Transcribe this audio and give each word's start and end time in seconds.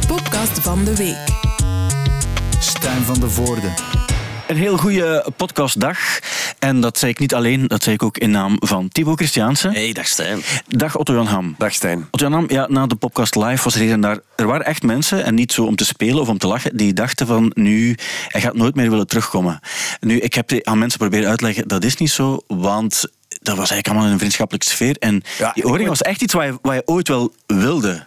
de 0.00 0.06
podcast 0.06 0.58
van 0.60 0.84
de 0.84 0.96
week. 0.96 1.16
Stijn 2.60 3.02
van 3.02 3.20
de 3.20 3.30
Voorde. 3.30 3.68
Een 4.48 4.56
heel 4.56 4.76
goede 4.76 5.26
podcastdag. 5.36 5.98
En 6.58 6.80
dat 6.80 6.98
zei 6.98 7.10
ik 7.10 7.18
niet 7.18 7.34
alleen, 7.34 7.66
dat 7.66 7.82
zei 7.82 7.94
ik 7.94 8.02
ook 8.02 8.18
in 8.18 8.30
naam 8.30 8.56
van 8.60 8.88
Thibaut 8.88 9.16
Christiaanse. 9.16 9.68
Hey, 9.70 9.92
dag 9.92 10.06
Stijn. 10.06 10.40
Dag 10.68 10.96
Otto 10.96 11.14
Jan 11.14 11.26
Ham. 11.26 11.54
Dag 11.58 11.72
Stijn. 11.72 12.06
Otto 12.10 12.24
Jan 12.24 12.32
Ham, 12.32 12.44
ja, 12.48 12.66
na 12.68 12.86
de 12.86 12.94
podcast 12.94 13.34
live 13.36 13.64
was 13.64 13.74
er 13.74 13.80
hier 13.80 13.92
en 13.92 14.00
daar... 14.00 14.18
Er 14.36 14.46
waren 14.46 14.66
echt 14.66 14.82
mensen, 14.82 15.24
en 15.24 15.34
niet 15.34 15.52
zo 15.52 15.64
om 15.64 15.76
te 15.76 15.84
spelen 15.84 16.20
of 16.20 16.28
om 16.28 16.38
te 16.38 16.46
lachen, 16.46 16.76
die 16.76 16.92
dachten 16.92 17.26
van 17.26 17.50
nu, 17.54 17.96
hij 18.28 18.40
gaat 18.40 18.54
nooit 18.54 18.74
meer 18.74 18.90
willen 18.90 19.06
terugkomen. 19.06 19.60
Nu, 20.00 20.18
ik 20.18 20.34
heb 20.34 20.52
aan 20.62 20.78
mensen 20.78 20.98
proberen 20.98 21.28
uit 21.28 21.38
te 21.38 21.44
leggen, 21.44 21.68
dat 21.68 21.84
is 21.84 21.96
niet 21.96 22.10
zo, 22.10 22.40
want 22.46 23.04
dat 23.28 23.56
was 23.56 23.70
eigenlijk 23.70 23.86
allemaal 23.88 24.06
in 24.06 24.12
een 24.12 24.18
vriendschappelijke 24.18 24.68
sfeer. 24.70 24.96
En 24.98 25.22
Ja, 25.38 25.52
die 25.52 25.66
moet- 25.66 25.86
was 25.86 26.02
echt 26.02 26.22
iets 26.22 26.34
wat 26.34 26.44
je, 26.44 26.58
wat 26.62 26.74
je 26.74 26.82
ooit 26.84 27.08
wel 27.08 27.32
wilde. 27.46 28.04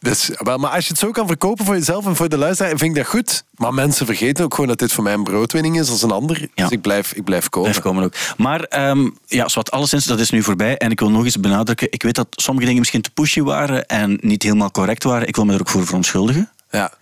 Dus, 0.00 0.30
wel, 0.36 0.58
maar 0.58 0.70
als 0.70 0.84
je 0.84 0.90
het 0.90 0.98
zo 0.98 1.10
kan 1.10 1.26
verkopen 1.26 1.64
voor 1.64 1.74
jezelf 1.74 2.06
en 2.06 2.16
voor 2.16 2.28
de 2.28 2.38
luisteraar, 2.38 2.76
vind 2.76 2.82
ik 2.82 2.94
dat 2.94 3.06
goed. 3.06 3.44
Maar 3.54 3.74
mensen 3.74 4.06
vergeten 4.06 4.44
ook 4.44 4.54
gewoon 4.54 4.68
dat 4.68 4.78
dit 4.78 4.92
voor 4.92 5.04
mij 5.04 5.12
een 5.12 5.24
broodwinning 5.24 5.78
is 5.78 5.90
als 5.90 6.02
een 6.02 6.10
ander. 6.10 6.40
Ja. 6.40 6.48
Dus 6.54 6.70
ik 6.70 6.80
blijf, 6.80 7.12
ik 7.12 7.24
blijf 7.24 7.48
komen. 7.48 7.70
Blijf 7.70 7.84
komen 7.84 8.04
ook. 8.04 8.14
Maar 8.36 8.60
ehm 8.60 9.08
ja, 9.26 9.48
zwart, 9.48 9.70
alleszins, 9.70 10.04
dat 10.04 10.20
is 10.20 10.30
nu 10.30 10.42
voorbij. 10.42 10.76
En 10.76 10.90
ik 10.90 11.00
wil 11.00 11.10
nog 11.10 11.24
eens 11.24 11.40
benadrukken, 11.40 11.86
ik 11.90 12.02
weet 12.02 12.14
dat 12.14 12.26
sommige 12.30 12.66
dingen 12.66 12.80
misschien 12.80 13.02
te 13.02 13.10
pushy 13.10 13.40
waren 13.40 13.86
en 13.86 14.18
niet 14.20 14.42
helemaal 14.42 14.70
correct 14.70 15.04
waren. 15.04 15.28
Ik 15.28 15.36
wil 15.36 15.44
me 15.44 15.54
er 15.54 15.60
ook 15.60 15.68
voor 15.68 15.86
verontschuldigen. 15.86 16.50
Ja. 16.76 16.92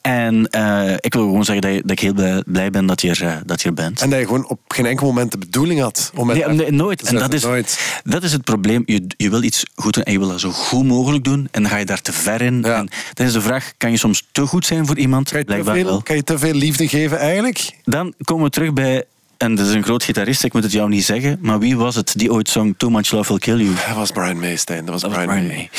En 0.00 0.46
eh, 0.50 0.92
ik 1.00 1.14
wil 1.14 1.22
gewoon 1.22 1.44
zeggen 1.44 1.72
dat, 1.72 1.82
dat 1.82 1.90
ik 1.90 2.00
heel 2.00 2.12
blij, 2.12 2.42
blij 2.46 2.70
ben 2.70 2.86
dat 2.86 3.00
je, 3.00 3.10
er, 3.10 3.22
eh, 3.22 3.36
dat 3.46 3.62
je 3.62 3.68
er 3.68 3.74
bent. 3.74 4.00
En 4.00 4.10
dat 4.10 4.18
je 4.18 4.24
gewoon 4.24 4.48
op 4.48 4.60
geen 4.68 4.86
enkel 4.86 5.06
moment 5.06 5.32
de 5.32 5.38
bedoeling 5.38 5.80
had. 5.80 6.12
Om 6.14 6.26
met 6.26 6.46
Nee, 6.46 6.56
nee, 6.56 6.70
nooit. 6.70 7.02
En 7.02 7.14
dat 7.14 7.32
is, 7.32 7.42
nooit. 7.42 8.00
dat 8.04 8.22
is 8.22 8.32
het 8.32 8.44
probleem. 8.44 8.82
Je, 8.86 9.06
je 9.16 9.30
wil 9.30 9.42
iets 9.42 9.64
goed 9.74 9.94
doen 9.94 10.02
en 10.02 10.12
je 10.12 10.18
wil 10.18 10.28
dat 10.28 10.40
zo 10.40 10.50
goed 10.50 10.84
mogelijk 10.84 11.24
doen. 11.24 11.48
En 11.50 11.62
dan 11.62 11.70
ga 11.70 11.76
je 11.76 11.84
daar 11.84 12.02
te 12.02 12.12
ver 12.12 12.40
in. 12.40 12.60
Ja. 12.62 12.76
En 12.76 12.88
dan 13.14 13.26
is 13.26 13.32
de 13.32 13.40
vraag, 13.40 13.72
kan 13.76 13.90
je 13.90 13.96
soms 13.96 14.28
te 14.32 14.46
goed 14.46 14.66
zijn 14.66 14.86
voor 14.86 14.98
iemand? 14.98 15.30
Kan 15.30 15.38
je, 15.38 15.44
te 15.44 15.64
veel, 15.64 15.84
wel. 15.84 16.02
kan 16.02 16.16
je 16.16 16.24
te 16.24 16.38
veel 16.38 16.54
liefde 16.54 16.88
geven 16.88 17.18
eigenlijk? 17.18 17.70
Dan 17.84 18.14
komen 18.24 18.44
we 18.44 18.50
terug 18.50 18.72
bij... 18.72 19.04
En 19.36 19.54
dat 19.54 19.66
is 19.66 19.74
een 19.74 19.82
groot 19.82 20.02
gitarist, 20.02 20.44
ik 20.44 20.52
moet 20.52 20.62
het 20.62 20.72
jou 20.72 20.88
niet 20.88 21.04
zeggen. 21.04 21.38
Maar 21.40 21.58
wie 21.58 21.76
was 21.76 21.94
het 21.94 22.12
die 22.16 22.32
ooit 22.32 22.48
zong 22.48 22.74
Too 22.76 22.90
Much 22.90 23.10
Love 23.10 23.28
Will 23.28 23.38
Kill 23.38 23.56
You? 23.56 23.74
Dat 23.86 23.96
was 23.96 24.10
Brian 24.10 24.38
May, 24.38 24.56
Stijn. 24.56 24.84
Dat 24.84 24.88
was, 24.88 25.00
Dat 25.00 25.10
was 25.10 25.24
Brian, 25.24 25.34
Brian 25.36 25.56
May. 25.56 25.56
May. 25.56 25.70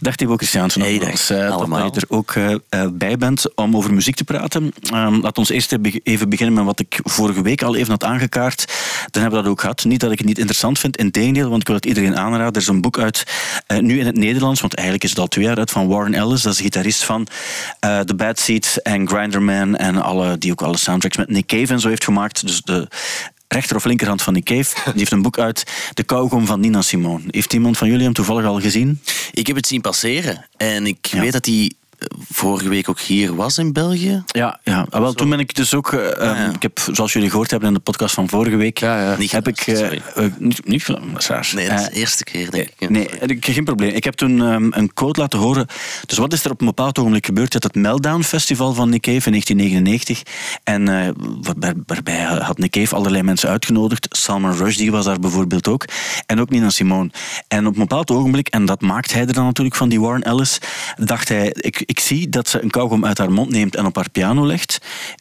Dag 0.00 0.16
Thibaut 0.16 0.38
Christiaansen. 0.38 0.80
Hey, 0.80 0.92
nogmaals. 0.92 1.26
dag. 1.26 1.50
Allemaal. 1.50 1.82
dat 1.82 1.94
je 1.94 2.00
er 2.00 2.16
ook 2.16 2.32
eh, 2.34 2.54
eh, 2.68 2.90
bij 2.92 3.16
bent 3.16 3.54
om 3.54 3.76
over 3.76 3.94
muziek 3.94 4.14
te 4.14 4.24
praten. 4.24 4.72
Ehm, 4.92 5.20
laat 5.20 5.38
ons 5.38 5.48
eerst 5.48 5.76
even 6.02 6.28
beginnen 6.28 6.54
met 6.54 6.64
wat 6.64 6.80
ik 6.80 7.00
vorige 7.02 7.42
week 7.42 7.62
al 7.62 7.76
even 7.76 7.90
had 7.90 8.04
aangekaart. 8.04 8.64
Dan 9.10 9.22
hebben 9.22 9.38
we 9.38 9.44
dat 9.44 9.54
ook 9.54 9.60
gehad. 9.60 9.84
Niet 9.84 10.00
dat 10.00 10.12
ik 10.12 10.18
het 10.18 10.26
niet 10.26 10.38
interessant 10.38 10.78
vind, 10.78 10.96
integendeel, 10.96 11.48
want 11.48 11.60
ik 11.60 11.66
wil 11.66 11.76
het 11.76 11.86
iedereen 11.86 12.16
aanraden. 12.16 12.52
Er 12.52 12.60
is 12.60 12.66
een 12.66 12.80
boek 12.80 12.98
uit, 12.98 13.24
eh, 13.66 13.78
nu 13.78 13.98
in 13.98 14.06
het 14.06 14.16
Nederlands, 14.16 14.60
want 14.60 14.74
eigenlijk 14.74 15.04
is 15.04 15.10
het 15.10 15.18
al 15.18 15.28
twee 15.28 15.44
jaar 15.44 15.56
uit, 15.56 15.70
van 15.70 15.88
Warren 15.88 16.14
Ellis. 16.14 16.42
Dat 16.42 16.52
is 16.52 16.58
de 16.58 16.64
gitarist 16.64 17.04
van 17.04 17.26
The 17.80 18.14
Bad 18.16 18.38
Seeds 18.38 18.82
en 18.82 19.08
Grinderman 19.08 19.76
en 19.76 20.02
alle, 20.02 20.38
die 20.38 20.52
ook 20.52 20.62
alle 20.62 20.76
soundtracks 20.76 21.16
met 21.16 21.28
Nick 21.28 21.46
Cave 21.46 21.72
en 21.72 21.80
zo 21.80 21.88
heeft 21.88 22.04
gemaakt. 22.04 22.46
Dus 22.46 22.62
de 22.62 22.88
rechter 23.48 23.76
of 23.76 23.84
linkerhand 23.84 24.22
van 24.22 24.32
Nick 24.32 24.44
Cave. 24.44 24.74
Die 24.90 24.98
heeft 24.98 25.12
een 25.12 25.22
boek 25.22 25.38
uit, 25.38 25.64
De 25.94 26.02
kauwgom 26.02 26.46
van 26.46 26.60
Nina 26.60 26.82
Simone. 26.82 27.24
Heeft 27.26 27.52
iemand 27.52 27.78
van 27.78 27.88
jullie 27.88 28.04
hem 28.04 28.12
toevallig 28.12 28.44
al 28.46 28.60
gezien? 28.60 29.00
Ik 29.32 29.46
heb 29.46 29.56
het 29.56 29.66
zien 29.66 29.80
passeren 29.80 30.46
en 30.56 30.86
ik 30.86 31.06
Ja. 31.06 31.20
weet 31.20 31.32
dat 31.32 31.46
hij 31.46 31.72
vorige 32.30 32.68
week 32.68 32.88
ook 32.88 33.00
hier 33.00 33.34
was 33.34 33.58
in 33.58 33.72
België. 33.72 34.22
Ja, 34.26 34.60
ja. 34.64 34.86
Ah, 34.90 35.00
wel, 35.00 35.12
toen 35.12 35.30
ben 35.30 35.38
ik 35.38 35.54
dus 35.54 35.74
ook... 35.74 35.92
eh, 35.92 36.24
ja. 36.24 36.52
Ik 36.54 36.62
heb, 36.62 36.78
zoals 36.92 37.12
jullie 37.12 37.30
gehoord 37.30 37.50
hebben 37.50 37.68
in 37.68 37.74
de 37.74 37.80
podcast 37.80 38.14
van 38.14 38.28
vorige 38.28 38.56
week... 38.56 38.78
Ja, 38.78 39.02
ja. 39.10 39.16
Niet 39.18 39.32
heb 39.32 39.48
ik... 39.48 39.58
eh, 39.60 39.92
eh, 39.92 40.32
niet, 40.38 40.66
niet 40.66 40.86
dat. 40.86 41.52
Nee, 41.54 41.68
dat 41.68 41.78
is 41.80 41.84
de 41.86 41.92
eerste 41.92 42.24
keer, 42.24 42.50
denk 42.50 42.68
ik. 42.78 42.90
Nee, 42.90 43.08
ik- 43.20 43.44
geen 43.46 43.64
probleem. 43.64 43.94
Ik 43.94 44.04
heb 44.04 44.14
toen 44.14 44.42
ehm, 44.42 44.66
een 44.70 44.92
quote 44.94 45.20
laten 45.20 45.38
horen. 45.38 45.66
Dus 46.06 46.18
wat 46.18 46.32
is 46.32 46.44
er 46.44 46.50
op 46.50 46.60
een 46.60 46.66
bepaald 46.66 46.98
ogenblik 46.98 47.26
gebeurd? 47.26 47.52
Je 47.52 47.58
had 47.62 47.72
het 47.72 47.82
Meltdown 47.82 48.22
Festival 48.22 48.72
van 48.74 48.88
Nick 48.90 49.00
Cave 49.02 49.26
in 49.30 49.32
1999. 49.32 50.22
En 50.64 50.84
waarbij, 51.42 51.72
waarbij 51.86 52.22
had 52.22 52.58
Nick 52.58 52.70
Cave 52.70 52.94
allerlei 52.96 53.22
mensen 53.22 53.48
uitgenodigd. 53.48 54.06
Salman 54.10 54.54
Rushdie 54.56 54.90
was 54.90 55.04
daar 55.04 55.18
bijvoorbeeld 55.18 55.68
ook. 55.68 55.84
En 56.26 56.40
ook 56.40 56.50
Nina 56.50 56.70
Simone. 56.70 57.10
En 57.48 57.66
op 57.66 57.72
een 57.72 57.80
bepaald 57.80 58.10
ogenblik, 58.10 58.48
en 58.48 58.64
dat 58.64 58.80
maakt 58.80 59.12
hij 59.12 59.26
er 59.26 59.32
dan 59.32 59.44
natuurlijk 59.44 59.76
van, 59.76 59.88
die 59.88 60.00
Warren 60.00 60.22
Ellis, 60.22 60.58
dacht 60.96 61.28
hij, 61.28 61.52
ik, 61.54 61.80
ik 61.88 62.00
zie 62.00 62.28
dat 62.28 62.48
ze 62.48 62.62
een 62.62 62.70
kauwgom 62.70 63.04
uit 63.04 63.18
haar 63.18 63.32
mond 63.32 63.50
neemt 63.50 63.76
en 63.76 63.86
op 63.86 63.96
haar 63.96 64.10
piano 64.10 64.46
legt. 64.46 64.78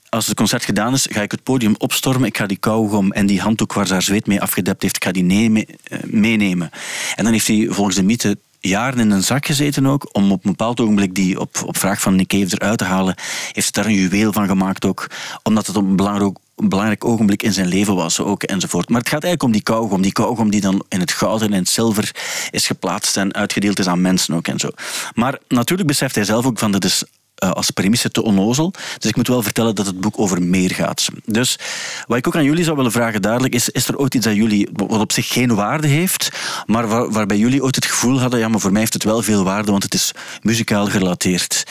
Als 0.10 0.28
het 0.28 0.36
concert 0.36 0.66
gedaan 0.66 0.94
is, 0.94 1.08
ga 1.10 1.22
ik 1.22 1.32
het 1.32 1.44
podium 1.44 1.76
opstormen. 1.78 2.28
Ik 2.28 2.38
ga 2.38 2.46
die 2.46 2.58
kauwgom 2.58 3.12
en 3.12 3.26
die 3.26 3.42
handdoek 3.42 3.74
waar 3.74 3.88
ze 3.88 3.94
haar 3.94 4.02
zweet 4.02 4.28
mee 4.28 4.42
afgedept 4.42 4.82
heeft, 4.82 4.96
ik 4.96 5.04
ga 5.04 5.12
die 5.12 5.24
nemen- 5.24 5.66
eh, 5.84 6.00
meenemen. 6.04 6.70
En 7.16 7.24
dan 7.24 7.34
heeft 7.34 7.48
hij 7.48 7.68
volgens 7.70 7.96
de 7.96 8.04
mythe 8.04 8.38
jaren 8.60 9.00
in 9.00 9.12
een 9.12 9.24
zak 9.24 9.46
gezeten 9.46 9.86
ook, 9.86 10.10
om 10.12 10.32
op 10.32 10.46
een 10.46 10.52
bepaald 10.52 10.80
ogenblik 10.80 11.16
die 11.16 11.40
op, 11.40 11.64
op 11.66 11.78
vraag 11.78 12.02
van 12.02 12.16
Nick 12.16 12.28
Cave 12.28 12.56
eruit 12.60 12.78
te 12.78 12.84
halen. 12.84 13.16
Heeft 13.52 13.66
ze 13.66 13.72
daar 13.72 13.86
een 13.86 13.94
juweel 13.94 14.34
van 14.34 14.48
gemaakt 14.48 14.86
ook, 14.86 15.10
omdat 15.44 15.68
het 15.68 15.76
op 15.76 15.84
een 15.84 15.96
belangrijk, 15.96 16.38
een 16.58 16.70
belangrijk 16.70 17.06
ogenblik 17.06 17.44
in 17.44 17.54
zijn 17.54 17.68
leven 17.68 17.96
was 17.96 18.20
ook, 18.20 18.44
enzovoort. 18.44 18.90
Maar 18.90 19.00
het 19.00 19.10
gaat 19.10 19.24
eigenlijk 19.24 19.44
om 19.44 19.52
die 19.52 19.62
kauwgom, 19.62 20.02
die 20.02 20.12
kauwgom 20.12 20.50
die 20.50 20.62
dan 20.62 20.84
in 20.90 21.00
het 21.00 21.12
goud 21.12 21.42
en 21.42 21.54
in 21.54 21.60
het 21.60 21.70
zilver 21.70 22.16
is 22.52 22.68
geplaatst 22.68 23.18
en 23.18 23.34
uitgedeeld 23.34 23.80
is 23.80 23.88
aan 23.88 24.02
mensen 24.02 24.34
ook 24.34 24.48
en 24.48 24.60
zo. 24.60 24.70
Maar 25.14 25.40
natuurlijk 25.48 25.88
beseft 25.88 26.16
hij 26.16 26.24
zelf 26.24 26.46
ook 26.46 26.60
van, 26.60 26.72
dat 26.72 26.84
is 26.84 27.04
eh, 27.38 27.52
als 27.52 27.72
premisse 27.72 28.10
te 28.10 28.24
onnozel. 28.24 28.74
Dus 28.98 29.10
ik 29.10 29.16
moet 29.16 29.28
wel 29.28 29.42
vertellen 29.42 29.76
dat 29.76 29.86
het 29.86 30.00
boek 30.00 30.20
over 30.20 30.42
meer 30.42 30.72
gaat. 30.72 31.08
Dus 31.26 31.60
wat 32.08 32.18
ik 32.18 32.28
ook 32.28 32.36
aan 32.36 32.44
jullie 32.44 32.64
zou 32.64 32.76
willen 32.76 32.92
vragen 32.92 33.22
dadelijk 33.22 33.54
is, 33.54 33.70
is 33.70 33.88
er 33.88 33.98
ooit 33.98 34.16
iets 34.16 34.26
dat 34.26 34.36
jullie, 34.36 34.70
wat 34.74 35.00
op 35.00 35.12
zich 35.12 35.28
geen 35.28 35.56
waarde 35.56 35.88
heeft, 35.88 36.30
maar 36.66 36.88
waar, 36.88 37.12
waarbij 37.12 37.38
jullie 37.38 37.64
ooit 37.64 37.76
het 37.76 37.86
gevoel 37.86 38.20
hadden, 38.20 38.40
ja, 38.40 38.48
maar 38.48 38.60
voor 38.60 38.72
mij 38.72 38.80
heeft 38.80 38.94
het 38.94 39.04
wel 39.04 39.22
veel 39.22 39.44
waarde, 39.44 39.72
want 39.72 39.84
het 39.84 39.94
is 39.94 40.12
muzikaal 40.42 40.86
gerelateerd. 40.86 41.64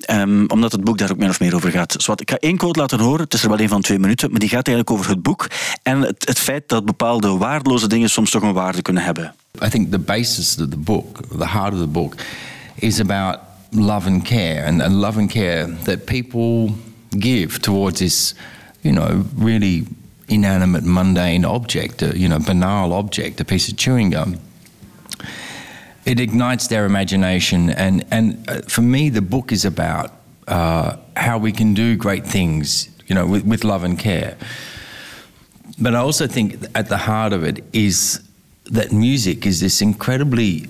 Ehm, 0.00 0.44
omdat 0.46 0.72
het 0.72 0.84
boek 0.84 0.98
daar 0.98 1.10
ook 1.10 1.18
min 1.18 1.28
of 1.28 1.40
meer 1.40 1.54
over 1.54 1.70
gaat. 1.70 1.94
Zwat, 1.98 2.20
ik 2.20 2.30
ga 2.30 2.36
één 2.38 2.56
quote 2.56 2.80
laten 2.80 3.00
horen, 3.00 3.24
het 3.24 3.34
is 3.34 3.42
er 3.42 3.48
wel 3.48 3.60
een 3.60 3.68
van 3.68 3.80
twee 3.80 3.98
minuten, 3.98 4.30
maar 4.30 4.40
die 4.40 4.48
gaat 4.48 4.66
eigenlijk 4.66 4.96
over 4.96 5.10
het 5.10 5.22
boek 5.22 5.46
en 5.82 6.00
het, 6.00 6.26
het 6.26 6.38
feit 6.38 6.68
dat 6.68 6.84
bepaalde 6.84 7.28
waardeloze 7.36 7.88
dingen 7.88 8.10
soms 8.10 8.30
toch 8.30 8.42
een 8.42 8.52
waarde 8.52 8.82
kunnen 8.82 9.02
hebben. 9.02 9.34
I 9.64 9.68
think 9.68 9.90
the 9.90 9.98
basis 9.98 10.56
of 10.58 10.68
the 10.68 10.76
book, 10.76 11.20
the 11.38 11.48
heart 11.48 11.72
of 11.72 11.78
the 11.78 11.86
book, 11.86 12.14
is 12.74 13.00
about 13.00 13.38
love 13.74 14.06
and 14.06 14.24
care, 14.24 14.64
and, 14.64 14.80
and 14.80 15.00
love 15.00 15.18
and 15.18 15.30
care 15.30 15.66
that 15.66 16.06
people 16.06 16.74
give 17.18 17.60
towards 17.60 18.00
this, 18.00 18.34
you 18.82 18.92
know, 18.92 19.24
really 19.34 19.86
inanimate, 20.28 20.84
mundane 20.84 21.44
object, 21.44 22.02
a, 22.02 22.18
you 22.18 22.28
know, 22.28 22.38
banal 22.38 22.92
object, 22.92 23.40
a 23.40 23.44
piece 23.44 23.68
of 23.68 23.76
chewing 23.76 24.10
gum. 24.10 24.38
It 26.04 26.20
ignites 26.20 26.68
their 26.68 26.84
imagination, 26.84 27.70
and 27.70 28.04
and 28.10 28.48
uh, 28.48 28.60
for 28.62 28.82
me, 28.82 29.08
the 29.08 29.22
book 29.22 29.52
is 29.52 29.64
about 29.64 30.12
uh, 30.48 30.96
how 31.16 31.38
we 31.38 31.52
can 31.52 31.74
do 31.74 31.96
great 31.96 32.26
things, 32.26 32.88
you 33.06 33.14
know, 33.14 33.26
with, 33.26 33.44
with 33.44 33.64
love 33.64 33.84
and 33.84 33.98
care. 33.98 34.36
But 35.80 35.94
I 35.94 35.98
also 35.98 36.26
think 36.26 36.66
at 36.74 36.88
the 36.88 36.98
heart 36.98 37.32
of 37.32 37.42
it 37.42 37.64
is 37.72 38.20
that 38.66 38.92
music 38.92 39.46
is 39.46 39.60
this 39.60 39.80
incredibly 39.80 40.68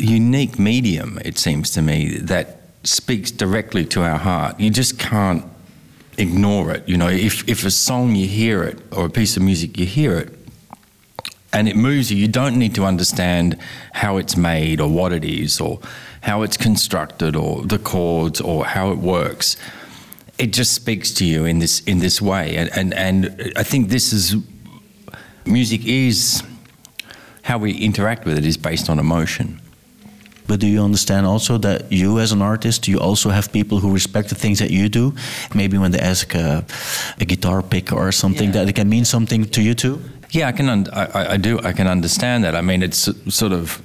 unique 0.00 0.58
medium, 0.58 1.18
it 1.24 1.38
seems 1.38 1.70
to 1.72 1.82
me, 1.82 2.18
that 2.18 2.60
speaks 2.84 3.30
directly 3.30 3.84
to 3.84 4.02
our 4.02 4.18
heart. 4.18 4.58
You 4.58 4.70
just 4.70 4.98
can't 4.98 5.44
ignore 6.18 6.70
it. 6.72 6.88
You 6.88 6.96
know, 6.96 7.08
if, 7.08 7.48
if 7.48 7.64
a 7.64 7.70
song 7.70 8.14
you 8.14 8.26
hear 8.26 8.62
it 8.62 8.78
or 8.92 9.06
a 9.06 9.10
piece 9.10 9.36
of 9.36 9.42
music 9.42 9.78
you 9.78 9.86
hear 9.86 10.18
it 10.18 10.34
and 11.52 11.68
it 11.68 11.76
moves 11.76 12.10
you, 12.10 12.16
you 12.16 12.28
don't 12.28 12.58
need 12.58 12.74
to 12.76 12.84
understand 12.84 13.58
how 13.92 14.16
it's 14.16 14.36
made 14.36 14.80
or 14.80 14.88
what 14.88 15.12
it 15.12 15.24
is 15.24 15.60
or 15.60 15.80
how 16.22 16.42
it's 16.42 16.56
constructed 16.56 17.36
or 17.36 17.62
the 17.62 17.78
chords 17.78 18.40
or 18.40 18.64
how 18.64 18.90
it 18.90 18.98
works 18.98 19.56
it 20.40 20.54
just 20.54 20.72
speaks 20.72 21.12
to 21.12 21.24
you 21.24 21.44
in 21.44 21.58
this 21.58 21.80
in 21.80 21.98
this 21.98 22.20
way 22.20 22.56
and 22.56 22.70
and, 22.74 22.94
and 22.94 23.52
I 23.56 23.62
think 23.62 23.88
this 23.88 24.12
is 24.12 24.36
music 25.44 25.86
is 25.86 26.42
how 27.42 27.58
we 27.58 27.72
interact 27.72 28.24
with 28.24 28.38
it 28.38 28.46
is 28.46 28.56
based 28.56 28.88
on 28.88 28.98
emotion 28.98 29.60
But 30.50 30.60
do 30.60 30.66
you 30.66 30.82
understand 30.84 31.26
also 31.26 31.58
that 31.58 31.80
you, 31.92 32.18
as 32.20 32.32
an 32.32 32.42
artist, 32.42 32.88
you 32.88 32.98
also 32.98 33.30
have 33.30 33.48
people 33.52 33.78
who 33.78 33.92
respect 33.94 34.28
the 34.28 34.34
things 34.34 34.58
that 34.58 34.70
you 34.70 34.88
do? 34.88 35.12
Maybe 35.54 35.78
when 35.78 35.92
they 35.92 36.00
ask 36.10 36.34
a, 36.34 36.64
a 37.20 37.24
guitar 37.24 37.62
pick 37.62 37.92
or 37.92 38.12
something, 38.12 38.46
Yeah. 38.48 38.64
that 38.64 38.68
it 38.68 38.74
can 38.74 38.88
mean 38.88 39.04
something 39.04 39.44
to 39.50 39.60
you 39.60 39.74
too? 39.74 39.98
yeah 40.32 40.48
I 40.48 40.52
can 40.52 40.68
I, 40.68 41.04
I- 41.20 41.34
I 41.34 41.38
do 41.38 41.58
I 41.70 41.72
can 41.72 41.86
understand 41.88 42.42
that 42.44 42.54
I 42.54 42.60
mean 42.62 42.82
it's 42.82 43.08
sort 43.28 43.52
of 43.52 43.80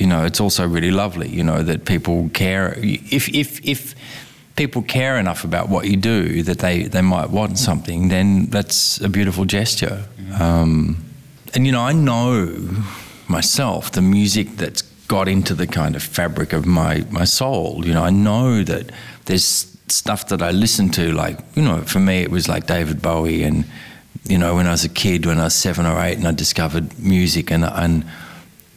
you 0.00 0.06
know 0.06 0.24
it's 0.26 0.40
also 0.40 0.62
really 0.74 0.90
lovely 0.90 1.28
you 1.38 1.42
know 1.44 1.62
that 1.64 1.84
people 1.84 2.30
care 2.32 2.74
if 3.12 3.28
if 3.28 3.60
if 3.64 3.94
people 4.56 4.82
care 4.82 5.18
enough 5.20 5.44
about 5.44 5.68
what 5.68 5.84
you 5.84 5.96
do 5.96 6.42
that 6.42 6.58
they 6.58 6.88
they 6.88 7.02
might 7.02 7.30
want 7.30 7.58
something 7.58 8.08
then 8.10 8.50
that's 8.50 9.00
a 9.04 9.08
beautiful 9.08 9.44
gesture 9.44 9.98
um, 10.40 10.96
and 11.54 11.66
you 11.66 11.72
know 11.72 11.88
I 11.90 11.92
know 11.92 12.48
myself 13.28 13.90
the 13.90 14.00
music 14.02 14.46
that's 14.56 14.82
got 15.10 15.26
into 15.26 15.56
the 15.56 15.66
kind 15.66 15.96
of 15.96 16.04
fabric 16.04 16.52
of 16.52 16.64
my 16.64 17.04
my 17.10 17.24
soul 17.24 17.84
you 17.84 17.92
know 17.92 18.04
I 18.04 18.10
know 18.10 18.62
that 18.62 18.92
there's 19.24 19.76
stuff 19.88 20.28
that 20.28 20.40
I 20.40 20.52
listen 20.52 20.88
to 20.90 21.10
like 21.10 21.36
you 21.56 21.62
know 21.62 21.80
for 21.80 21.98
me 21.98 22.22
it 22.22 22.30
was 22.30 22.48
like 22.48 22.68
David 22.68 23.02
Bowie 23.02 23.42
and 23.42 23.64
you 24.22 24.38
know 24.38 24.54
when 24.54 24.68
I 24.68 24.70
was 24.70 24.84
a 24.84 24.88
kid 24.88 25.26
when 25.26 25.40
I 25.40 25.44
was 25.44 25.56
7 25.56 25.84
or 25.84 26.00
8 26.00 26.18
and 26.18 26.28
I 26.28 26.30
discovered 26.30 26.96
music 27.00 27.50
and 27.50 27.64
and 27.64 28.04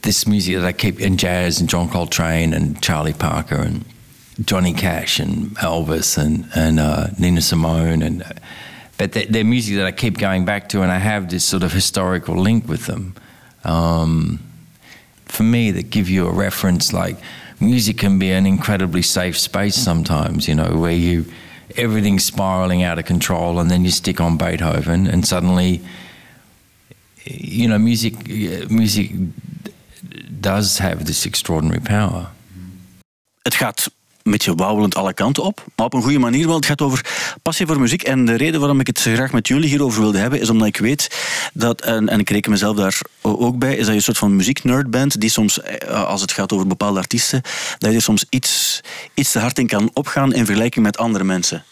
this 0.02 0.26
music 0.26 0.56
that 0.56 0.64
I 0.64 0.72
keep 0.72 1.00
in 1.00 1.16
jazz 1.18 1.60
and 1.60 1.68
John 1.68 1.88
Coltrane 1.88 2.52
and 2.52 2.82
Charlie 2.82 3.12
Parker 3.12 3.62
and 3.62 3.84
Johnny 4.44 4.72
Cash 4.74 5.20
and 5.20 5.56
Elvis 5.58 6.18
and 6.18 6.48
and 6.56 6.80
uh, 6.80 7.06
Nina 7.16 7.42
Simone 7.42 8.02
and. 8.02 8.24
but 8.98 9.12
they're, 9.12 9.26
they're 9.26 9.44
music 9.44 9.76
that 9.76 9.86
I 9.86 9.92
keep 9.92 10.18
going 10.18 10.44
back 10.44 10.68
to, 10.70 10.82
and 10.82 10.90
I 10.90 10.98
have 10.98 11.28
this 11.28 11.44
sort 11.44 11.62
of 11.62 11.72
historical 11.72 12.36
link 12.36 12.68
with 12.68 12.86
them. 12.86 13.14
Um, 13.64 14.38
for 15.34 15.44
me, 15.44 15.72
that 15.72 15.90
give 15.90 16.08
you 16.08 16.26
a 16.26 16.32
reference. 16.32 16.92
Like 16.92 17.16
music 17.60 17.98
can 17.98 18.18
be 18.18 18.30
an 18.32 18.46
incredibly 18.46 19.02
safe 19.02 19.36
space 19.36 19.82
sometimes, 19.82 20.46
you 20.46 20.54
know, 20.54 20.80
where 20.80 20.96
you 20.96 21.24
everything's 21.76 22.24
spiraling 22.24 22.84
out 22.84 22.98
of 22.98 23.04
control, 23.04 23.58
and 23.58 23.70
then 23.70 23.84
you 23.84 23.90
stick 23.90 24.20
on 24.20 24.36
Beethoven, 24.36 25.06
and 25.06 25.26
suddenly, 25.26 25.80
you 27.24 27.68
know, 27.68 27.78
music 27.78 28.28
music 28.70 29.10
does 30.40 30.78
have 30.78 31.04
this 31.04 31.24
extraordinary 31.24 31.80
power. 31.80 32.30
Het 33.42 33.54
gaat 33.54 33.90
een 34.24 34.32
beetje 34.32 34.54
wauwelend 34.54 34.94
alle 34.94 35.14
kanten 35.14 35.42
op, 35.42 35.64
maar 35.76 35.86
op 35.86 35.94
een 35.94 36.02
goede 36.02 36.18
manier 36.18 36.46
wel. 36.46 36.56
Het 36.56 36.66
gaat 36.66 36.82
over 36.82 37.06
passie 37.42 37.66
voor 37.66 37.80
muziek. 37.80 38.02
En 38.02 38.24
de 38.24 38.34
reden 38.34 38.60
waarom 38.60 38.80
ik 38.80 38.86
het 38.86 39.00
graag 39.00 39.32
met 39.32 39.48
jullie 39.48 39.68
hierover 39.68 40.00
wilde 40.00 40.18
hebben, 40.18 40.40
is 40.40 40.50
omdat 40.50 40.66
ik 40.66 40.76
weet 40.76 41.16
dat, 41.52 41.80
en, 41.80 42.08
en 42.08 42.20
ik 42.20 42.30
reken 42.30 42.50
mezelf 42.50 42.76
daar 42.76 43.00
ook 43.20 43.58
bij, 43.58 43.72
is 43.72 43.78
dat 43.78 43.86
je 43.86 43.94
een 43.94 44.02
soort 44.02 44.18
van 44.18 44.36
muzieknerd 44.36 44.90
bent, 44.90 45.20
die 45.20 45.30
soms, 45.30 45.60
eh, 45.60 46.04
als 46.04 46.20
het 46.20 46.32
gaat 46.32 46.52
over 46.52 46.66
bepaalde 46.66 46.98
artiesten, 46.98 47.42
dat 47.78 47.90
je 47.90 47.96
er 47.96 48.02
soms 48.02 48.24
iets, 48.28 48.80
iets 49.14 49.32
te 49.32 49.38
hard 49.38 49.58
in 49.58 49.66
kan 49.66 49.90
opgaan 49.92 50.32
in 50.34 50.44
vergelijking 50.44 50.84
met 50.84 50.98
andere 50.98 51.24
mensen. 51.24 51.64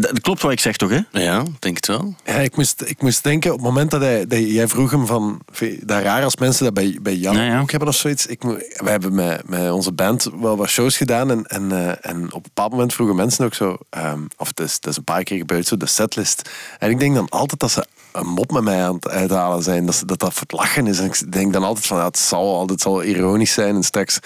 Dat 0.00 0.20
klopt 0.20 0.42
wat 0.42 0.52
ik 0.52 0.60
zeg 0.60 0.76
toch, 0.76 0.90
hè? 0.90 1.00
Ja, 1.12 1.42
denk 1.58 1.76
het 1.76 1.86
wel. 1.86 2.14
Ja, 2.24 2.34
ik, 2.34 2.56
moest, 2.56 2.82
ik 2.86 3.02
moest 3.02 3.22
denken, 3.22 3.50
op 3.50 3.56
het 3.56 3.66
moment 3.66 3.90
dat, 3.90 4.00
hij, 4.00 4.26
dat 4.26 4.38
jij 4.38 4.68
vroeg 4.68 4.90
hem 4.90 5.06
van... 5.06 5.40
Dat 5.82 6.02
raar 6.02 6.24
als 6.24 6.36
mensen 6.36 6.64
dat 6.64 6.74
bij, 6.74 6.98
bij 7.02 7.14
jou 7.14 7.36
Ja, 7.36 7.42
ja. 7.42 7.60
ook 7.60 7.70
hebben 7.70 7.88
of 7.88 7.94
zoiets. 7.94 8.26
Ik, 8.26 8.42
wij 8.42 8.92
hebben 8.92 9.14
met, 9.14 9.48
met 9.48 9.70
onze 9.70 9.92
band 9.92 10.30
wel 10.40 10.56
wat 10.56 10.68
shows 10.68 10.96
gedaan. 10.96 11.30
En, 11.30 11.46
en, 11.46 11.72
eh, 11.72 12.10
en 12.10 12.24
op 12.24 12.34
een 12.34 12.42
bepaald 12.42 12.70
moment 12.70 12.94
vroegen 12.94 13.16
mensen 13.16 13.44
ook 13.44 13.54
zo... 13.54 13.76
ehm, 13.90 14.20
of 14.36 14.48
het 14.48 14.60
is, 14.60 14.74
het 14.74 14.86
is 14.86 14.96
een 14.96 15.04
paar 15.04 15.22
keer 15.22 15.38
gebeurd, 15.38 15.66
zo 15.66 15.76
de 15.76 15.86
setlist. 15.86 16.50
En 16.78 16.90
ik 16.90 16.98
denk 16.98 17.14
dan 17.14 17.28
altijd 17.28 17.60
dat 17.60 17.70
ze 17.70 17.86
een 18.12 18.26
mop 18.26 18.52
met 18.52 18.62
mij 18.62 18.84
aan 18.84 18.94
het 18.94 19.08
uithalen 19.08 19.62
zijn. 19.62 19.86
Dat 19.86 20.02
dat, 20.06 20.18
dat 20.18 20.32
voor 20.32 20.42
het 20.42 20.52
lachen 20.52 20.86
is. 20.86 20.98
En 20.98 21.04
ik 21.06 21.32
denk 21.32 21.52
dan 21.52 21.64
altijd 21.64 21.86
van, 21.86 21.98
ja, 21.98 22.04
het 22.04 22.18
zal 22.18 22.52
altijd 22.52 22.70
het 22.70 22.80
zal 22.80 23.02
ironisch 23.02 23.52
zijn. 23.52 23.74
En 23.74 23.82
straks... 23.82 24.18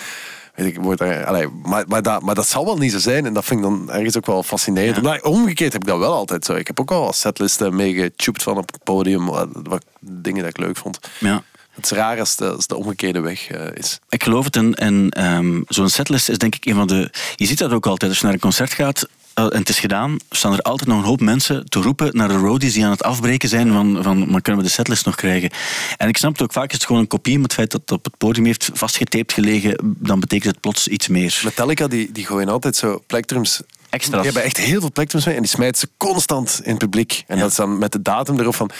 Weet 0.54 0.66
ik, 0.66 0.82
wordt 0.82 1.00
er, 1.00 1.24
allee, 1.24 1.48
maar, 1.48 1.84
maar, 1.86 2.02
dat, 2.02 2.22
maar 2.22 2.34
dat 2.34 2.48
zal 2.48 2.64
wel 2.64 2.76
niet 2.76 2.92
zo 2.92 2.98
zijn. 2.98 3.26
En 3.26 3.32
dat 3.32 3.44
vind 3.44 3.60
ik 3.60 3.66
dan 3.66 3.90
ergens 3.90 4.16
ook 4.16 4.26
wel 4.26 4.42
fascinerend. 4.42 5.02
Maar 5.02 5.22
omgekeerd 5.22 5.72
heb 5.72 5.82
ik 5.82 5.88
dat 5.88 5.98
wel 5.98 6.12
altijd 6.12 6.44
zo. 6.44 6.54
Ik 6.54 6.66
heb 6.66 6.80
ook 6.80 6.90
al 6.90 7.12
setlisten 7.12 7.76
meegetupt 7.76 8.42
van 8.42 8.58
op 8.58 8.72
het 8.72 8.82
podium. 8.82 9.26
Wat, 9.26 9.48
wat 9.52 9.84
dingen 10.00 10.40
dat 10.40 10.50
ik 10.50 10.58
leuk 10.58 10.76
vond. 10.76 10.98
Ja. 11.20 11.42
Het 11.70 11.84
is 11.84 11.90
raar 11.90 12.18
als 12.18 12.36
de, 12.36 12.50
als 12.50 12.66
de 12.66 12.76
omgekeerde 12.76 13.20
weg 13.20 13.48
eh, 13.48 13.66
is. 13.74 13.98
Ik 14.08 14.22
geloof 14.22 14.44
het. 14.44 14.56
En, 14.56 14.74
en 14.74 15.10
ehm, 15.10 15.60
zo'n 15.68 15.88
setlist 15.88 16.28
is 16.28 16.38
denk 16.38 16.54
ik 16.54 16.64
een 16.64 16.74
van 16.74 16.86
de... 16.86 17.10
Je 17.36 17.46
ziet 17.46 17.58
dat 17.58 17.72
ook 17.72 17.86
altijd. 17.86 18.10
Als 18.10 18.20
je 18.20 18.24
naar 18.24 18.34
een 18.34 18.40
concert 18.40 18.72
gaat 18.72 19.08
en 19.34 19.58
het 19.58 19.68
is 19.68 19.78
gedaan, 19.78 20.16
staan 20.30 20.52
er 20.52 20.60
altijd 20.60 20.88
nog 20.88 20.98
een 20.98 21.04
hoop 21.04 21.20
mensen 21.20 21.68
te 21.68 21.80
roepen 21.80 22.16
naar 22.16 22.28
de 22.28 22.36
roadies 22.36 22.72
die 22.72 22.84
aan 22.84 22.90
het 22.90 23.02
afbreken 23.02 23.48
zijn 23.48 23.72
van, 23.72 23.98
van 24.02 24.30
maar 24.30 24.40
kunnen 24.40 24.62
we 24.62 24.68
de 24.68 24.74
setlist 24.74 25.04
nog 25.04 25.14
krijgen? 25.14 25.50
En 25.96 26.08
ik 26.08 26.16
snap 26.16 26.32
het 26.32 26.42
ook 26.42 26.52
vaak, 26.52 26.68
is 26.68 26.74
het 26.74 26.84
gewoon 26.84 27.00
een 27.00 27.08
kopie, 27.08 27.34
maar 27.34 27.42
het 27.42 27.52
feit 27.52 27.70
dat 27.70 27.80
het 27.80 27.90
op 27.90 28.04
het 28.04 28.16
podium 28.16 28.46
heeft 28.46 28.70
vastgetaped 28.72 29.32
gelegen, 29.32 29.94
dan 29.98 30.20
betekent 30.20 30.52
het 30.52 30.60
plots 30.60 30.88
iets 30.88 31.08
meer. 31.08 31.40
Metallica 31.44 31.88
die, 31.88 32.12
die 32.12 32.26
gooien 32.26 32.48
altijd 32.48 32.76
zo 32.76 33.02
plectrums. 33.06 33.62
Extra's. 33.94 34.22
Die 34.22 34.30
hebben 34.32 34.42
echt 34.42 34.56
heel 34.56 34.80
veel 34.80 34.92
plectrums 34.92 35.24
mee 35.24 35.34
en 35.34 35.40
die 35.42 35.50
smijten 35.50 35.80
ze 35.80 35.88
constant 35.96 36.60
in 36.62 36.70
het 36.70 36.78
publiek. 36.78 37.24
En 37.26 37.38
dat 37.38 37.50
is 37.50 37.56
dan 37.56 37.78
met 37.78 37.92
de 37.92 38.02
datum 38.02 38.38
erop 38.40 38.54
van. 38.54 38.70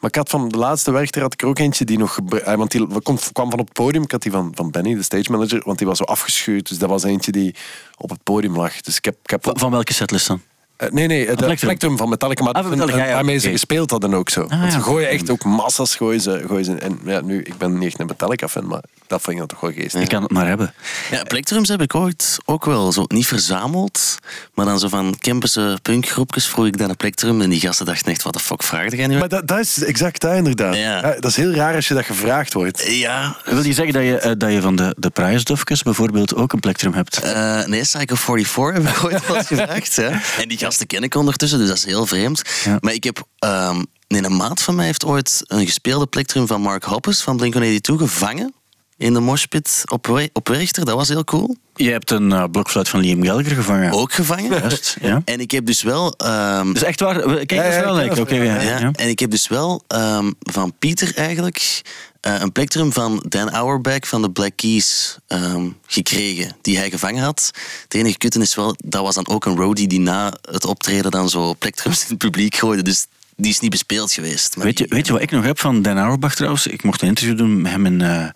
Maar 0.00 0.10
ik 0.10 0.16
had 0.16 0.28
van 0.30 0.48
de 0.48 0.58
laatste 0.58 0.90
werchter 0.90 1.22
had 1.22 1.32
ik 1.32 1.42
er 1.42 1.48
ook 1.48 1.58
eentje 1.58 1.84
die 1.84 1.98
nog. 1.98 2.18
eh, 2.44 2.54
Want 2.54 2.70
die 2.70 2.86
kwam, 3.02 3.18
van 3.32 3.52
op 3.52 3.58
het 3.58 3.72
podium. 3.72 4.02
Ik 4.02 4.10
had 4.10 4.22
die 4.22 4.32
van, 4.32 4.52
van 4.54 4.70
Benny, 4.70 4.94
de 4.94 5.02
stage 5.02 5.30
manager, 5.30 5.62
want 5.64 5.78
die 5.78 5.86
was 5.86 5.98
zo 5.98 6.04
afgeschuurd. 6.04 6.68
Dus 6.68 6.78
dat 6.78 6.88
was 6.88 7.02
eentje 7.02 7.32
die 7.32 7.54
op 7.96 8.10
het 8.10 8.22
podium 8.22 8.56
lag. 8.56 8.80
Dus 8.80 8.96
ik 8.96 9.04
heb. 9.04 9.16
Ik 9.22 9.30
heb 9.30 9.44
Van, 9.44 9.58
van 9.58 9.70
welke 9.70 9.92
setlist 9.92 10.26
dan? 10.26 10.40
Eh, 10.76 10.88
nee, 10.90 11.06
nee, 11.06 11.26
de 11.26 11.34
Plectrum. 11.34 11.56
Plectrum 11.58 11.96
van 11.96 12.08
Metallica, 12.08 12.42
maar 12.44 12.52
Ah, 12.52 12.68
Metallica, 12.68 12.98
ja, 12.98 13.04
ja, 13.04 13.14
waarmee 13.14 13.38
ze 13.38 13.50
gespeeld 13.50 13.90
hadden 13.90 14.14
ook 14.14 14.30
zo. 14.30 14.40
Want 14.40 14.62
ja, 14.62 14.70
ze 14.70 14.80
gooien 14.80 15.08
echt 15.08 15.30
ook 15.30 15.44
massa's. 15.44 15.96
Gooien 15.96 16.20
ze, 16.20 16.42
gooien 16.46 16.64
ze, 16.64 16.74
en 16.74 16.98
ja, 17.04 17.20
nu, 17.20 17.42
ik 17.42 17.58
ben 17.58 17.78
niet 17.78 17.88
echt 17.88 18.00
een 18.00 18.06
Metallica-fan, 18.06 18.66
maar 18.66 18.82
dat 19.06 19.20
vind 19.22 19.32
ik 19.32 19.38
dan 19.38 19.46
toch 19.46 19.60
wel 19.60 19.72
geestig. 19.72 20.00
Ik 20.00 20.08
kan 20.08 20.22
het 20.22 20.30
maar 20.30 20.46
hebben. 20.46 20.74
Ja, 21.10 21.22
Plectrums 21.22 21.68
heb 21.68 21.80
ik 21.82 21.94
ooit 21.94 22.38
ook 22.44 22.64
wel 22.64 22.92
zo 22.92 23.04
niet 23.08 23.26
verzameld, 23.26 24.18
maar 24.54 24.66
dan 24.66 24.78
zo 24.78 24.88
van 24.88 25.14
Kempense 25.18 25.78
punkgroepjes 25.82 26.46
vroeg 26.46 26.66
ik 26.66 26.78
dan 26.78 26.88
een 26.90 26.96
Plectrum 26.96 27.40
en 27.40 27.50
die 27.50 27.60
gasten 27.60 27.86
dachten 27.86 28.12
echt, 28.12 28.22
wat 28.22 28.32
de 28.32 28.38
fuck 28.40 28.62
vraagde 28.62 28.96
jij 28.96 29.06
nu? 29.06 29.18
Maar 29.18 29.28
dat, 29.28 29.48
dat 29.48 29.58
is 29.58 29.84
exact 29.84 30.20
dat 30.20 30.34
inderdaad. 30.34 30.74
Ja. 30.74 30.80
Ja, 30.80 31.14
dat 31.20 31.24
is 31.24 31.36
heel 31.36 31.52
raar 31.52 31.74
als 31.74 31.88
je 31.88 31.94
dat 31.94 32.04
gevraagd 32.04 32.52
wordt. 32.52 32.86
Ja, 32.88 33.36
Wil 33.44 33.62
je 33.64 33.72
zeggen 33.72 33.94
dat 33.94 34.02
je, 34.02 34.18
eh, 34.18 34.32
dat 34.38 34.52
je 34.52 34.60
van 34.60 34.76
de, 34.76 34.94
de 34.98 35.10
Price-dofjes 35.10 35.82
bijvoorbeeld 35.82 36.34
ook 36.34 36.52
een 36.52 36.60
plektrum 36.60 36.92
hebt? 36.94 37.18
eh, 37.22 37.64
nee, 37.64 37.80
Psycho 37.80 38.14
44 38.14 38.82
heb 38.84 38.96
ik 38.96 39.04
ooit 39.04 39.26
wel 39.26 39.36
eens 39.36 39.46
gevraagd. 39.56 39.94
Ja. 39.94 40.20
En 40.40 40.48
die 40.48 40.58
gasten 40.64 40.86
ken 40.86 41.02
ik 41.02 41.14
ondertussen, 41.14 41.58
dus 41.58 41.68
dat 41.68 41.76
is 41.76 41.84
heel 41.84 42.06
vreemd. 42.06 42.42
Ja. 42.64 42.76
Maar 42.80 42.92
ik 42.92 43.04
heb... 43.04 43.26
ehm, 43.38 43.82
nee, 44.08 44.24
een 44.24 44.36
maat 44.36 44.62
van 44.62 44.74
mij 44.74 44.84
heeft 44.86 45.04
ooit 45.04 45.42
een 45.46 45.66
gespeelde 45.66 46.06
Plectrum 46.06 46.46
van 46.46 46.60
Mark 46.60 46.84
Hoppus 46.84 47.20
van 47.22 47.36
Blink-182 47.36 47.94
gevangen 47.96 48.54
in 48.96 49.12
de 49.12 49.20
moshpit 49.20 49.82
op, 49.90 50.06
We- 50.06 50.30
op 50.32 50.48
Werchter. 50.48 50.84
Dat 50.84 50.94
was 50.96 51.08
heel 51.08 51.24
cool. 51.24 51.56
Je 51.74 51.90
hebt 51.90 52.10
een 52.10 52.32
eh, 52.32 52.44
blokfluit 52.50 52.88
van 52.88 53.00
Liam 53.00 53.24
Gallagher 53.24 53.54
gevangen. 53.54 53.92
Ook 53.92 54.12
gevangen. 54.12 54.50
Juist, 54.60 54.96
ja. 55.00 55.22
En 55.24 55.40
ik 55.40 55.50
heb 55.50 55.66
dus 55.66 55.82
wel... 55.82 56.14
ehm, 56.16 56.66
Dat 56.66 56.76
is 56.76 56.82
echt 56.82 57.00
waar. 57.00 57.20
Kijk, 57.22 57.50
ja, 57.50 57.80
wel 57.94 58.20
Oké, 58.20 58.34
ja. 58.34 58.90
En 58.92 59.08
ik 59.08 59.18
heb 59.18 59.30
dus 59.30 59.48
wel 59.48 59.82
ehm, 59.86 60.30
van 60.38 60.72
Pieter 60.78 61.12
eigenlijk 61.16 61.82
eh, 62.24 62.40
een 62.40 62.52
plektrum 62.52 62.92
van 62.92 63.24
Dan 63.28 63.50
Auerbach 63.50 64.08
van 64.08 64.22
de 64.22 64.30
Black 64.30 64.52
Keys 64.56 65.16
ehm, 65.26 65.68
gekregen, 65.86 66.56
die 66.62 66.76
hij 66.76 66.90
gevangen 66.90 67.22
had. 67.22 67.50
Het 67.82 67.94
enige 67.94 68.18
kutten 68.18 68.40
is 68.40 68.54
wel, 68.54 68.76
dat 68.84 69.02
was 69.02 69.14
dan 69.14 69.28
ook 69.28 69.44
een 69.44 69.56
roadie 69.56 69.88
die 69.88 70.00
na 70.00 70.32
het 70.50 70.64
optreden 70.64 71.10
dan 71.10 71.28
zo 71.28 71.54
plektrums 71.58 72.00
in 72.02 72.06
het 72.08 72.18
publiek 72.18 72.54
gooide. 72.54 72.82
Dus 72.82 73.06
die 73.36 73.50
is 73.50 73.60
niet 73.60 73.70
bespeeld 73.70 74.12
geweest. 74.12 74.56
Maar 74.56 74.64
Weet 74.64 74.78
je, 74.78 74.84
die- 74.86 74.96
weet 74.96 75.06
je 75.06 75.12
wat 75.12 75.22
ik 75.22 75.30
nog 75.30 75.44
heb 75.44 75.58
van 75.60 75.82
Dan 75.82 75.98
Auerbach 75.98 76.34
trouwens? 76.34 76.66
Ik 76.66 76.82
mocht 76.82 77.02
een 77.02 77.08
interview 77.08 77.36
doen 77.38 77.62
met 77.62 77.72
hem 77.72 77.86
in, 77.86 78.00
eh, 78.02 78.26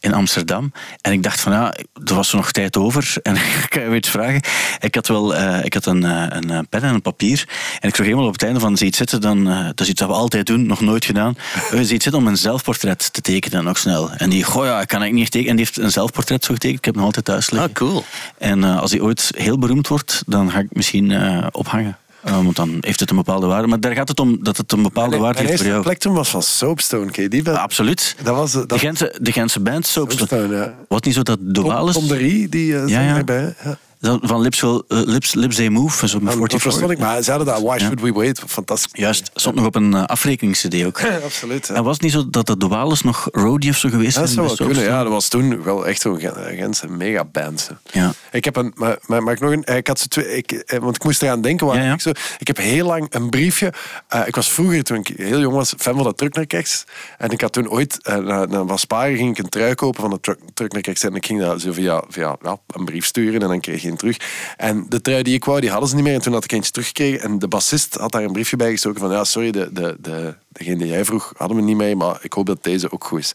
in 0.00 0.14
Amsterdam. 0.14 0.72
En 1.00 1.12
ik 1.12 1.22
dacht 1.22 1.40
van 1.40 1.52
ja, 1.52 1.74
er 2.04 2.14
was 2.14 2.30
er 2.30 2.36
nog 2.36 2.52
tijd 2.52 2.76
over. 2.76 3.14
En 3.22 3.34
ik 3.36 3.66
kan 3.68 3.82
je 3.82 3.96
iets 3.96 4.08
vragen. 4.10 4.40
Ik 4.80 4.94
had 4.94 5.06
wel 5.06 5.34
eh, 5.34 5.64
ik 5.64 5.74
had 5.74 5.86
een, 5.86 6.04
eh, 6.04 6.24
een 6.28 6.68
pen 6.68 6.82
en 6.82 6.94
een 6.94 7.02
papier. 7.02 7.44
En 7.80 7.88
ik 7.88 7.94
vroeg 7.94 8.06
helemaal 8.06 8.26
op 8.26 8.32
het 8.32 8.42
einde 8.42 8.60
van 8.60 8.76
zie 8.76 8.84
je 8.86 8.96
het 8.96 8.96
zitten, 8.96 9.20
dan, 9.20 9.44
dat 9.44 9.80
is 9.80 9.88
iets 9.88 10.00
dat 10.00 10.08
we 10.08 10.14
altijd 10.14 10.46
doen, 10.46 10.66
nog 10.66 10.80
nooit 10.80 11.04
gedaan. 11.04 11.36
Zie 11.70 11.78
het 11.78 11.88
zitten 11.88 12.14
om 12.14 12.26
een 12.26 12.36
zelfportret 12.36 13.12
te 13.12 13.20
tekenen 13.20 13.64
nog 13.64 13.78
snel. 13.78 14.10
En 14.10 14.30
die, 14.30 14.44
goh 14.44 14.64
ja, 14.64 14.80
ik 14.80 14.88
kan 14.88 15.02
ik 15.02 15.12
niet 15.12 15.30
tekenen. 15.30 15.50
En 15.50 15.56
die 15.56 15.64
heeft 15.64 15.78
een 15.78 15.90
zelfportret 15.90 16.44
zo 16.44 16.52
getekend. 16.54 16.78
Ik 16.78 16.84
heb 16.84 16.94
hem 16.94 17.04
nog 17.04 17.14
altijd 17.16 17.24
thuis 17.36 17.50
liggen. 17.50 17.68
Ah, 17.68 17.74
cool. 17.74 18.04
En 18.38 18.64
als 18.64 18.90
hij 18.90 19.00
ooit 19.00 19.30
heel 19.36 19.58
beroemd 19.58 19.88
wordt, 19.88 20.22
dan 20.26 20.50
ga 20.50 20.58
ik 20.58 20.66
misschien 20.70 21.12
ophangen. 21.52 21.96
Eh, 22.22 22.32
want 22.44 22.56
dan 22.56 22.76
heeft 22.80 23.00
het 23.00 23.10
een 23.10 23.16
bepaalde 23.16 23.46
waarde. 23.46 23.66
Maar 23.66 23.80
daar 23.80 23.94
gaat 23.94 24.08
het 24.08 24.20
om 24.20 24.38
dat 24.42 24.56
het 24.56 24.72
een 24.72 24.82
bepaalde 24.82 25.16
waarde 25.16 25.42
heeft 25.42 25.56
voor 25.62 25.70
jou. 25.70 25.82
plectrum 25.82 26.14
was 26.14 26.28
van 26.30 26.42
Soapstone. 26.42 27.10
Ken 27.10 27.22
je 27.22 27.28
die? 27.28 27.44
Ja, 27.44 27.52
absoluut. 27.52 28.16
Dat 28.22 28.36
was 28.36 28.52
De 28.52 28.78
Gentse, 28.78 29.14
de 29.20 29.32
Gentse 29.32 29.60
band 29.60 29.86
Soapstone. 29.86 30.28
Soapstone, 30.28 30.56
ja. 30.56 30.74
Wat 30.88 31.04
niet 31.04 31.14
zo 31.14 31.22
dat 31.22 31.38
de 31.40 31.90
Tom 31.92 32.08
de 32.08 32.16
Rie, 32.16 32.48
die 32.48 32.66
Ja, 32.66 32.78
zat 32.80 32.90
ja. 32.90 33.16
erbij. 33.16 33.54
Ja. 33.64 33.78
Van 34.00 34.40
Lips, 34.40 34.60
Will- 34.60 34.82
eh, 34.88 34.98
Lips, 35.04 35.34
Lips 35.34 35.56
They 35.56 35.68
Move, 35.68 36.08
zo 36.08 36.18
met 36.18 36.24
Dat 36.26 36.34
44. 36.34 36.60
verstond 36.62 36.90
ik, 36.92 36.98
maar 36.98 37.22
ze 37.22 37.30
hadden 37.30 37.48
dat 37.54 37.62
Why. 37.62 37.78
Should 37.78 38.00
We 38.00 38.12
Wait? 38.12 38.42
Fantastisch. 38.46 38.90
Juist, 39.00 39.30
stond 39.34 39.54
nog 39.54 39.66
op 39.66 39.74
een 39.74 39.92
uh, 39.94 40.04
afrekenings-cd 40.04 40.84
ook. 40.84 41.00
Absoluut. 41.24 41.66
ja. 41.66 41.74
En 41.74 41.84
was 41.84 41.92
het 41.92 42.02
niet 42.02 42.12
zo 42.12 42.30
dat 42.30 42.46
de 42.46 42.56
Duales 42.56 43.02
nog 43.02 43.28
roadie 43.32 43.70
of 43.70 43.76
zo 43.76 43.88
geweest 43.88 44.14
Dat 44.14 44.24
is? 44.28 44.32
zou 44.34 44.46
wel 44.46 44.56
kunnen. 44.56 44.82
Ja, 44.82 45.02
dat 45.02 45.12
was 45.12 45.28
toen 45.28 45.62
wel 45.62 45.86
echt 45.86 46.00
zo'n 46.00 46.20
Gen- 46.20 46.56
Gentse 46.56 46.88
megaband. 46.88 47.70
Ja. 47.92 48.12
Ik 48.32 48.44
heb 48.44 48.56
een, 48.56 48.72
maar, 48.74 48.98
maar, 49.06 49.22
maar 49.22 49.34
ik 49.34 49.40
nog 49.40 49.50
een, 49.52 49.76
ik 49.76 49.86
had 49.86 49.98
ze 50.00 50.08
twee, 50.08 50.36
ik, 50.36 50.50
eh, 50.52 50.78
want 50.78 50.96
ik 50.96 51.04
moest 51.04 51.22
eraan 51.22 51.40
denken. 51.40 51.66
waar 51.66 51.82
Ja. 51.84 51.92
Ik, 51.92 52.00
zo, 52.00 52.10
ik 52.38 52.46
heb 52.46 52.56
heel 52.56 52.86
lang 52.86 53.06
een 53.10 53.28
briefje. 53.30 53.72
eh, 54.08 54.20
ik 54.26 54.34
was 54.36 54.48
vroeger, 54.50 54.82
toen 54.84 54.96
ik 54.96 55.12
heel 55.16 55.40
jong 55.40 55.54
was, 55.54 55.74
fan 55.78 55.94
van 55.94 56.04
de 56.04 56.14
Truck 56.14 56.34
naar 56.34 56.46
Keks. 56.46 56.84
En 57.18 57.30
ik 57.30 57.40
had 57.40 57.52
toen 57.52 57.68
ooit, 57.70 57.98
eh, 58.02 58.16
naar, 58.16 58.48
naar 58.48 58.66
Wasparen 58.66 59.16
ging 59.16 59.30
ik 59.30 59.44
een 59.44 59.48
trui 59.50 59.74
kopen 59.74 60.00
van 60.00 60.10
de 60.10 60.20
Truck, 60.20 60.38
truck 60.54 60.72
naar 60.72 60.82
Keks. 60.82 61.02
En 61.02 61.14
ik 61.14 61.26
ging 61.26 61.40
dat 61.40 61.60
zo 61.60 61.72
via, 61.72 62.02
via 62.08 62.36
ja, 62.42 62.56
een 62.66 62.84
brief 62.84 63.04
sturen 63.06 63.42
en 63.42 63.48
dan 63.48 63.60
kreeg 63.60 63.82
je 63.82 63.87
terug. 63.96 64.16
En 64.56 64.86
de 64.88 65.00
trui 65.00 65.22
die 65.22 65.34
ik 65.34 65.44
wou, 65.44 65.60
die 65.60 65.70
hadden 65.70 65.88
ze 65.88 65.94
niet 65.94 66.04
meer. 66.04 66.14
En 66.14 66.20
toen 66.20 66.32
had 66.32 66.44
ik 66.44 66.52
eentje 66.52 66.70
teruggekregen. 66.70 67.20
En 67.20 67.38
de 67.38 67.48
bassist 67.48 67.94
had 67.94 68.12
daar 68.12 68.22
een 68.22 68.32
briefje 68.32 68.56
bij 68.56 68.70
gestoken 68.70 69.00
van, 69.00 69.10
ja, 69.10 69.24
sorry, 69.24 69.50
de, 69.50 69.68
de, 69.72 69.96
de, 70.00 70.34
degene 70.48 70.76
die 70.76 70.86
jij 70.86 71.04
vroeg 71.04 71.32
hadden 71.36 71.56
we 71.56 71.62
niet 71.62 71.76
mee, 71.76 71.96
maar 71.96 72.18
ik 72.22 72.32
hoop 72.32 72.46
dat 72.46 72.64
deze 72.64 72.92
ook 72.92 73.04
goed 73.04 73.18
is. 73.18 73.32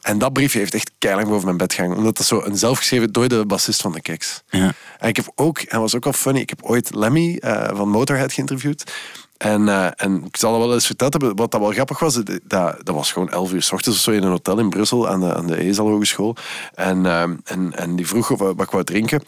En 0.00 0.18
dat 0.18 0.32
briefje 0.32 0.58
heeft 0.58 0.74
echt 0.74 0.90
keilang 0.98 1.28
boven 1.28 1.44
mijn 1.44 1.56
bed 1.56 1.72
gehangen. 1.72 1.96
Omdat 1.96 2.16
dat 2.16 2.26
zo 2.26 2.42
een 2.44 2.58
zelfgeschreven 2.58 3.12
door 3.12 3.28
de 3.28 3.46
bassist 3.46 3.80
van 3.80 3.92
de 3.92 4.00
Keks. 4.00 4.42
Ja. 4.48 4.72
En 4.98 5.08
ik 5.08 5.16
heb 5.16 5.32
ook, 5.34 5.58
en 5.58 5.80
was 5.80 5.96
ook 5.96 6.04
wel 6.04 6.12
funny, 6.12 6.40
ik 6.40 6.48
heb 6.48 6.62
ooit 6.62 6.94
Lemmy 6.94 7.36
eh, 7.36 7.68
van 7.76 7.88
Motorhead 7.88 8.32
geïnterviewd. 8.32 8.92
En, 9.38 9.68
eh, 9.68 9.88
en 9.96 10.24
ik 10.24 10.36
zal 10.36 10.58
wel 10.58 10.74
eens 10.74 10.86
verteld 10.86 11.12
hebben, 11.12 11.36
wat 11.36 11.50
dat 11.50 11.60
wel 11.60 11.70
grappig 11.70 11.98
was, 11.98 12.14
dat, 12.14 12.40
dat 12.82 12.94
was 12.94 13.12
gewoon 13.12 13.30
11 13.30 13.52
uur 13.52 13.62
s 13.62 13.72
ochtends 13.72 13.98
of 13.98 14.04
zo 14.04 14.10
in 14.10 14.22
een 14.22 14.30
hotel 14.30 14.58
in 14.58 14.70
Brussel 14.70 15.08
aan 15.08 15.20
de, 15.20 15.34
aan 15.34 15.46
de 15.46 15.56
ESAL 15.56 15.88
Hogeschool. 15.88 16.36
En, 16.74 17.06
eh, 17.06 17.22
en, 17.44 17.72
en 17.74 17.96
die 17.96 18.06
vroeg 18.06 18.30
of, 18.30 18.38
wat 18.38 18.60
ik 18.60 18.70
wou 18.70 18.84
drinken. 18.84 19.22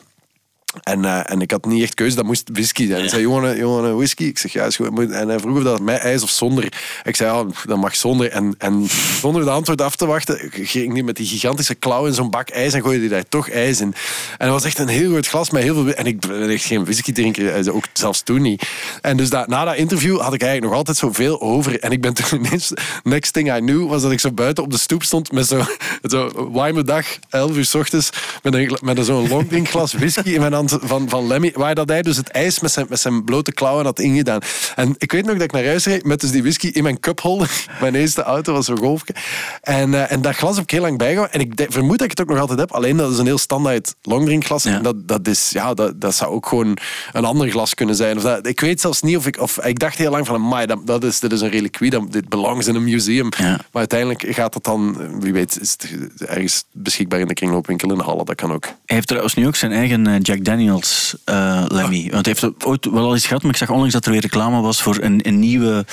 En, 0.82 1.04
eh, 1.04 1.20
en 1.30 1.40
ik 1.40 1.50
had 1.50 1.66
niet 1.66 1.82
echt 1.82 1.94
keuze, 1.94 2.16
dat 2.16 2.24
moest 2.24 2.48
whisky 2.52 2.86
zijn. 2.86 3.00
Hij 3.00 3.08
zei, 3.08 3.22
you 3.22 3.32
want, 3.32 3.46
a, 3.46 3.56
you 3.56 3.68
want 3.68 3.86
a 3.86 3.94
whisky? 3.94 4.24
Ik 4.24 4.38
zeg, 4.38 4.52
ja, 4.52 4.64
is 4.64 4.76
goed. 4.76 5.10
En 5.10 5.28
hij 5.28 5.38
vroeg 5.38 5.56
of 5.56 5.62
dat 5.62 5.80
met 5.80 6.00
ijs 6.00 6.22
of 6.22 6.30
zonder. 6.30 6.72
Ik 7.04 7.16
zei, 7.16 7.36
ja, 7.36 7.46
dat 7.66 7.78
mag 7.78 7.96
zonder. 7.96 8.30
En, 8.30 8.54
en 8.58 8.86
zonder 9.20 9.44
de 9.44 9.50
antwoord 9.50 9.80
af 9.80 9.96
te 9.96 10.06
wachten, 10.06 10.50
ging 10.50 10.92
hij 10.92 11.02
met 11.02 11.16
die 11.16 11.26
gigantische 11.26 11.74
klauw 11.74 12.06
in 12.06 12.14
zo'n 12.14 12.30
bak 12.30 12.48
ijs 12.48 12.72
en 12.72 12.82
gooide 12.82 13.00
hij 13.00 13.08
daar 13.08 13.28
toch 13.28 13.48
ijs 13.48 13.80
in. 13.80 13.94
En 14.38 14.46
dat 14.46 14.48
was 14.48 14.64
echt 14.64 14.78
een 14.78 14.88
heel 14.88 15.10
groot 15.10 15.26
glas 15.26 15.50
met 15.50 15.62
heel 15.62 15.74
veel... 15.74 15.92
En 15.92 16.06
ik 16.06 16.20
ben 16.20 16.50
echt 16.50 16.64
geen 16.64 16.84
whisky 16.84 17.12
drinker, 17.12 17.54
eh, 17.54 17.74
ook 17.74 17.84
zelfs 17.92 18.22
toen 18.22 18.42
niet. 18.42 18.68
En 19.00 19.16
dus 19.16 19.30
dat, 19.30 19.48
na 19.48 19.64
dat 19.64 19.76
interview 19.76 20.20
had 20.20 20.34
ik 20.34 20.42
eigenlijk 20.42 20.70
nog 20.70 20.74
altijd 20.74 20.96
zoveel 20.96 21.40
over. 21.40 21.80
En 21.80 21.90
ik 21.90 22.00
ben 22.00 22.14
toen 22.14 22.38
ineens... 22.44 22.72
Next 23.02 23.32
thing 23.32 23.56
I 23.56 23.58
knew 23.58 23.88
was 23.88 24.02
dat 24.02 24.12
ik 24.12 24.20
zo 24.20 24.32
buiten 24.32 24.64
op 24.64 24.70
de 24.70 24.78
stoep 24.78 25.02
stond 25.02 25.32
met 25.32 25.46
zo'n 25.46 25.66
zo 26.02 26.50
warme 26.52 26.82
dag, 26.82 27.06
11 27.30 27.56
uur 27.56 27.64
s 27.64 27.74
ochtends, 27.74 28.10
met, 28.42 28.54
een, 28.54 28.78
met 28.80 29.04
zo'n 29.04 29.28
longdrinkglas 29.28 29.92
whisky 29.92 30.30
in 30.30 30.40
mijn 30.40 30.52
hand 30.52 30.59
van, 30.68 31.08
van 31.08 31.26
Lemmy, 31.26 31.52
waar 31.54 31.74
dat 31.74 31.88
hij 31.88 32.02
dus 32.02 32.16
het 32.16 32.28
ijs 32.28 32.60
met 32.60 32.70
zijn, 32.70 32.86
met 32.88 33.00
zijn 33.00 33.24
blote 33.24 33.52
klauwen 33.52 33.84
had 33.84 33.98
ingedaan. 33.98 34.40
En 34.76 34.94
ik 34.98 35.12
weet 35.12 35.24
nog 35.24 35.32
dat 35.34 35.42
ik 35.42 35.52
naar 35.52 35.64
huis 35.64 35.86
reed 35.86 36.04
met 36.04 36.20
dus 36.20 36.30
die 36.30 36.42
whisky 36.42 36.66
in 36.66 36.82
mijn 36.82 37.00
cupholder. 37.00 37.50
Mijn 37.80 37.94
eerste 37.94 38.22
auto 38.22 38.52
was 38.52 38.66
zo'n 38.66 38.78
golfje. 38.78 39.14
En, 39.62 39.92
uh, 39.92 40.12
en 40.12 40.22
dat 40.22 40.34
glas 40.34 40.54
heb 40.54 40.64
ik 40.64 40.70
heel 40.70 40.80
lang 40.80 40.98
bijgehouden. 40.98 41.40
En 41.40 41.40
ik 41.40 41.72
vermoed 41.72 41.98
dat 41.98 42.04
ik 42.04 42.10
het 42.10 42.20
ook 42.20 42.28
nog 42.28 42.38
altijd 42.38 42.58
heb. 42.58 42.72
Alleen 42.72 42.96
dat 42.96 43.12
is 43.12 43.18
een 43.18 43.26
heel 43.26 43.38
standaard 43.38 43.94
longdrinkglas. 44.02 44.62
Ja. 44.62 44.76
En 44.76 44.82
dat, 44.82 45.08
dat, 45.08 45.28
is, 45.28 45.50
ja, 45.50 45.74
dat, 45.74 46.00
dat 46.00 46.14
zou 46.14 46.32
ook 46.32 46.46
gewoon 46.46 46.76
een 47.12 47.24
ander 47.24 47.50
glas 47.50 47.74
kunnen 47.74 47.94
zijn. 47.94 48.16
Of 48.16 48.22
dat, 48.22 48.46
ik 48.46 48.60
weet 48.60 48.80
zelfs 48.80 49.02
niet 49.02 49.16
of 49.16 49.26
ik... 49.26 49.40
Of, 49.40 49.64
ik 49.64 49.78
dacht 49.78 49.98
heel 49.98 50.10
lang 50.10 50.26
van, 50.26 50.48
maar 50.48 50.66
dat, 50.66 50.86
dat, 50.86 51.04
is, 51.04 51.20
dit 51.20 51.32
is 51.32 51.40
een 51.40 51.50
reliquie. 51.50 51.90
Dat, 51.90 52.12
dit 52.12 52.28
belongs 52.28 52.66
in 52.66 52.74
een 52.74 52.84
museum. 52.84 53.28
Ja. 53.38 53.48
Maar 53.48 53.66
uiteindelijk 53.72 54.24
gaat 54.28 54.54
het 54.54 54.64
dan... 54.64 54.96
Wie 55.20 55.32
weet, 55.32 55.60
is 55.60 55.70
het 55.70 56.20
ergens 56.20 56.64
beschikbaar 56.72 57.20
in 57.20 57.26
de 57.26 57.34
kringloopwinkel 57.34 57.90
in 57.90 57.98
de 57.98 58.04
Halle. 58.04 58.24
Dat 58.24 58.34
kan 58.34 58.52
ook. 58.52 58.64
Hij 58.64 58.74
heeft 58.86 59.06
trouwens 59.06 59.34
nu 59.34 59.46
ook 59.46 59.56
zijn 59.56 59.72
eigen 59.72 60.20
Jack 60.20 60.44
Daniels 60.50 61.14
uh, 61.30 61.64
Lemmy. 61.68 62.08
Want 62.10 62.26
hij 62.26 62.36
heeft 62.38 62.64
ooit 62.64 62.86
wel 62.90 63.04
al 63.04 63.12
eens 63.12 63.26
gehad, 63.26 63.42
maar 63.42 63.50
ik 63.50 63.56
zag 63.56 63.70
onlangs 63.70 63.92
dat 63.92 64.04
er 64.04 64.10
weer 64.12 64.20
reclame 64.20 64.60
was 64.60 64.82
voor 64.82 64.98
een, 65.00 65.20
een 65.22 65.38
nieuwe... 65.38 65.84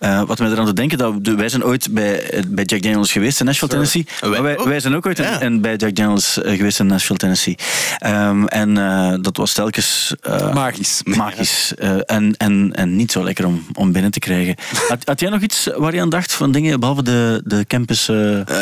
Uh, 0.00 0.22
wat 0.22 0.38
me 0.38 0.50
eraan 0.50 0.66
te 0.66 0.72
denken, 0.72 0.98
dat 0.98 1.14
wij 1.22 1.48
zijn 1.48 1.64
ooit 1.64 1.88
bij, 1.90 2.44
bij 2.48 2.64
Jack 2.64 2.82
Daniels 2.82 3.12
geweest 3.12 3.40
in 3.40 3.46
Nashville, 3.46 3.70
Tennessee. 3.70 4.06
Wij, 4.20 4.42
wij, 4.42 4.56
wij, 4.56 4.80
zijn 4.80 4.94
ook 4.94 5.06
ooit 5.06 5.18
ja. 5.18 5.40
in, 5.40 5.60
bij 5.60 5.76
Jack 5.76 5.94
Daniels 5.94 6.38
geweest 6.42 6.80
in 6.80 6.86
Nashville, 6.86 7.18
Tennessee. 7.18 7.56
Um, 8.06 8.48
en 8.48 8.76
uh, 8.76 9.14
dat 9.20 9.36
was 9.36 9.52
telkens... 9.52 10.14
magisch. 10.54 11.00
Magisch. 11.16 11.74
en, 12.06 12.36
en, 12.36 12.70
en 12.74 12.96
niet 12.96 13.12
zo 13.12 13.24
lekker 13.24 13.46
om, 13.46 13.66
om 13.72 13.92
binnen 13.92 14.10
te 14.10 14.18
krijgen. 14.18 14.54
Had, 14.88 14.98
had 15.04 15.20
jij 15.20 15.30
nog 15.30 15.40
iets 15.40 15.68
waar 15.76 15.94
je 15.94 16.00
aan 16.00 16.10
dacht 16.10 16.32
van 16.32 16.52
dingen, 16.52 16.80
behalve 16.80 17.02
de, 17.02 17.42
de 17.44 17.64
campus... 17.66 18.06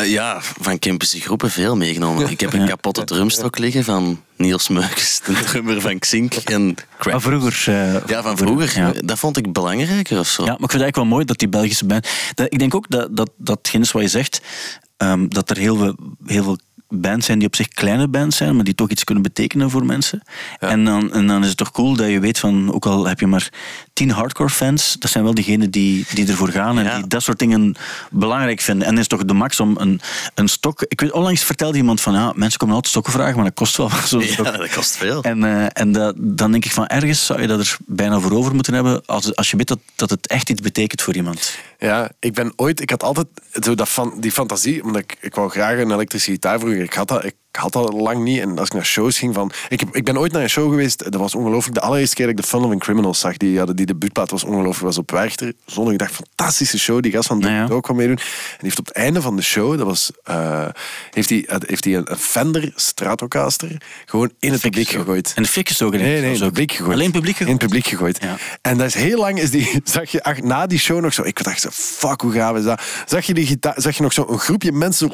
ja, 0.05 0.37
van 0.59 0.79
campus 0.79 1.15
groepen 1.19 1.51
veel 1.51 1.75
meegenomen. 1.75 2.29
Ik 2.39 2.39
heb 2.39 2.53
een 2.53 2.67
kapotte 2.67 3.03
drumstok 3.03 3.57
liggen 3.57 3.83
van 3.83 4.19
Niels 4.39 4.67
Meukes, 4.67 5.21
de 5.25 5.33
drummer 5.33 5.81
van 5.81 5.99
Xink. 5.99 6.33
En 6.33 6.75
van 6.97 7.21
vroeger. 7.21 7.65
Uh, 7.69 8.07
ja, 8.07 8.21
van 8.21 8.37
vroeger. 8.37 8.79
Ja. 8.79 8.93
Dat 9.05 9.19
vond 9.19 9.37
ik 9.37 9.53
belangrijker 9.53 10.19
of 10.19 10.27
zo. 10.27 10.41
Ja, 10.43 10.47
maar 10.47 10.63
ik 10.63 10.69
vind 10.69 10.71
het 10.71 10.81
eigenlijk 10.81 10.95
wel 10.95 11.05
mooi 11.05 11.25
dat 11.25 11.37
die 11.37 11.49
Belgische 11.49 11.85
band... 11.85 12.07
Dat, 12.33 12.53
ik 12.53 12.59
denk 12.59 12.75
ook 12.75 12.89
dat, 12.89 13.15
dat, 13.15 13.31
datgene 13.37 13.85
wat 13.91 14.01
je 14.01 14.07
zegt, 14.07 14.41
um, 14.97 15.29
dat 15.29 15.49
er 15.49 15.57
heel 15.57 15.75
veel, 15.75 15.95
heel 16.25 16.43
veel 16.43 16.57
bands 16.89 17.25
zijn 17.25 17.39
die 17.39 17.47
op 17.47 17.55
zich 17.55 17.67
kleine 17.67 18.07
bands 18.07 18.37
zijn, 18.37 18.55
maar 18.55 18.63
die 18.63 18.75
toch 18.75 18.89
iets 18.89 19.03
kunnen 19.03 19.23
betekenen 19.23 19.69
voor 19.69 19.85
mensen. 19.85 20.21
Ja. 20.59 20.67
En, 20.67 20.85
dan, 20.85 21.13
en 21.13 21.27
dan 21.27 21.41
is 21.41 21.47
het 21.47 21.57
toch 21.57 21.71
cool 21.71 21.95
dat 21.95 22.09
je 22.09 22.19
weet 22.19 22.39
van, 22.39 22.73
ook 22.73 22.85
al 22.85 23.07
heb 23.07 23.19
je 23.19 23.27
maar 23.27 23.49
tien 23.93 24.11
hardcore 24.11 24.49
fans, 24.49 24.95
dat 24.99 25.11
zijn 25.11 25.23
wel 25.23 25.33
diegenen 25.33 25.71
die, 25.71 26.05
die 26.13 26.27
ervoor 26.27 26.49
gaan 26.49 26.77
en 26.77 26.83
ja. 26.83 26.95
die 26.95 27.07
dat 27.07 27.23
soort 27.23 27.39
dingen 27.39 27.75
belangrijk 28.11 28.61
vinden. 28.61 28.87
En 28.87 28.97
is 28.97 29.07
toch 29.07 29.25
de 29.25 29.33
max 29.33 29.59
om 29.59 29.77
een, 29.77 30.01
een 30.35 30.47
stok... 30.47 30.85
Ik 30.87 31.01
weet, 31.01 31.11
onlangs 31.11 31.43
vertelde 31.43 31.77
iemand 31.77 32.01
van, 32.01 32.13
ja, 32.13 32.33
mensen 32.35 32.59
komen 32.59 32.75
altijd 32.75 32.93
stokken 32.93 33.13
vragen, 33.13 33.35
maar 33.35 33.45
dat 33.45 33.53
kost 33.53 33.77
wel 33.77 33.89
zo'n 34.05 34.19
ja, 34.21 34.27
stok. 34.27 34.45
dat 34.45 34.69
kost 34.69 34.97
veel. 34.97 35.23
En, 35.23 35.43
uh, 35.43 35.65
en 35.73 35.91
dat, 35.91 36.15
dan 36.17 36.51
denk 36.51 36.65
ik 36.65 36.71
van, 36.71 36.87
ergens 36.87 37.25
zou 37.25 37.41
je 37.41 37.47
dat 37.47 37.59
er 37.59 37.77
bijna 37.85 38.19
voor 38.19 38.31
over 38.31 38.55
moeten 38.55 38.73
hebben, 38.73 39.05
als, 39.05 39.35
als 39.35 39.51
je 39.51 39.57
weet 39.57 39.67
dat, 39.67 39.79
dat 39.95 40.09
het 40.09 40.27
echt 40.27 40.49
iets 40.49 40.61
betekent 40.61 41.01
voor 41.01 41.15
iemand. 41.15 41.57
Ja, 41.79 42.11
ik 42.19 42.33
ben 42.33 42.53
ooit... 42.55 42.81
Ik 42.81 42.89
had 42.89 43.03
altijd 43.03 43.27
zo 43.61 43.75
dat 43.75 43.89
van, 43.89 44.13
die 44.19 44.31
fantasie, 44.31 44.83
omdat 44.83 45.01
ik, 45.01 45.17
ik 45.21 45.35
wou 45.35 45.49
graag 45.49 45.79
een 45.79 45.91
elektrische 45.91 46.31
gitaar 46.31 46.59
vroeger. 46.59 46.81
Ik 46.81 46.93
had 46.93 47.07
dat... 47.07 47.23
Ik, 47.23 47.35
ik 47.51 47.59
had 47.59 47.73
dat 47.73 47.93
lang 47.93 48.23
niet. 48.23 48.39
En 48.39 48.59
als 48.59 48.67
ik 48.67 48.73
naar 48.73 48.85
shows 48.85 49.19
ging 49.19 49.33
van... 49.33 49.51
Ik, 49.69 49.79
heb, 49.79 49.95
ik 49.95 50.03
ben 50.03 50.17
ooit 50.17 50.31
naar 50.31 50.41
een 50.41 50.49
show 50.49 50.69
geweest. 50.69 51.11
Dat 51.11 51.21
was 51.21 51.35
ongelooflijk. 51.35 51.75
De 51.75 51.81
allereerste 51.81 52.15
keer 52.15 52.25
dat 52.25 52.35
ik 52.35 52.41
de 52.41 52.47
Fun 52.47 52.59
Loving 52.59 52.81
Criminals 52.81 53.19
zag. 53.19 53.37
Die 53.37 53.57
hadden 53.57 53.75
die 53.75 53.85
debuutplaat 53.85 54.31
was 54.31 54.43
ongelooflijk. 54.43 54.85
was 54.85 54.97
op 54.97 55.11
Werchter. 55.11 55.53
Zondag 55.65 55.95
dag 55.95 56.11
fantastische 56.11 56.79
show. 56.79 57.01
Die 57.01 57.11
gast 57.11 57.27
van 57.27 57.39
nou 57.39 57.53
ja. 57.53 57.67
ook 57.69 57.83
kwam 57.83 57.95
meedoen. 57.95 58.17
En 58.17 58.23
die 58.51 58.57
heeft 58.59 58.79
op 58.79 58.85
het 58.85 58.95
einde 58.95 59.21
van 59.21 59.35
de 59.35 59.41
show... 59.41 59.77
Dat 59.77 59.85
was, 59.85 60.11
uh, 60.29 60.67
heeft 61.11 61.29
hij 61.29 61.45
heeft 61.47 61.83
die 61.83 61.95
een, 61.95 62.11
een 62.11 62.17
Fender 62.17 62.71
Stratocaster 62.75 63.81
gewoon 64.05 64.31
in 64.39 64.51
het 64.51 64.61
publiek 64.61 64.89
gegooid. 64.89 65.31
En 65.35 65.43
de 65.43 65.49
fik 65.49 65.69
is 65.69 65.81
ook 65.81 65.93
in 65.93 65.99
Nee, 65.99 66.21
nee, 66.21 66.23
in 66.23 66.31
het 66.31 66.39
publiek 66.39 66.71
gegooid. 66.71 66.93
Alleen 66.93 67.11
publiek 67.11 67.37
gegooid? 67.37 67.49
In 67.49 67.55
het 67.55 67.65
publiek 67.65 67.87
gegooid. 67.87 68.17
Ja. 68.21 68.37
En 68.61 68.77
dat 68.77 68.87
is 68.87 68.93
heel 68.93 69.19
lang... 69.19 69.39
Is 69.39 69.51
die, 69.51 69.81
zag 69.83 70.09
je 70.09 70.23
ach, 70.23 70.41
na 70.41 70.67
die 70.67 70.79
show 70.79 71.01
nog 71.01 71.13
zo... 71.13 71.23
Ik 71.23 71.43
dacht 71.43 71.61
zo, 71.61 71.69
fuck, 71.71 72.21
hoe 72.21 72.31
gaaf 72.31 72.57
is 72.57 72.63
dat? 72.63 72.81
Zag 73.05 73.25
je, 73.25 73.33
die 73.33 73.45
gitaar, 73.45 73.73
zag 73.77 73.95
je 73.95 74.03
nog 74.03 74.13
zo 74.13 74.25
een 74.29 74.39
groepje 74.39 74.71
mensen 74.71 75.11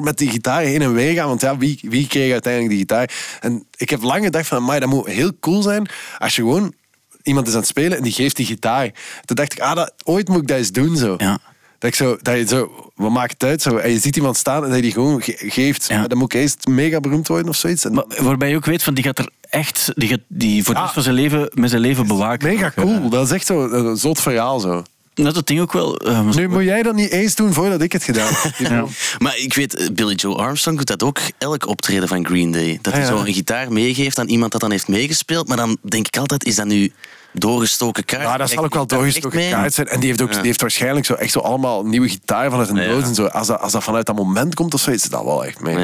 met 0.00 0.18
die 0.18 0.30
gitaar 0.30 0.60
heen 0.60 0.82
en 0.82 0.94
weer 0.94 1.14
gaan? 1.14 1.28
Want 1.28 1.41
ja, 1.42 1.56
wie, 1.56 1.78
wie 1.82 2.06
kreeg 2.06 2.32
uiteindelijk 2.32 2.70
die 2.72 2.80
gitaar. 2.80 3.38
En 3.40 3.66
ik 3.76 3.90
heb 3.90 4.02
lang 4.02 4.24
gedacht 4.24 4.46
van, 4.46 4.64
maar 4.64 4.80
dat 4.80 4.88
moet 4.88 5.06
heel 5.06 5.30
cool 5.40 5.62
zijn 5.62 5.88
als 6.18 6.36
je 6.36 6.42
gewoon 6.42 6.74
iemand 7.22 7.46
is 7.46 7.52
aan 7.52 7.58
het 7.58 7.68
spelen 7.68 7.96
en 7.96 8.02
die 8.02 8.12
geeft 8.12 8.36
die 8.36 8.46
gitaar. 8.46 8.90
Toen 9.24 9.36
dacht 9.36 9.52
ik, 9.52 9.60
ah, 9.60 9.74
dat, 9.74 9.92
ooit 10.04 10.28
moet 10.28 10.40
ik 10.40 10.48
dat 10.48 10.58
eens 10.58 10.72
doen 10.72 10.96
zo. 10.96 11.14
Ja. 11.18 11.38
Dat, 11.78 11.90
ik 11.90 11.96
zo, 11.96 12.16
dat 12.22 12.36
je 12.36 12.46
zo, 12.46 12.90
wat 12.94 13.10
maakt 13.10 13.32
het 13.32 13.44
uit? 13.44 13.62
Zo, 13.62 13.76
en 13.76 13.90
je 13.90 13.98
ziet 13.98 14.16
iemand 14.16 14.36
staan 14.36 14.62
en 14.62 14.68
dat 14.68 14.76
je 14.76 14.82
die 14.82 14.92
gewoon 14.92 15.22
ge 15.22 15.34
geeft. 15.38 15.86
Ja. 15.88 16.06
Dan 16.06 16.18
moet 16.18 16.34
ik 16.34 16.40
eerst 16.40 16.66
mega 16.66 17.00
beroemd 17.00 17.28
worden 17.28 17.48
of 17.48 17.56
zoiets. 17.56 17.84
En 17.84 17.92
maar, 17.92 18.04
waarbij 18.18 18.48
je 18.48 18.56
ook 18.56 18.64
weet, 18.64 18.82
van 18.82 18.94
die 18.94 19.04
gaat 19.04 19.18
er 19.18 19.30
echt, 19.50 19.92
die 19.94 20.08
gaat 20.08 20.20
die 20.28 20.64
voor 20.64 20.74
de 20.74 20.80
rest 20.80 20.92
van 20.92 21.02
zijn 21.02 21.14
leven 21.14 21.50
met 21.54 21.70
zijn 21.70 21.82
leven 21.82 22.06
bewaken. 22.06 22.48
Mega 22.48 22.72
cool. 22.76 23.08
Dat 23.08 23.26
is 23.26 23.32
echt 23.32 23.46
zo 23.46 23.68
een 23.68 23.96
zot 23.96 24.20
verhaal 24.20 24.60
zo. 24.60 24.82
Dat 25.14 25.36
het 25.36 25.46
ding 25.46 25.60
ook 25.60 25.72
wel. 25.72 26.08
Uh, 26.08 26.30
nu 26.30 26.48
moet 26.48 26.62
jij 26.62 26.82
dat 26.82 26.94
niet 26.94 27.10
eens 27.10 27.34
doen 27.34 27.52
voordat 27.52 27.82
ik 27.82 27.92
het 27.92 28.04
gedaan 28.04 28.32
heb. 28.32 28.54
ja. 28.68 28.84
Maar 29.18 29.38
ik 29.38 29.54
weet, 29.54 29.90
Billy 29.94 30.14
Joe 30.14 30.36
Armstrong 30.36 30.76
doet 30.76 30.86
dat 30.86 31.02
ook 31.02 31.18
elk 31.38 31.66
optreden 31.66 32.08
van 32.08 32.26
Green 32.26 32.50
Day. 32.50 32.78
Dat 32.82 32.92
hij 32.92 33.02
ja, 33.02 33.08
ja. 33.08 33.16
zo 33.16 33.24
een 33.24 33.34
gitaar 33.34 33.72
meegeeft 33.72 34.18
aan 34.18 34.28
iemand 34.28 34.52
dat 34.52 34.60
dan 34.60 34.70
heeft 34.70 34.88
meegespeeld. 34.88 35.48
Maar 35.48 35.56
dan 35.56 35.76
denk 35.82 36.06
ik 36.06 36.16
altijd, 36.16 36.44
is 36.44 36.56
dat 36.56 36.66
nu 36.66 36.92
doorgestoken 37.32 38.04
kaart? 38.04 38.22
Ja, 38.22 38.36
dat 38.36 38.50
zal 38.50 38.64
ook 38.64 38.74
wel 38.74 38.86
doorgestoken 38.86 39.50
kaart 39.50 39.74
zijn. 39.74 39.86
En 39.86 40.00
die 40.00 40.08
heeft, 40.08 40.22
ook, 40.22 40.32
die 40.32 40.42
heeft 40.42 40.60
waarschijnlijk 40.60 41.06
zo 41.06 41.14
echt 41.14 41.32
zo 41.32 41.38
allemaal 41.38 41.84
nieuwe 41.84 42.08
gitaar 42.08 42.50
vanuit 42.50 42.68
een 42.68 42.88
doos 42.88 43.02
en 43.02 43.14
zo. 43.14 43.26
Als 43.26 43.46
dat, 43.46 43.60
als 43.60 43.72
dat 43.72 43.84
vanuit 43.84 44.06
dat 44.06 44.16
moment 44.16 44.54
komt 44.54 44.74
of 44.74 44.80
zo, 44.80 44.90
is 44.90 45.02
dat 45.02 45.24
wel 45.24 45.44
echt 45.44 45.60
mee. 45.60 45.74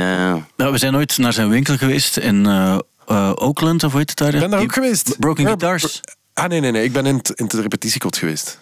Nou, 0.57 0.73
we 0.73 0.79
zijn 0.79 0.97
ooit 0.97 1.19
naar 1.19 1.33
zijn 1.33 1.49
winkel 1.49 1.77
geweest 1.77 2.17
in 2.17 2.47
uh, 2.47 2.79
uh, 3.09 3.33
Oakland, 3.35 3.85
of 3.85 3.91
hoe 3.91 4.01
heet 4.01 4.09
het 4.09 4.19
daar? 4.19 4.35
Ik 4.35 4.41
ben 4.41 4.51
daar 4.51 4.61
ook 4.61 4.73
geweest. 4.73 5.19
Broken 5.19 5.45
Guitars. 5.47 6.01
Ah, 6.35 6.49
nee, 6.49 6.61
nee, 6.61 6.71
nee. 6.71 6.85
Ik 6.85 6.93
ben 6.93 7.07
in 7.07 7.21
in 7.35 7.45
het 7.45 7.53
repetitiekot 7.55 8.17
geweest. 8.17 8.59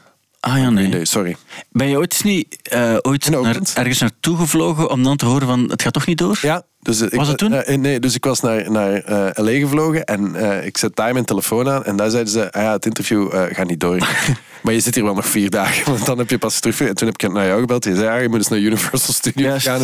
Ah 0.47 0.59
ja, 0.59 0.71
nee. 0.71 0.87
nee 0.87 1.05
sorry. 1.05 1.37
Ben 1.71 1.88
je 1.88 1.97
ooit, 1.97 2.25
niet, 2.25 2.59
uh, 2.73 2.97
ooit 3.03 3.31
naar, 3.31 3.57
ergens 3.75 3.99
naartoe 3.99 4.37
gevlogen 4.37 4.91
om 4.91 5.03
dan 5.03 5.17
te 5.17 5.26
horen 5.26 5.47
van 5.47 5.71
het 5.71 5.83
gaat 5.83 5.93
toch 5.93 6.07
niet 6.07 6.19
door? 6.19 6.38
Ja. 6.43 6.62
Dus, 6.87 7.00
was 7.00 7.11
ik, 7.11 7.21
het 7.26 7.38
toen? 7.38 7.52
Uh, 7.52 7.76
nee, 7.76 8.00
dus 8.00 8.14
ik 8.14 8.25
was 8.25 8.40
naar, 8.40 8.71
naar 8.71 9.11
uh, 9.11 9.28
LA 9.33 9.50
gevlogen 9.50 10.05
en 10.05 10.35
ik 10.64 10.78
zet 10.78 10.97
daar 10.97 11.12
mijn 11.12 11.25
telefoon 11.25 11.69
aan 11.69 11.85
en 11.85 11.97
daar 11.97 12.11
zeiden 12.11 12.33
ze, 12.33 12.52
ah 12.52 12.62
ja, 12.62 12.73
het 12.73 12.87
interview 12.87 13.33
gaat 13.33 13.66
niet 13.66 13.81
door. 13.81 13.97
maar 14.62 14.73
je 14.75 14.81
zit 14.81 14.95
hier 14.95 15.05
wel 15.05 15.14
nog 15.14 15.26
vier 15.26 15.50
dagen, 15.50 15.93
want 15.93 16.07
dan 16.07 16.19
heb 16.19 16.31
je 16.31 16.38
pas 16.38 16.61
terug. 16.61 16.81
En 16.81 16.95
toen 16.95 17.09
heb 17.09 17.23
ik 17.23 17.33
naar 17.33 17.47
jou 17.47 17.61
gebeld. 17.61 17.85
Je 17.85 17.95
zei, 17.95 18.05
ja, 18.05 18.16
je 18.16 18.28
moet 18.28 18.38
eens 18.38 18.49
naar 18.49 18.59
Universal 18.59 19.14
Studios 19.23 19.62
gaan. 19.62 19.81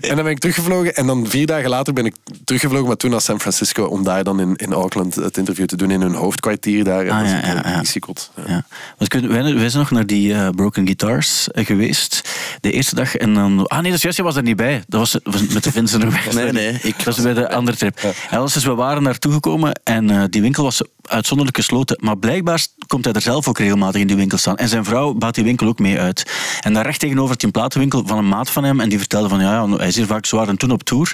en 0.00 0.14
dan 0.16 0.24
ben 0.24 0.26
ik 0.26 0.38
teruggevlogen 0.38 0.94
en 0.94 1.06
dan 1.06 1.26
vier 1.26 1.46
dagen 1.46 1.70
later 1.70 1.92
ben 1.92 2.06
ik 2.06 2.14
teruggevlogen, 2.44 2.86
maar 2.86 2.96
toen 2.96 3.10
naar 3.10 3.20
San 3.20 3.40
Francisco 3.40 3.84
om 3.84 4.04
daar 4.04 4.24
dan 4.24 4.40
in, 4.40 4.56
in 4.56 4.72
Auckland 4.72 5.14
het 5.14 5.36
interview 5.36 5.66
te 5.66 5.76
doen 5.76 5.90
in 5.90 6.00
hun 6.00 6.14
hoofdkwartier 6.14 6.84
daar. 6.84 7.10
Ah, 7.10 7.26
ja, 7.26 7.26
ja, 7.26 7.62
ja. 7.64 7.82
ja. 8.46 8.64
Want 8.98 9.12
wij, 9.12 9.54
wij 9.54 9.68
zijn 9.68 9.82
nog 9.82 9.90
naar 9.90 10.06
die 10.06 10.50
Broken 10.50 10.84
Guitars 10.84 11.48
geweest. 11.52 12.28
De 12.60 12.72
eerste 12.72 12.94
dag 12.94 13.16
en 13.16 13.34
dan... 13.34 13.66
Ah 13.66 13.78
nee, 13.78 13.86
dat 13.86 13.96
is 13.96 14.02
juist, 14.02 14.16
je 14.16 14.22
was 14.22 14.36
er 14.36 14.42
niet 14.42 14.56
bij. 14.56 14.82
Dat 14.88 15.00
was, 15.00 15.18
was 15.22 15.46
met 15.46 15.64
de 15.64 15.72
Vincent 15.72 16.04
Nee, 16.34 16.52
nee. 16.52 16.78
Ik 16.82 16.96
dat 16.96 17.04
was 17.04 17.20
bij 17.20 17.34
de 17.34 17.50
andere 17.50 17.76
trip. 17.76 17.98
En 18.30 18.40
dus 18.40 18.64
we 18.64 18.74
waren 18.74 19.02
naartoe 19.02 19.32
gekomen 19.32 19.80
en 19.84 20.10
uh, 20.10 20.24
die 20.30 20.42
winkel 20.42 20.62
was 20.62 20.82
uitzonderlijk 21.08 21.56
gesloten. 21.56 21.96
Maar 22.00 22.18
blijkbaar 22.18 22.66
komt 22.86 23.04
hij 23.04 23.14
er 23.14 23.20
zelf 23.20 23.48
ook 23.48 23.58
regelmatig 23.58 24.00
in 24.00 24.06
die 24.06 24.16
winkel 24.16 24.38
staan. 24.38 24.56
En 24.56 24.68
zijn 24.68 24.84
vrouw 24.84 25.14
baat 25.14 25.34
die 25.34 25.44
winkel 25.44 25.66
ook 25.66 25.78
mee 25.78 25.98
uit. 25.98 26.30
En 26.60 26.72
daar 26.72 26.84
recht 26.84 27.00
tegenover 27.00 27.30
had 27.30 27.42
een 27.42 27.50
platenwinkel 27.50 28.02
van 28.06 28.18
een 28.18 28.28
maat 28.28 28.50
van 28.50 28.64
hem. 28.64 28.80
En 28.80 28.88
die 28.88 28.98
vertelde 28.98 29.28
van, 29.28 29.40
ja, 29.40 29.52
ja 29.52 29.76
hij 29.76 29.88
is 29.88 29.96
hier 29.96 30.06
vaak 30.06 30.26
zwaar 30.26 30.48
en 30.48 30.56
toen 30.56 30.70
op 30.70 30.82
tour. 30.82 31.12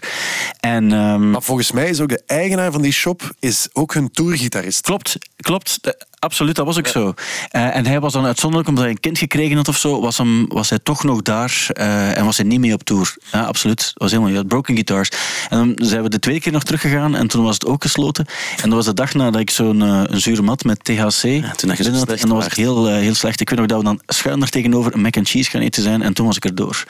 En, 0.61 0.93
um, 0.93 1.31
maar 1.31 1.43
volgens 1.43 1.73
mij 1.73 1.89
is 1.89 2.01
ook 2.01 2.09
de 2.09 2.23
eigenaar 2.27 2.73
van 2.73 2.83
die 2.83 2.93
shop 2.93 3.33
is 3.39 3.69
ook 3.73 3.95
hun 3.95 4.11
tourgitarist. 4.11 4.81
Klopt, 4.81 5.17
klopt. 5.37 5.81
Absoluut, 6.25 6.57
dat 6.57 6.67
was 6.67 6.79
ook 6.79 6.87
ja. 6.87 6.93
zo. 6.93 7.15
Uh, 7.53 7.77
en 7.77 7.87
hij 7.87 8.01
was 8.01 8.13
dan 8.13 8.25
uitzonderlijk, 8.25 8.69
omdat 8.69 8.85
hij 8.85 8.93
een 8.93 9.01
kind 9.01 9.19
gekregen 9.19 9.57
had 9.57 9.69
of 9.69 9.77
zo, 9.77 10.01
was, 10.01 10.19
hem, 10.19 10.47
was 10.49 10.71
hij 10.71 10.79
toch 10.79 11.05
nog 11.05 11.23
daar 11.23 11.67
uh, 11.73 12.19
en 12.19 12.25
was 12.25 12.37
hij 12.37 12.47
niet 12.47 12.61
mee 12.61 12.73
op 12.73 12.83
tour. 12.83 13.17
Ja, 13.33 13.43
absoluut. 13.43 13.79
Dat 13.79 13.95
was 13.95 14.11
helemaal 14.11 14.35
had 14.35 14.47
Broken 14.47 14.75
Guitars. 14.75 15.09
En 15.49 15.59
dan 15.59 15.87
zijn 15.87 16.03
we 16.03 16.09
de 16.09 16.19
tweede 16.19 16.41
keer 16.41 16.53
nog 16.53 16.63
teruggegaan 16.63 17.17
en 17.17 17.27
toen 17.27 17.45
was 17.45 17.55
het 17.55 17.67
ook 17.67 17.83
gesloten. 17.83 18.27
En 18.63 18.69
dat 18.69 18.73
was 18.73 18.85
de 18.85 18.95
dag 18.95 19.15
nadat 19.15 19.41
ik 19.41 19.51
zo'n 19.51 19.83
eh, 19.83 19.84
een 19.89 20.21
zure 20.21 20.43
mat 20.43 20.65
met 20.65 20.85
THC. 20.85 21.21
toen 21.21 21.69
dat 21.69 21.77
je 21.77 21.85
Ik 21.85 21.85
en 21.85 21.93
dat 21.93 22.29
was 22.29 22.29
waart. 22.29 22.55
heel, 22.55 22.89
eh, 22.89 22.95
heel 22.95 23.15
slecht. 23.15 23.41
Ik 23.41 23.49
weet 23.51 23.59
nog 23.59 23.69
dat 23.69 23.79
we 23.79 23.85
dan 23.85 24.01
schuin 24.07 24.43
er 24.43 24.49
tegenover 24.51 24.95
een 24.95 25.01
mac 25.01 25.17
and 25.17 25.29
cheese 25.29 25.51
gaan 25.51 25.61
eten 25.61 25.83
zijn 25.83 26.03
en 26.03 26.13
toen 26.15 26.27
was 26.27 26.37
ik 26.37 26.45
erdoor. 26.45 26.85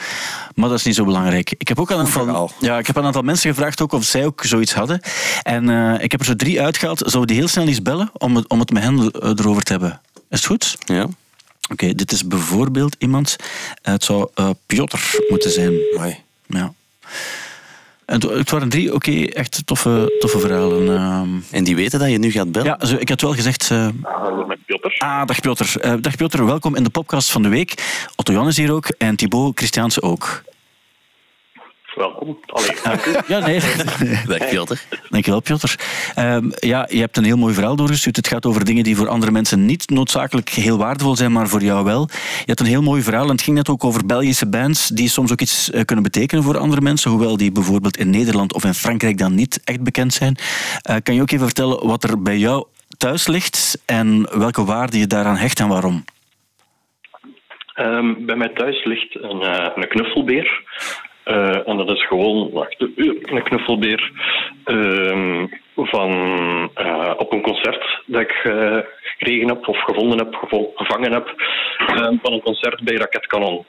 Maar 0.54 0.68
dat 0.68 0.78
is 0.78 0.84
niet 0.84 0.94
zo 0.94 1.04
belangrijk. 1.04 1.54
Ik 1.58 1.68
heb 1.68 1.78
ook 1.80 1.92
aan 1.92 1.98
een 2.00 2.06
aantal, 2.06 2.50
ja, 2.60 2.78
ik 2.78 2.86
heb 2.86 2.96
een 2.96 3.04
aantal 3.04 3.22
mensen 3.22 3.50
gevraagd 3.50 3.80
ook 3.80 3.92
of 3.92 4.04
zij 4.04 4.24
ook 4.26 4.44
zoiets 4.44 4.72
hadden. 4.74 5.00
En 5.42 5.68
eh, 5.68 6.02
ik 6.04 6.10
heb 6.10 6.20
er 6.20 6.26
zo 6.26 6.36
drie 6.36 6.62
uitgehaald. 6.62 7.02
Zou 7.06 7.20
we 7.20 7.26
die 7.26 7.36
heel 7.36 7.48
snel 7.48 7.66
eens 7.66 7.82
bellen 7.82 8.10
om 8.12 8.36
het, 8.36 8.48
om 8.48 8.58
het 8.58 8.70
met 8.70 8.82
hen 8.82 9.10
eh, 9.10 9.30
erover 9.36 9.62
te 9.62 9.72
hebben? 9.72 10.00
Is 10.30 10.38
het 10.38 10.46
goed? 10.46 10.76
Ja. 10.84 11.06
Oké, 11.70 11.94
dit 11.94 12.12
is 12.12 12.26
bijvoorbeeld 12.26 12.96
iemand. 12.98 13.36
eh, 13.82 13.92
het 13.92 14.04
zou 14.04 14.28
eh 14.34 14.50
Piotr 14.66 14.98
moeten 15.28 15.50
zijn. 15.50 15.72
Amai. 15.96 16.16
Ja. 16.46 16.72
En 18.06 18.20
het- 18.28 18.50
waren 18.50 18.68
drie, 18.68 18.94
oké, 18.94 19.24
echt 19.24 19.62
toffe, 19.64 20.16
toffe 20.18 20.38
verhalen. 20.38 20.96
ehm. 20.96 21.28
En 21.50 21.64
die 21.64 21.76
weten 21.76 21.98
dat 21.98 22.10
je 22.10 22.18
nu 22.18 22.30
gaat 22.30 22.52
bellen? 22.52 22.76
ja, 22.80 22.86
zo, 22.86 22.96
ik 22.96 23.08
had 23.08 23.20
wel 23.20 23.32
gezegd... 23.32 23.70
eh, 23.70 23.88
Hallo 24.02 24.46
met 24.46 24.58
Piotr. 24.66 24.94
ah, 24.98 25.26
dag 25.26 25.40
Piotr. 25.40 25.80
Eh, 25.80 25.92
dag 26.00 26.16
Piotr, 26.16 26.44
welkom 26.44 26.76
in 26.76 26.82
de 26.84 26.90
podcast 26.90 27.32
van 27.32 27.42
de 27.42 27.48
week. 27.48 27.74
Otto 28.16 28.32
Jan 28.32 28.46
is 28.46 28.56
hier 28.56 28.72
ook 28.72 28.86
en 28.98 29.16
Thibaut 29.16 29.58
Christiaanse 29.58 30.02
ook. 30.02 30.42
Welkom. 31.94 32.38
Allee, 32.46 32.76
dank 32.84 33.04
u. 33.04 33.12
Ja, 33.26 33.38
nee. 33.38 33.60
Dag 34.38 34.48
Piotr. 34.48 34.74
Dankjewel, 35.08 35.40
Piotr. 35.40 35.74
Ehm, 36.14 36.50
ja, 36.54 36.86
je 36.90 37.00
hebt 37.00 37.16
een 37.16 37.24
heel 37.24 37.36
mooi 37.36 37.54
verhaal 37.54 37.76
doorgestuurd. 37.76 38.16
Het 38.16 38.28
gaat 38.28 38.46
over 38.46 38.64
dingen 38.64 38.84
die 38.84 38.96
voor 38.96 39.08
andere 39.08 39.32
mensen 39.32 39.66
niet 39.66 39.90
noodzakelijk 39.90 40.48
heel 40.48 40.78
waardevol 40.78 41.16
zijn, 41.16 41.32
maar 41.32 41.48
voor 41.48 41.62
jou 41.62 41.84
wel. 41.84 42.08
Je 42.10 42.44
hebt 42.44 42.60
een 42.60 42.66
heel 42.66 42.82
mooi 42.82 43.02
verhaal 43.02 43.24
en 43.24 43.30
het 43.30 43.42
ging 43.42 43.56
net 43.56 43.68
ook 43.68 43.84
over 43.84 44.06
Belgische 44.06 44.48
bands 44.48 44.88
die 44.88 45.08
soms 45.08 45.32
ook 45.32 45.40
iets 45.40 45.70
eh, 45.70 45.84
kunnen 45.84 46.04
betekenen 46.04 46.44
voor 46.44 46.58
andere 46.58 46.80
mensen, 46.80 47.10
hoewel 47.10 47.36
die 47.36 47.52
bijvoorbeeld 47.52 47.96
in 47.96 48.10
Nederland 48.10 48.54
of 48.54 48.64
in 48.64 48.74
Frankrijk 48.74 49.18
dan 49.18 49.34
niet 49.34 49.60
echt 49.64 49.82
bekend 49.82 50.12
zijn. 50.12 50.36
Eh, 50.82 50.96
kan 51.02 51.14
je 51.14 51.20
ook 51.20 51.30
even 51.30 51.46
vertellen 51.46 51.86
wat 51.86 52.04
er 52.04 52.22
bij 52.22 52.36
jou 52.36 52.66
thuis 52.98 53.26
ligt 53.26 53.82
en 53.86 54.38
welke 54.38 54.64
waarde 54.64 54.98
je 54.98 55.06
daaraan 55.06 55.36
hecht 55.36 55.60
en 55.60 55.68
waarom? 55.68 56.04
Ehm, 57.74 58.26
bij 58.26 58.36
mij 58.36 58.48
thuis 58.48 58.84
ligt 58.84 59.14
een, 59.14 59.42
eh, 59.42 59.70
een 59.74 59.88
knuffelbeer. 59.88 60.62
Eh, 61.24 61.68
en 61.68 61.76
dat 61.76 61.90
is 61.90 62.06
gewoon 62.06 62.50
wacht, 62.50 62.80
een 62.96 63.42
knuffelbeer 63.42 64.10
ehm, 64.64 65.46
van, 65.76 66.10
eh, 66.74 67.12
op 67.16 67.32
een 67.32 67.42
concert 67.42 68.02
dat 68.06 68.20
ik 68.20 68.32
eh, 68.42 68.78
gekregen 69.02 69.48
heb 69.48 69.68
of 69.68 69.82
gevonden 69.82 70.18
heb, 70.18 70.34
gevangen 70.74 71.12
heb, 71.12 71.34
ehm, 71.78 72.16
van 72.22 72.32
een 72.32 72.42
concert 72.42 72.84
bij 72.84 72.96
Raketkanon. 72.96 73.64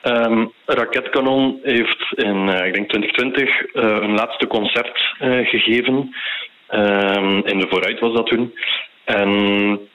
Ehm 0.00 0.46
Raketkanon 0.66 1.60
heeft 1.62 2.12
in, 2.14 2.48
ik 2.48 2.74
denk 2.74 2.88
2020, 2.88 3.64
eh, 3.64 3.82
een 3.82 4.14
laatste 4.14 4.46
concert 4.46 5.14
gegeven. 5.44 6.14
In 7.44 7.58
de 7.58 7.66
Vooruit 7.68 8.00
was 8.00 8.14
dat 8.14 8.26
toen. 8.26 8.54
En 9.04 9.88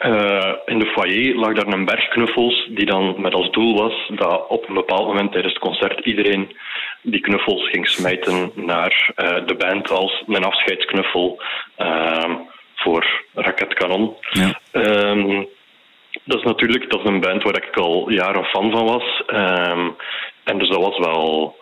Eh, 0.00 0.52
in 0.64 0.78
de 0.78 0.86
foyer 0.86 1.34
lag 1.34 1.52
daar 1.52 1.66
een 1.66 1.84
berg 1.84 2.08
knuffels 2.08 2.68
die 2.70 2.86
dan 2.86 3.14
met 3.20 3.34
als 3.34 3.50
doel 3.50 3.76
was 3.76 4.08
dat 4.08 4.46
op 4.48 4.68
een 4.68 4.74
bepaald 4.74 5.06
moment 5.06 5.32
tijdens 5.32 5.52
het 5.52 5.62
concert 5.62 6.04
iedereen 6.04 6.56
die 7.02 7.20
knuffels 7.20 7.68
ging 7.68 7.88
smijten 7.88 8.52
naar 8.54 9.12
eh, 9.14 9.46
de 9.46 9.54
band 9.54 9.90
als 9.90 10.22
een 10.26 10.44
afscheidsknuffel 10.44 11.42
ehm, 11.76 12.34
voor 12.74 13.24
Raketkanon. 13.34 14.16
Ja. 14.30 14.60
Ehm, 14.72 15.44
dat 16.24 16.38
is 16.38 16.44
natuurlijk 16.44 16.90
dat 16.90 17.00
is 17.00 17.06
een 17.06 17.20
band 17.20 17.42
waar 17.42 17.56
ik 17.56 17.76
al 17.76 18.10
jaren 18.10 18.44
fan 18.44 18.70
van 18.70 18.86
was. 18.86 19.22
Ehm, 19.26 19.88
en 20.44 20.58
dus 20.58 20.68
dat 20.68 20.82
was 20.82 20.98
wel 20.98 21.56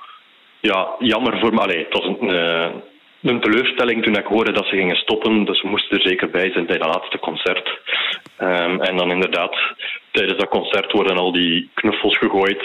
ja, 0.61 0.89
jammer 0.99 1.39
voor 1.39 1.55
me. 1.55 1.61
Allee, 1.61 1.85
het 1.85 1.93
was 1.93 2.05
een, 2.05 2.83
eh, 3.23 3.31
een 3.31 3.41
teleurstelling 3.41 4.03
toen 4.03 4.17
ik 4.17 4.27
hoorde 4.27 4.53
dat 4.53 4.67
ze 4.67 4.77
gingen 4.77 4.97
stoppen. 4.97 5.45
Dus 5.45 5.63
we 5.63 5.69
moesten 5.69 5.97
er 5.97 6.09
zeker 6.09 6.31
bij 6.31 6.51
zijn 6.53 6.67
bij 6.67 6.79
dat 6.79 6.95
laatste 6.95 7.19
concert. 7.19 7.81
Ehm, 8.37 8.81
en 8.81 8.97
dan 8.97 9.11
inderdaad, 9.11 9.57
tijdens 10.11 10.39
dat 10.39 10.49
concert 10.49 10.93
worden 10.93 11.17
al 11.17 11.33
die 11.33 11.71
knuffels 11.75 12.19
gegooid. 12.19 12.63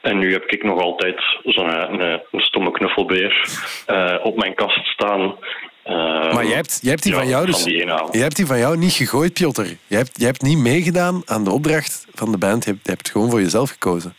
En 0.00 0.18
nu 0.18 0.32
heb 0.32 0.44
ik 0.46 0.62
nog 0.62 0.80
altijd 0.80 1.20
zo'n 1.44 1.70
eh, 1.70 1.88
een, 1.88 2.20
een 2.30 2.40
stomme 2.40 2.70
knuffelbeer 2.70 3.48
eh, 3.86 4.14
op 4.22 4.36
mijn 4.36 4.54
kast 4.54 4.86
staan. 4.86 5.36
Ehm, 5.82 6.34
Maar 6.34 6.44
jij 6.44 6.54
hebt, 6.54 6.78
jij 6.82 6.90
hebt 6.90 7.02
die 7.02 7.12
ja, 7.12 7.18
van 7.18 7.28
jou 7.28 7.46
dus... 7.46 7.64
Je 7.64 8.20
hebt 8.20 8.36
die 8.36 8.46
van 8.46 8.58
jou 8.58 8.76
niet 8.76 8.92
gegooid, 8.92 9.32
Piotr. 9.32 9.66
Je 9.86 9.96
hebt, 9.96 10.10
je 10.18 10.24
hebt 10.24 10.42
niet 10.42 10.58
meegedaan 10.58 11.22
aan 11.24 11.44
de 11.44 11.50
opdracht 11.50 12.06
van 12.14 12.30
de 12.30 12.38
band. 12.38 12.64
Je 12.64 12.70
hebt, 12.70 12.84
je 12.84 12.90
hebt 12.90 13.10
gewoon 13.10 13.30
voor 13.30 13.40
jezelf 13.40 13.70
gekozen. 13.70 14.14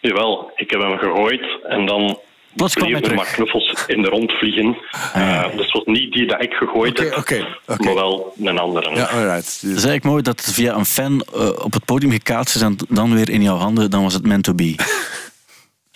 Jawel, 0.00 0.52
ik 0.56 0.70
heb 0.70 0.80
hem 0.80 0.98
gegooid 0.98 1.46
en 1.62 1.86
dan 1.86 2.18
Plots 2.56 2.74
kwam 2.74 2.94
er 2.94 3.02
terug. 3.02 3.16
maar 3.16 3.32
knuffels 3.32 3.84
in 3.86 4.02
de 4.02 4.08
rond 4.08 4.32
vliegen. 4.32 4.76
Eh, 5.12 5.42
dus 5.42 5.64
het 5.64 5.72
was 5.72 5.82
niet 5.84 6.12
die 6.12 6.26
dat 6.26 6.42
ik 6.42 6.52
gegooid 6.52 6.98
heb, 6.98 7.48
maar 7.66 7.94
wel 7.94 8.32
een 8.42 8.58
andere. 8.58 8.94
Ja, 8.94 9.04
alright. 9.04 9.44
Het 9.44 9.62
is 9.62 9.70
eigenlijk 9.70 10.04
mooi 10.04 10.22
dat 10.22 10.40
het 10.40 10.54
via 10.54 10.74
een 10.74 10.84
fan 10.84 11.24
eh, 11.34 11.48
op 11.48 11.72
het 11.72 11.84
podium 11.84 12.10
gekaatst 12.10 12.54
is 12.54 12.62
en 12.62 12.76
dan 12.88 13.14
weer 13.14 13.30
in 13.30 13.42
jouw 13.42 13.56
handen, 13.56 13.90
dan 13.90 14.02
was 14.02 14.14
het 14.14 14.26
meant 14.26 14.44
to 14.44 14.54
be. 14.54 14.74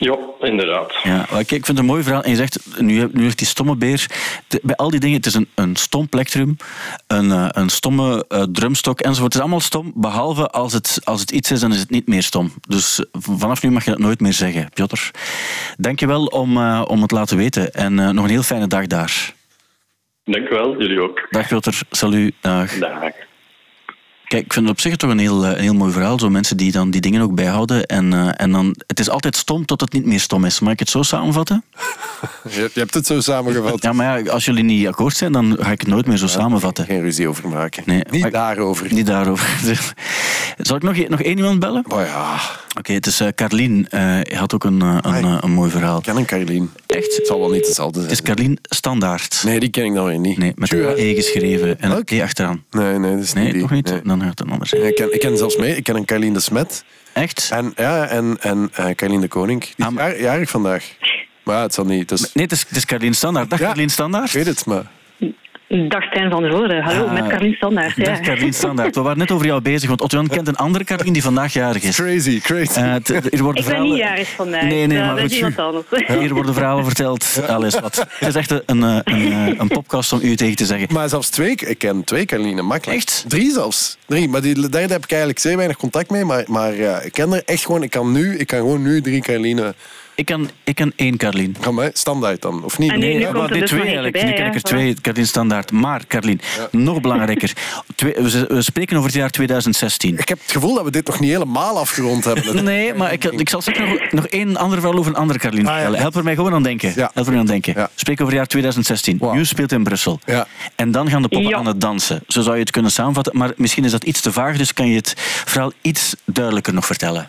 Ja, 0.01 0.17
inderdaad. 0.41 0.93
Ja, 1.03 1.27
ik 1.39 1.49
vind 1.49 1.67
het 1.67 1.79
een 1.79 1.85
mooi 1.85 2.03
verhaal. 2.03 2.23
En 2.23 2.31
je 2.31 2.37
zegt, 2.37 2.81
nu, 2.81 3.09
nu 3.13 3.23
heeft 3.23 3.39
die 3.39 3.47
stomme 3.47 3.77
beer... 3.77 4.07
bij 4.63 4.77
al 4.77 4.91
die 4.91 5.01
dingen, 5.01 5.17
het 5.17 5.27
is 5.27 5.35
een, 5.35 5.49
een 5.55 5.77
stom 5.77 6.09
plektrum, 6.09 6.57
een, 7.07 7.31
eh, 7.31 7.49
een 7.51 7.69
stomme 7.69 8.25
eh, 8.29 8.43
drumstok 8.43 9.01
enzovoort. 9.01 9.33
Het 9.33 9.35
is 9.35 9.41
allemaal 9.41 9.61
stom, 9.61 9.93
behalve 9.95 10.49
als 10.49 10.73
het, 10.73 11.01
als 11.05 11.21
het 11.21 11.31
iets 11.31 11.51
is, 11.51 11.61
dan 11.61 11.73
is 11.73 11.81
het 11.81 11.91
niet 11.91 12.09
meer 12.09 12.23
stom. 12.23 12.53
Dus 12.69 12.99
eh, 12.99 13.07
vanaf 13.21 13.63
nu 13.63 13.71
mag 13.71 13.85
je 13.85 13.91
dat 13.91 13.99
nooit 13.99 14.21
meer 14.21 14.33
zeggen, 14.33 14.69
Piotr. 14.75 15.11
Dank 15.77 16.01
je 16.01 16.07
wel 16.07 16.25
om, 16.25 16.57
eh, 16.57 16.85
om 16.87 17.03
het 17.03 17.11
laten 17.11 17.37
weten. 17.37 17.73
En 17.73 17.95
nog 17.95 18.25
een 18.25 18.31
heel 18.31 18.43
fijne 18.43 18.67
dag 18.67 18.87
daar. 18.87 19.33
Dank 20.25 20.49
wel, 20.49 20.81
jullie 20.81 21.01
ook. 21.01 21.27
Dag 21.31 21.49
Piotr, 21.49 21.81
salut, 21.91 22.35
dag. 22.41 22.79
Dag. 22.79 23.29
Kijk, 24.31 24.45
ik 24.45 24.53
vind 24.53 24.67
het 24.67 24.75
op 24.75 24.81
zich 24.81 24.97
toch 24.97 25.11
een 25.11 25.19
heel, 25.19 25.45
eh, 25.45 25.51
een 25.51 25.63
heel 25.63 25.75
mooi 25.75 25.93
verhaal. 25.93 26.19
Zo 26.19 26.31
mensen 26.31 26.57
die 26.57 26.73
dan 26.73 26.91
die 26.91 27.01
dingen 27.01 27.23
ook 27.23 27.35
bijhouden. 27.35 27.87
En, 27.87 28.13
eh, 28.13 28.29
en 28.37 28.53
dan, 28.53 28.77
het 28.87 29.01
is 29.01 29.11
altijd 29.11 29.37
stom 29.37 29.65
tot 29.65 29.81
het 29.81 29.93
niet 29.93 30.05
meer 30.05 30.21
stom 30.21 30.45
is. 30.45 30.61
Mag 30.61 30.73
ik 30.73 30.79
het 30.79 30.91
zo 30.91 31.03
samenvatten? 31.03 31.65
Je, 32.51 32.71
je 32.73 32.81
hebt 32.81 32.95
het 32.95 33.07
zo 33.07 33.21
samengevat. 33.21 33.83
Ja, 33.83 33.93
maar 33.93 34.23
ja, 34.25 34.31
als 34.31 34.45
jullie 34.45 34.65
niet 34.65 34.87
akkoord 34.87 35.17
zijn, 35.17 35.33
dan 35.33 35.57
ga 35.61 35.71
ik 35.71 35.81
het 35.81 35.89
nooit 35.89 36.07
meer 36.07 36.17
zo 36.17 36.27
samenvatten. 36.27 36.85
Geen 36.85 37.01
ruzie 37.01 37.29
over 37.29 37.49
maken. 37.49 37.83
Nee, 37.87 38.03
niet 38.11 38.33
daarover. 38.33 38.93
Niet 38.93 39.07
daarover. 39.07 39.49
Zal 40.59 40.77
ik 40.77 40.83
nog, 40.83 40.97
e- 40.97 41.07
nog 41.09 41.23
één 41.23 41.37
iemand 41.37 41.59
bellen? 41.61 41.85
Oké, 41.85 41.95
Oh 41.95 42.07
ja, 42.07 42.39
het 42.95 43.07
is 43.07 43.21
eh 43.21 43.29
Carlien. 43.35 43.87
Hij 43.91 44.27
had 44.35 44.55
ook 44.55 44.65
een, 44.65 44.83
eh, 44.83 44.97
een, 45.01 45.45
een 45.45 45.51
mooi 45.51 45.71
verhaal. 45.71 45.97
ik 45.99 46.03
ken 46.03 46.17
een 46.17 46.25
Carlien. 46.25 46.71
Echt? 46.87 47.17
Het 47.17 47.27
zal 47.27 47.41
wel 47.41 47.51
niet 47.51 47.67
hetzelfde 47.67 48.01
Het 48.01 48.11
is 48.11 48.17
zijn. 48.19 48.29
Carlien 48.37 48.59
Standaard. 48.63 49.43
Nee, 49.45 49.61
die 49.61 49.69
ken 49.71 49.85
ik 49.85 49.95
dan 49.95 50.05
weer 50.05 50.19
niet. 50.19 50.39
Nee, 50.39 50.53
met 50.57 50.73
een 50.73 50.93
E 50.97 51.15
geschreven 51.15 51.69
en 51.69 51.85
een 51.85 51.91
Welk? 51.91 52.11
E 52.11 52.23
achteraan. 52.23 52.65
Nee, 52.71 52.99
nee, 52.99 53.15
dat 53.15 53.25
is 53.25 53.33
Nee, 53.33 53.45
niet 53.45 53.53
die. 53.53 53.63
toch 53.63 53.71
niet? 53.71 53.91
Nee. 53.91 54.01
Dan 54.05 54.21
gaat 54.21 54.29
het 54.31 54.41
een 54.41 54.51
ander 54.51 54.67
zijn. 54.67 54.81
Nee, 54.81 54.91
Ik 54.91 54.97
ken, 54.97 55.15
ik 55.15 55.21
ken 55.21 55.37
zelfs 55.37 55.57
mee. 55.57 55.77
Ik 55.77 55.85
ken 55.85 55.97
een 55.97 56.05
Carlien 56.05 56.33
de 56.33 56.41
Smet. 56.41 56.85
Echt? 57.13 57.49
En, 57.53 57.73
ja, 57.77 58.07
en, 58.07 58.37
en 58.41 58.71
eh 58.75 58.87
Carlien 58.95 59.21
de 59.21 59.29
Koning. 59.29 59.61
Die 59.61 59.87
is 59.91 59.97
Ah, 59.99 60.19
jarig 60.21 60.51
vandaag. 60.51 60.85
Maar 61.45 61.57
ja, 61.57 61.63
het 61.63 61.75
zal 61.75 61.85
niet. 61.85 62.09
Dus, 62.09 62.21
Nee, 62.33 62.45
het 62.45 62.53
is, 62.53 62.65
het 62.69 62.77
is 62.77 62.85
Carlien 62.85 63.15
Standaard. 63.15 63.51
Dag 63.51 63.59
Ja. 63.59 63.67
Carlien 63.67 63.85
ik 63.87 63.91
Standaard. 63.93 64.33
weet 64.33 64.47
het, 64.47 64.67
maar... 64.67 64.85
Dag 65.71 66.03
Stijn 66.05 66.31
van 66.31 66.43
der 66.43 66.51
Voorde. 66.51 66.83
Hallo, 66.83 67.05
Ah, 67.07 67.13
met 67.13 67.27
Carlien 67.27 67.55
Standaard. 67.55 67.97
Ja. 67.97 68.05
Dag 68.05 68.21
Carlien 68.21 68.53
Standaard. 68.53 68.95
We 68.95 69.01
waren 69.01 69.19
net 69.19 69.31
over 69.31 69.47
jou 69.47 69.61
bezig, 69.61 69.89
want 69.89 70.01
Otto-Jan 70.01 70.29
kent 70.29 70.49
een 70.49 70.57
andere 70.57 70.85
Carlien 70.85 71.13
die 71.13 71.23
vandaag 71.23 71.53
jarig 71.53 71.83
is. 71.83 71.97
Crazy, 71.97 72.41
crazy. 72.41 72.79
Eh, 72.81 72.93
het- 72.93 73.09
hier 73.31 73.43
worden 73.43 73.63
Ik 73.65 73.69
ben 73.71 73.83
niet 73.83 73.97
jarig 73.97 74.29
vandaag. 74.29 74.63
Nee, 74.63 74.87
nee, 74.87 74.99
Eh, 74.99 75.07
maar 75.07 75.15
dat 75.17 75.25
is 75.31 75.39
goed. 75.39 75.49
iemand 75.49 75.59
anders. 75.91 76.19
Hier 76.21 76.35
worden 76.35 76.55
verhalen 76.55 76.85
verteld. 76.85 77.43
Alles 77.49 77.81
wat. 77.81 78.07
Het 78.09 78.29
is 78.29 78.35
echt 78.35 78.51
een, 78.51 78.63
een, 78.67 78.83
een, 79.05 79.61
een 79.61 79.69
podcast 79.69 80.13
om 80.13 80.19
u 80.23 80.37
tegen 80.37 80.57
te 80.57 80.65
zeggen. 80.65 80.89
Maar 80.93 81.09
zelfs 81.09 81.29
twee, 81.31 81.51
ik 81.51 81.79
ken 81.79 82.05
twee 82.05 82.25
Carlinen, 82.25 82.65
makkelijk. 82.65 82.99
Echt? 82.99 83.25
Drie 83.29 83.51
zelfs. 83.51 83.97
Drie, 84.07 84.29
maar 84.29 84.41
die 84.43 84.55
derde 84.69 84.93
heb 84.93 85.05
ik 85.05 85.11
eigenlijk 85.11 85.41
zeer 85.41 85.57
weinig 85.57 85.77
contact 85.77 86.11
mee. 86.11 86.25
Maar, 86.25 86.45
maar 86.47 86.75
ja, 86.75 87.01
ik 87.01 87.13
ken 87.13 87.33
er 87.33 87.43
echt 87.47 87.65
gewoon, 87.67 87.83
ik 87.83 87.91
kan 87.91 88.13
nu, 88.13 88.37
ik 88.39 88.47
kan 88.47 88.59
gewoon 88.59 88.83
nu 88.83 89.01
drie 89.01 89.21
Carlinen. 89.21 89.75
Ik 90.15 90.27
ken, 90.27 90.51
ik 90.65 90.75
ken 90.75 90.93
één 90.97 91.17
Carlien. 91.17 91.57
Ga 91.61 91.71
mij 91.71 91.91
standaard 91.93 92.43
dan, 92.43 92.65
of 92.65 92.79
niet? 92.79 92.91
En 92.91 92.99
nu- 92.99 93.07
Nee, 93.07 93.19
nu 93.19 93.31
maar 93.33 93.43
er 93.45 93.51
nee, 93.51 93.61
dus 93.61 93.69
twee 93.71 93.83
eigenlijk. 93.83 94.15
Nu 94.15 94.23
bij, 94.23 94.33
ken 94.33 94.47
ik 94.47 94.55
er 94.55 94.63
twee, 94.63 94.95
Carlien 95.01 95.27
Standaard. 95.27 95.73
Maar, 95.73 96.07
Carlien, 96.07 96.41
nog 96.71 97.01
belangrijker. 97.01 97.53
Twee, 97.95 98.13
we, 98.17 98.45
we 98.49 98.63
spreken 98.63 98.97
over 98.97 99.09
het 99.09 99.19
jaar 99.19 99.31
2016. 99.31 100.19
Ik 100.19 100.29
heb 100.29 100.39
het 100.43 100.51
gevoel 100.53 100.75
dat 100.75 100.85
we 100.85 100.91
dit 100.91 101.07
nog 101.07 101.21
niet 101.21 101.31
helemaal 101.31 101.79
afgerond 101.79 102.25
hebben. 102.25 102.65
Nee, 102.71 102.95
maar 102.95 103.13
ik, 103.13 103.25
ik 103.25 103.49
zal 103.49 103.63
zeker 103.63 103.89
nog, 103.89 104.11
nog 104.13 104.27
één 104.27 104.57
ander 104.57 104.79
verhaal 104.81 104.99
over 104.99 105.11
een 105.13 105.19
andere 105.19 105.39
Carlien 105.39 105.61
Ah, 105.61 105.67
ja. 105.67 105.75
vertellen. 105.75 106.01
Help 106.01 106.15
er 106.17 106.25
mij 106.25 106.35
gewoon 106.35 106.55
aan 106.55 106.63
denken. 106.63 106.93
Ja. 106.97 107.11
Help 107.15 107.27
er 107.27 107.33
mij 107.33 107.41
aan 107.41 107.47
denken. 107.47 107.73
Ja. 107.77 107.91
Spreek 107.95 108.15
over 108.21 108.27
het 108.27 108.37
jaar 108.37 108.47
2016. 108.47 109.19
Wauw. 109.19 109.35
U 109.35 109.45
speelt 109.45 109.73
in 109.73 109.83
Brussel. 109.83 110.21
Ja. 110.27 110.47
En 110.77 110.91
dan 110.91 111.09
gaan 111.11 111.23
de 111.23 111.29
poppen 111.29 111.49
Ja. 111.51 111.57
aan 111.57 111.67
het 111.67 111.81
dansen. 111.81 112.23
Zo 112.27 112.41
zou 112.43 112.55
je 112.55 112.61
het 112.61 112.71
kunnen 112.71 112.91
samenvatten. 112.91 113.37
Maar 113.37 113.53
misschien 113.57 113.85
is 113.85 113.91
dat 113.91 114.05
iets 114.05 114.21
te 114.21 114.33
vaag, 114.33 114.57
dus 114.57 114.73
kan 114.75 114.89
je 114.89 114.97
het 114.97 115.15
verhaal 115.45 115.73
iets 115.81 116.15
duidelijker 116.25 116.75
nog 116.75 116.87
vertellen. 116.87 117.29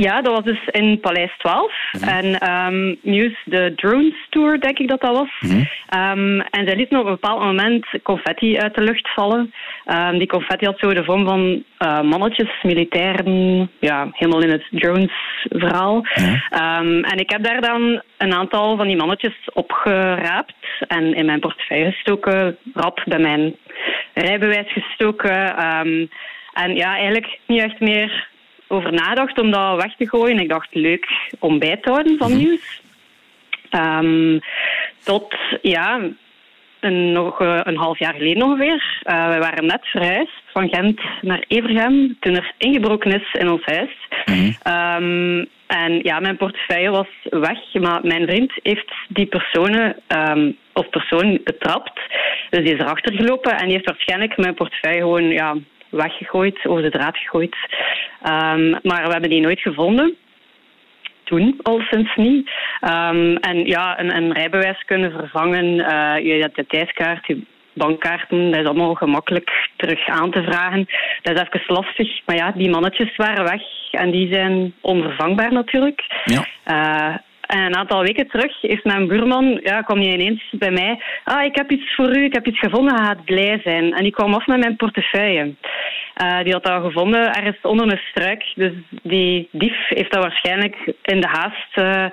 Ja, 0.00 0.22
dat 0.22 0.34
was 0.34 0.44
dus 0.44 0.66
in 0.70 1.00
Paleis 1.00 1.32
12. 1.38 1.72
En 2.00 2.38
ehm, 2.38 2.94
Muse, 3.02 3.36
de 3.44 3.72
Drones 3.76 4.26
Tour, 4.30 4.60
denk 4.60 4.78
ik 4.78 4.88
dat 4.88 5.00
dat 5.00 5.16
was. 5.16 5.28
Ehm, 5.88 6.40
en 6.40 6.66
zij 6.66 6.76
lieten 6.76 6.98
op 6.98 7.04
een 7.04 7.18
bepaald 7.20 7.40
moment 7.40 7.86
confetti 8.02 8.58
uit 8.58 8.74
de 8.74 8.82
lucht 8.82 9.08
vallen. 9.14 9.52
Ehm, 9.84 10.18
die 10.18 10.26
confetti 10.26 10.66
had 10.66 10.78
zo 10.78 10.94
de 10.94 11.04
vorm 11.04 11.24
van 11.26 11.64
eh, 11.78 12.00
mannetjes, 12.00 12.62
militairen, 12.62 13.70
ja, 13.80 14.08
helemaal 14.12 14.42
in 14.42 14.50
het 14.50 14.66
drones-verhaal. 14.70 16.04
Ehm, 16.50 17.00
en 17.00 17.18
ik 17.18 17.30
heb 17.30 17.42
daar 17.42 17.60
dan 17.60 18.02
een 18.18 18.34
aantal 18.34 18.76
van 18.76 18.86
die 18.86 18.96
mannetjes 18.96 19.48
opgeraapt 19.52 20.54
en 20.88 21.14
in 21.14 21.26
mijn 21.26 21.40
portefeuille 21.40 21.92
gestoken, 21.92 22.56
rap 22.74 23.02
bij 23.04 23.18
mijn 23.18 23.56
rijbewijs 24.14 24.72
gestoken. 24.72 25.56
En 26.52 26.74
ja, 26.74 26.94
eigenlijk 26.94 27.38
niet 27.46 27.62
echt 27.62 27.80
meer 27.80 28.29
over 28.70 28.92
nadacht 28.92 29.38
om 29.40 29.50
dat 29.50 29.82
weg 29.82 29.96
te 29.96 30.08
gooien. 30.08 30.38
Ik 30.38 30.48
dacht, 30.48 30.74
leuk 30.74 31.06
om 31.38 31.58
bij 31.58 31.76
te 31.76 31.90
houden 31.90 32.18
van 32.18 32.36
nieuws. 32.36 32.80
Ehm, 33.70 34.38
tot, 35.04 35.34
ja, 35.62 36.00
een, 36.80 37.12
nog 37.12 37.40
eh, 37.40 37.60
een 37.62 37.76
half 37.76 37.98
jaar 37.98 38.14
geleden 38.14 38.42
ongeveer. 38.42 39.00
Eh, 39.02 39.28
we 39.28 39.38
waren 39.38 39.66
net 39.66 39.86
verhuisd 39.86 40.42
van 40.52 40.68
Gent 40.68 41.00
naar 41.20 41.44
Evergem 41.48 42.16
toen 42.20 42.36
er 42.36 42.52
ingebroken 42.58 43.12
is 43.20 43.32
in 43.32 43.50
ons 43.50 43.64
huis. 43.64 44.08
Ehm, 44.62 45.44
en 45.66 46.00
ja, 46.02 46.20
mijn 46.20 46.36
portefeuille 46.36 46.90
was 46.90 47.08
weg, 47.22 47.58
maar 47.72 48.00
mijn 48.02 48.26
vriend 48.26 48.52
heeft 48.62 48.92
die 49.08 49.26
personen 49.26 49.96
ehm, 50.06 50.50
of 50.72 50.88
persoon 50.88 51.40
betrapt. 51.44 52.00
Dus 52.50 52.64
die 52.64 52.74
is 52.74 52.80
erachter 52.80 53.14
gelopen 53.14 53.56
en 53.56 53.64
die 53.64 53.72
heeft 53.72 53.90
waarschijnlijk 53.90 54.36
mijn 54.36 54.54
portefeuille 54.54 55.00
gewoon 55.00 55.24
ja, 55.24 55.54
weggegooid, 55.90 56.66
over 56.66 56.82
de 56.82 56.90
draad 56.90 57.16
gegooid. 57.16 57.56
Ehm, 58.22 58.70
maar 58.70 59.04
we 59.04 59.12
hebben 59.12 59.30
die 59.30 59.40
nooit 59.40 59.60
gevonden 59.60 60.16
toen 61.24 61.58
al 61.62 61.80
sinds 61.80 62.16
niet. 62.16 62.50
Ehm, 62.80 63.34
en 63.36 63.66
ja, 63.66 64.00
een, 64.00 64.16
een 64.16 64.32
rijbewijs 64.32 64.84
kunnen 64.84 65.12
vervangen, 65.12 65.80
eh, 65.80 66.24
je 66.24 66.36
identiteitskaart, 66.36 67.26
je 67.26 67.42
bankkaarten, 67.72 68.50
dat 68.50 68.60
is 68.60 68.66
allemaal 68.66 68.94
gemakkelijk 68.94 69.68
terug 69.76 70.08
aan 70.08 70.30
te 70.30 70.42
vragen. 70.42 70.88
Dat 71.22 71.34
is 71.34 71.42
even 71.42 71.74
lastig. 71.74 72.20
Maar 72.26 72.36
ja, 72.36 72.52
die 72.52 72.70
mannetjes 72.70 73.16
waren 73.16 73.44
weg 73.44 73.62
en 73.90 74.10
die 74.10 74.32
zijn 74.32 74.74
onvervangbaar 74.80 75.52
natuurlijk. 75.52 76.02
Ja. 76.24 76.46
Eh, 76.64 77.14
en 77.50 77.64
een 77.64 77.76
aantal 77.76 78.02
weken 78.02 78.28
terug 78.28 78.60
heeft 78.60 78.84
mijn 78.84 79.08
buurman, 79.08 79.60
ja, 79.62 79.80
kwam 79.82 79.98
hij 79.98 80.12
ineens 80.12 80.42
bij 80.50 80.70
mij. 80.70 81.02
Ah, 81.24 81.44
ik 81.44 81.56
heb 81.56 81.70
iets 81.70 81.94
voor 81.94 82.16
u, 82.16 82.24
ik 82.24 82.34
heb 82.34 82.46
iets 82.46 82.58
gevonden, 82.58 82.98
gaat 82.98 83.24
blij 83.24 83.60
zijn. 83.64 83.92
En 83.92 84.02
die 84.02 84.12
kwam 84.12 84.34
af 84.34 84.46
met 84.46 84.58
mijn 84.58 84.76
portefeuille. 84.76 85.54
Eh, 86.14 86.42
die 86.42 86.52
had 86.52 86.64
dat 86.64 86.82
gevonden 86.82 87.34
ergens 87.34 87.56
onder 87.62 87.92
een 87.92 88.00
struik. 88.10 88.52
Dus 88.54 88.72
die 89.02 89.48
dief 89.52 89.88
heeft 89.88 90.12
dat 90.12 90.22
waarschijnlijk 90.22 90.76
in 91.02 91.20
de 91.20 91.28
haast 91.28 91.72
eh, 91.72 92.06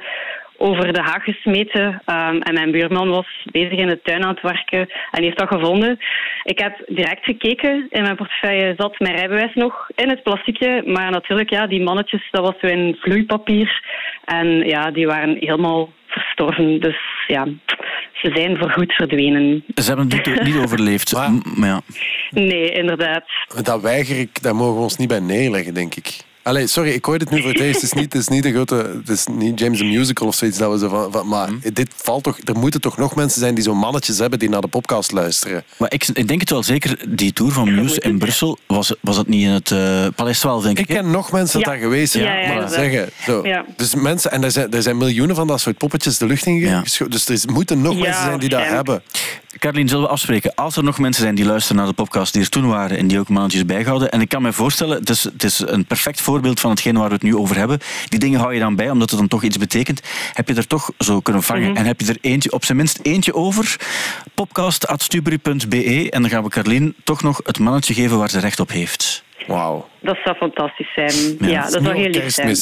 over 0.58 0.93
de 0.93 1.02
haag 1.02 1.24
gesmeten. 1.24 2.02
Ehm, 2.06 2.38
en 2.38 2.54
mijn 2.54 2.72
buurman 2.72 3.10
was 3.10 3.28
bezig 3.52 3.78
in 3.78 3.88
de 3.88 4.02
tuin 4.04 4.24
aan 4.24 4.34
het 4.34 4.41
werken 4.41 4.80
en 4.80 4.88
die 5.12 5.24
heeft 5.26 5.38
dat 5.39 5.48
gevonden. 5.48 6.00
Ik 6.43 6.60
heb 6.60 6.84
direct 6.88 7.24
gekeken. 7.24 7.88
In 7.89 8.02
mijn 8.02 8.15
portefeuille 8.15 8.74
zat 8.78 9.00
mijn 9.00 9.15
rijbewijs 9.15 9.54
nog 9.54 9.88
in 9.96 10.10
het 10.10 10.24
plastiekje. 10.24 10.84
Maar 10.86 11.12
natuurlijk, 11.12 11.50
ja, 11.50 11.67
die 11.67 11.84
mannetjes, 11.84 12.28
dat 12.32 12.41
was 12.46 12.60
zo 12.62 12.67
in 12.67 12.96
vloeipapier. 13.00 13.82
En 14.26 14.48
ja, 14.48 14.91
die 14.91 15.06
waren 15.08 15.36
helemaal 15.39 15.89
verstorven. 16.08 16.80
Dus 16.82 16.98
ja, 17.28 17.48
ze 18.13 18.32
zijn 18.34 18.58
voorgoed 18.58 18.93
verdwenen. 18.93 19.63
Ze 19.76 19.88
hebben 19.88 20.08
het 20.17 20.43
niet, 20.43 20.58
overleefd. 20.58 21.13
Maar- 21.15 21.32
M- 21.32 21.41
maar 21.60 21.70
ja. 21.70 21.82
Nee, 22.30 22.70
inderdaad. 22.72 23.24
Dat 23.63 23.82
weiger 23.82 24.20
ik, 24.20 24.41
daar 24.43 24.56
mogen 24.56 24.76
we 24.76 24.82
ons 24.82 24.98
niet 24.98 25.08
bij 25.08 25.20
neerleggen, 25.20 25.74
denk 25.74 25.96
ik. 25.96 26.26
Allee, 26.48 26.68
sorry, 26.68 26.90
ik 26.92 27.06
hoor 27.06 27.18
dit 27.18 27.30
nu 27.30 27.42
voor 27.42 27.50
het 27.52 27.60
eerst. 27.60 27.82
Het 27.82 27.84
is 27.84 27.94
niet, 27.94 28.14
het 28.14 28.22
is 28.22 28.28
niet, 28.28 28.46
een 28.46 28.54
grote, 28.54 28.76
het 29.00 29.10
is 29.10 29.26
niet 29.32 29.60
James 29.60 29.78
the 29.78 29.84
Musical 29.84 30.28
of 30.28 30.36
zoiets. 30.36 30.58
Dat 30.58 30.72
we 30.72 30.78
zo 30.80 30.90
van, 30.90 31.12
van- 31.12 31.28
maar 31.28 31.50
dit 31.74 31.90
valt 31.96 32.24
toch, 32.24 32.38
er 32.44 32.56
moeten 32.58 32.82
toch 32.82 32.98
nog 32.98 33.16
mensen 33.16 33.40
zijn 33.42 33.56
die 33.56 33.64
zo'n 33.64 33.78
mannetjes 33.78 34.18
hebben 34.18 34.40
die 34.40 34.50
naar 34.50 34.62
de 34.62 34.68
podcast 34.68 35.12
luisteren. 35.12 35.64
Maar 35.78 35.94
ik, 35.94 36.08
ik 36.14 36.28
denk 36.28 36.40
het 36.40 36.50
wel 36.50 36.64
zeker, 36.64 37.06
die 37.10 37.34
tour 37.34 37.52
van 37.52 37.76
Muse 37.76 38.00
in 38.02 38.18
Brussel, 38.18 38.58
was, 38.68 38.94
was 39.02 39.18
het 39.18 39.28
niet 39.28 39.44
in 39.44 39.50
het 39.52 39.72
eh 39.72 40.08
Paleis 40.16 40.40
12, 40.40 40.64
denk 40.64 40.80
ik? 40.80 40.90
Ik 40.90 40.96
ken 40.96 41.12
nog 41.12 41.32
mensen 41.32 41.58
dat 41.60 41.66
Ja. 41.68 41.74
daar 41.74 41.82
geweest 41.82 42.12
zijn. 42.12 42.24
Ja, 42.24 42.30
ja, 42.34 42.36
maar 42.36 42.48
inderdaad. 42.48 42.74
zeggen, 42.74 43.10
zo. 43.26 43.48
Ja. 43.48 43.66
Dus 43.78 43.96
mensen, 43.96 44.32
en 44.32 44.44
er 44.44 44.52
zijn, 44.52 44.72
er 44.74 44.82
zijn 44.82 44.98
miljoenen 44.98 45.36
van 45.36 45.48
dat 45.48 45.60
soort 45.62 45.78
poppetjes 45.78 46.18
de 46.18 46.26
lucht 46.26 46.46
in. 46.46 46.84
Dus 47.10 47.26
er 47.28 47.34
is- 47.34 47.46
moeten 47.46 47.82
nog 47.82 47.94
Ja, 47.94 48.00
mensen 48.02 48.24
zijn 48.24 48.40
die 48.40 48.50
dat 48.50 48.64
hebben. 48.66 49.02
Carlien, 49.60 49.88
zullen 49.88 50.04
we 50.04 50.10
afspreken? 50.10 50.56
Als 50.56 50.78
er 50.78 50.84
nog 50.84 51.00
mensen 51.00 51.24
zijn 51.24 51.36
die 51.36 51.46
luisteren 51.46 51.78
naar 51.78 51.88
de 51.88 51.94
podcast 51.94 52.34
die 52.34 52.42
er 52.42 52.50
toen 52.50 52.68
waren 52.68 52.98
en 52.98 53.08
die 53.08 53.20
ook 53.20 53.30
maandjes 53.30 53.66
bijhouden. 53.66 54.12
En 54.12 54.22
ik 54.22 54.30
kan 54.30 54.42
me 54.42 54.54
voorstellen, 54.54 55.00
het 55.00 55.10
is, 55.10 55.24
het 55.24 55.44
is 55.44 55.60
een 55.66 55.86
perfect 55.86 56.22
voorbeeld 56.22 56.60
van 56.60 56.70
hetgeen 56.70 56.98
waar 56.98 57.08
we 57.08 57.14
het 57.14 57.24
nu 57.24 57.36
over 57.36 57.58
hebben. 57.58 57.80
Die 58.10 58.20
dingen 58.20 58.40
hou 58.40 58.54
je 58.54 58.60
dan 58.60 58.76
bij, 58.76 58.90
omdat 58.90 59.10
het 59.10 59.20
dan 59.20 59.28
toch 59.28 59.44
iets 59.44 59.58
betekent. 59.58 60.02
Heb 60.34 60.48
je 60.48 60.54
er 60.54 60.68
toch 60.68 60.92
zo 61.00 61.20
kunnen 61.20 61.44
vangen? 61.44 61.76
En 61.76 61.86
heb 61.86 62.02
je 62.02 62.08
er 62.08 62.18
eentje, 62.22 62.52
op 62.52 62.66
zijn 62.66 62.78
minst 62.78 63.00
eentje 63.02 63.34
over? 63.34 63.80
Podcast.stubri.be 64.34 66.10
En 66.10 66.22
dan 66.22 66.30
gaan 66.30 66.44
we 66.44 66.50
Carlien 66.50 66.96
toch 67.04 67.22
nog 67.22 67.40
het 67.44 67.60
mannetje 67.60 67.94
geven 67.94 68.18
waar 68.18 68.30
ze 68.30 68.40
recht 68.40 68.60
op 68.60 68.70
heeft. 68.70 69.26
Wauw. 69.48 69.88
Dat 70.02 70.18
zou 70.24 70.36
fantastisch 70.36 70.94
zijn. 70.96 71.38
Ja, 71.52 71.62
dat 71.70 71.84
zou 71.84 71.96
heel 71.96 72.10
lief 72.10 72.30
zijn. 72.34 72.56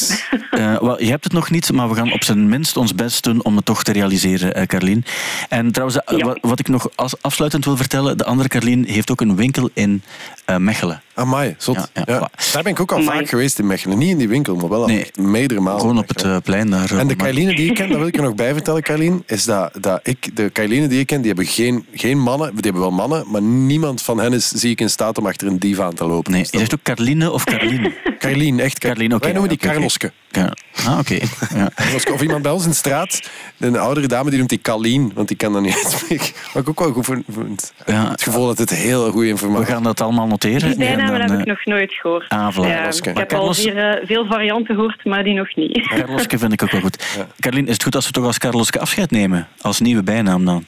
Eh, 0.51 0.77
wel, 0.79 1.01
je 1.03 1.09
hebt 1.09 1.23
het 1.23 1.33
nog 1.33 1.49
niet, 1.51 1.71
maar 1.71 1.89
we 1.89 1.95
gaan 1.95 2.11
op 2.13 2.23
zijn 2.23 2.49
minst 2.49 2.77
ons 2.77 2.95
best 2.95 3.23
doen 3.23 3.43
om 3.43 3.55
het 3.55 3.65
toch 3.65 3.83
te 3.83 3.91
realiseren, 3.91 4.55
eh 4.55 4.65
Carlien. 4.65 5.05
En 5.49 5.71
trouwens, 5.71 5.99
eh, 6.03 6.17
Ja. 6.17 6.25
wat, 6.25 6.37
wat 6.41 6.59
ik 6.59 6.67
nog 6.67 6.89
als 6.95 7.21
afsluitend 7.21 7.65
wil 7.65 7.77
vertellen, 7.77 8.17
de 8.17 8.25
andere 8.25 8.49
Carlien 8.49 8.85
heeft 8.85 9.11
ook 9.11 9.21
een 9.21 9.35
winkel 9.35 9.69
in 9.73 10.03
eh, 10.45 10.57
Mechelen. 10.57 11.01
Amai, 11.13 11.55
zot. 11.57 11.75
Ja, 11.75 11.85
ja, 11.93 12.03
Ja, 12.07 12.17
voilà. 12.29 12.51
Daar 12.51 12.63
ben 12.63 12.71
ik 12.71 12.79
ook 12.79 12.91
al 12.91 12.97
Amai. 12.97 13.17
vaak 13.17 13.29
geweest 13.29 13.59
in 13.59 13.67
Mechelen. 13.67 13.97
Niet 13.97 14.09
in 14.09 14.17
die 14.17 14.27
winkel, 14.27 14.55
maar 14.55 14.69
wel 14.69 14.81
al 14.81 14.87
Nee, 14.87 15.11
meerdere 15.15 15.59
malen. 15.59 15.79
Gewoon 15.79 15.97
op 15.97 16.07
het 16.07 16.23
eh, 16.23 16.37
plein 16.43 16.69
daar. 16.69 16.97
En 16.97 17.07
de 17.07 17.15
Kailine 17.15 17.55
die 17.55 17.69
ik 17.69 17.75
ken, 17.75 17.89
dat 17.89 17.97
wil 17.97 18.07
ik 18.07 18.15
er 18.17 18.23
nog 18.23 18.35
bij 18.35 18.53
vertellen, 18.53 18.81
Kailine, 18.81 19.21
is 19.25 19.43
dat, 19.43 19.71
dat 19.79 19.99
ik, 20.03 20.35
de 20.35 20.49
Kailine 20.49 20.87
die 20.87 20.99
ik 20.99 21.07
ken, 21.07 21.17
die 21.17 21.27
hebben 21.27 21.45
geen, 21.45 21.85
geen 21.93 22.19
mannen, 22.19 22.49
die 22.49 22.61
hebben 22.63 22.81
wel 22.81 22.91
mannen, 22.91 23.23
maar 23.31 23.41
niemand 23.41 24.01
van 24.01 24.19
hen 24.19 24.33
is, 24.33 24.47
zie 24.47 24.71
ik 24.71 24.81
in 24.81 24.89
staat 24.89 25.17
om 25.17 25.25
achter 25.25 25.47
een 25.47 25.59
diva 25.59 25.83
aan 25.83 25.93
te 25.93 26.05
lopen. 26.05 26.31
Nee, 26.31 26.45
je 26.51 26.57
zegt 26.57 26.73
ook 26.73 26.83
Carline 26.83 27.31
of 27.31 27.43
Carlien? 27.43 27.93
Carlien, 28.19 28.59
echt. 28.59 28.79
Carlien, 28.79 29.13
oké. 29.13 29.23
Wij 29.23 29.31
noemen 29.33 29.49
die 29.49 29.57
oké. 29.57 29.67
Carloske. 29.67 30.11
Ja. 30.35 30.53
Ah, 30.87 30.99
oké. 30.99 31.17
Ja. 31.55 31.69
Of 32.13 32.21
iemand 32.21 32.41
bij 32.41 32.51
ons 32.51 32.63
in 32.63 32.69
de 32.69 32.75
straat, 32.75 33.29
een 33.59 33.77
oudere 33.77 34.07
dame, 34.07 34.29
die 34.29 34.37
noemt 34.37 34.49
die 34.49 34.59
Kalien, 34.59 35.11
want 35.13 35.27
die 35.27 35.37
kan 35.37 35.53
dat 35.53 35.61
niet 35.61 35.73
uitspreken. 35.83 36.33
Maar 36.53 36.63
ik 36.63 36.69
ook 36.69 36.79
wel 36.79 37.03
goed 37.03 37.23
vind. 37.29 37.73
Ja. 37.85 38.11
Het 38.11 38.23
gevoel 38.23 38.45
dat 38.45 38.57
het 38.57 38.69
heel 38.69 39.11
goede 39.11 39.25
We 39.25 39.31
informatie 39.31 39.73
gaan 39.73 39.83
dat 39.83 40.01
allemaal 40.01 40.27
noteren. 40.27 40.77
Die 40.77 40.95
dan, 40.95 40.99
heb 40.99 41.31
ik 41.31 41.39
eh, 41.39 41.45
nog 41.45 41.65
nooit 41.65 41.93
gehoord. 41.93 42.29
ah, 42.29 42.55
voilà. 42.55 42.67
Ja, 42.67 42.87
ik 42.87 43.17
heb 43.17 43.33
al 43.33 43.53
hier, 43.55 43.77
eh, 43.77 44.05
veel 44.07 44.25
varianten 44.25 44.75
gehoord, 44.75 45.05
maar 45.05 45.23
die 45.23 45.33
nog 45.33 45.55
niet. 45.55 45.87
Carloske 45.97 46.37
vind 46.37 46.53
ik 46.53 46.63
ook 46.63 46.71
wel 46.71 46.81
goed. 46.81 47.05
Carlien, 47.39 47.67
is 47.67 47.73
het 47.73 47.83
goed 47.83 47.95
als 47.95 48.05
we 48.05 48.11
toch 48.11 48.25
als 48.25 48.37
Carloske 48.37 48.79
afscheid 48.79 49.11
nemen? 49.11 49.47
Als 49.61 49.79
nieuwe 49.79 50.03
bijnaam 50.03 50.45
dan? 50.45 50.65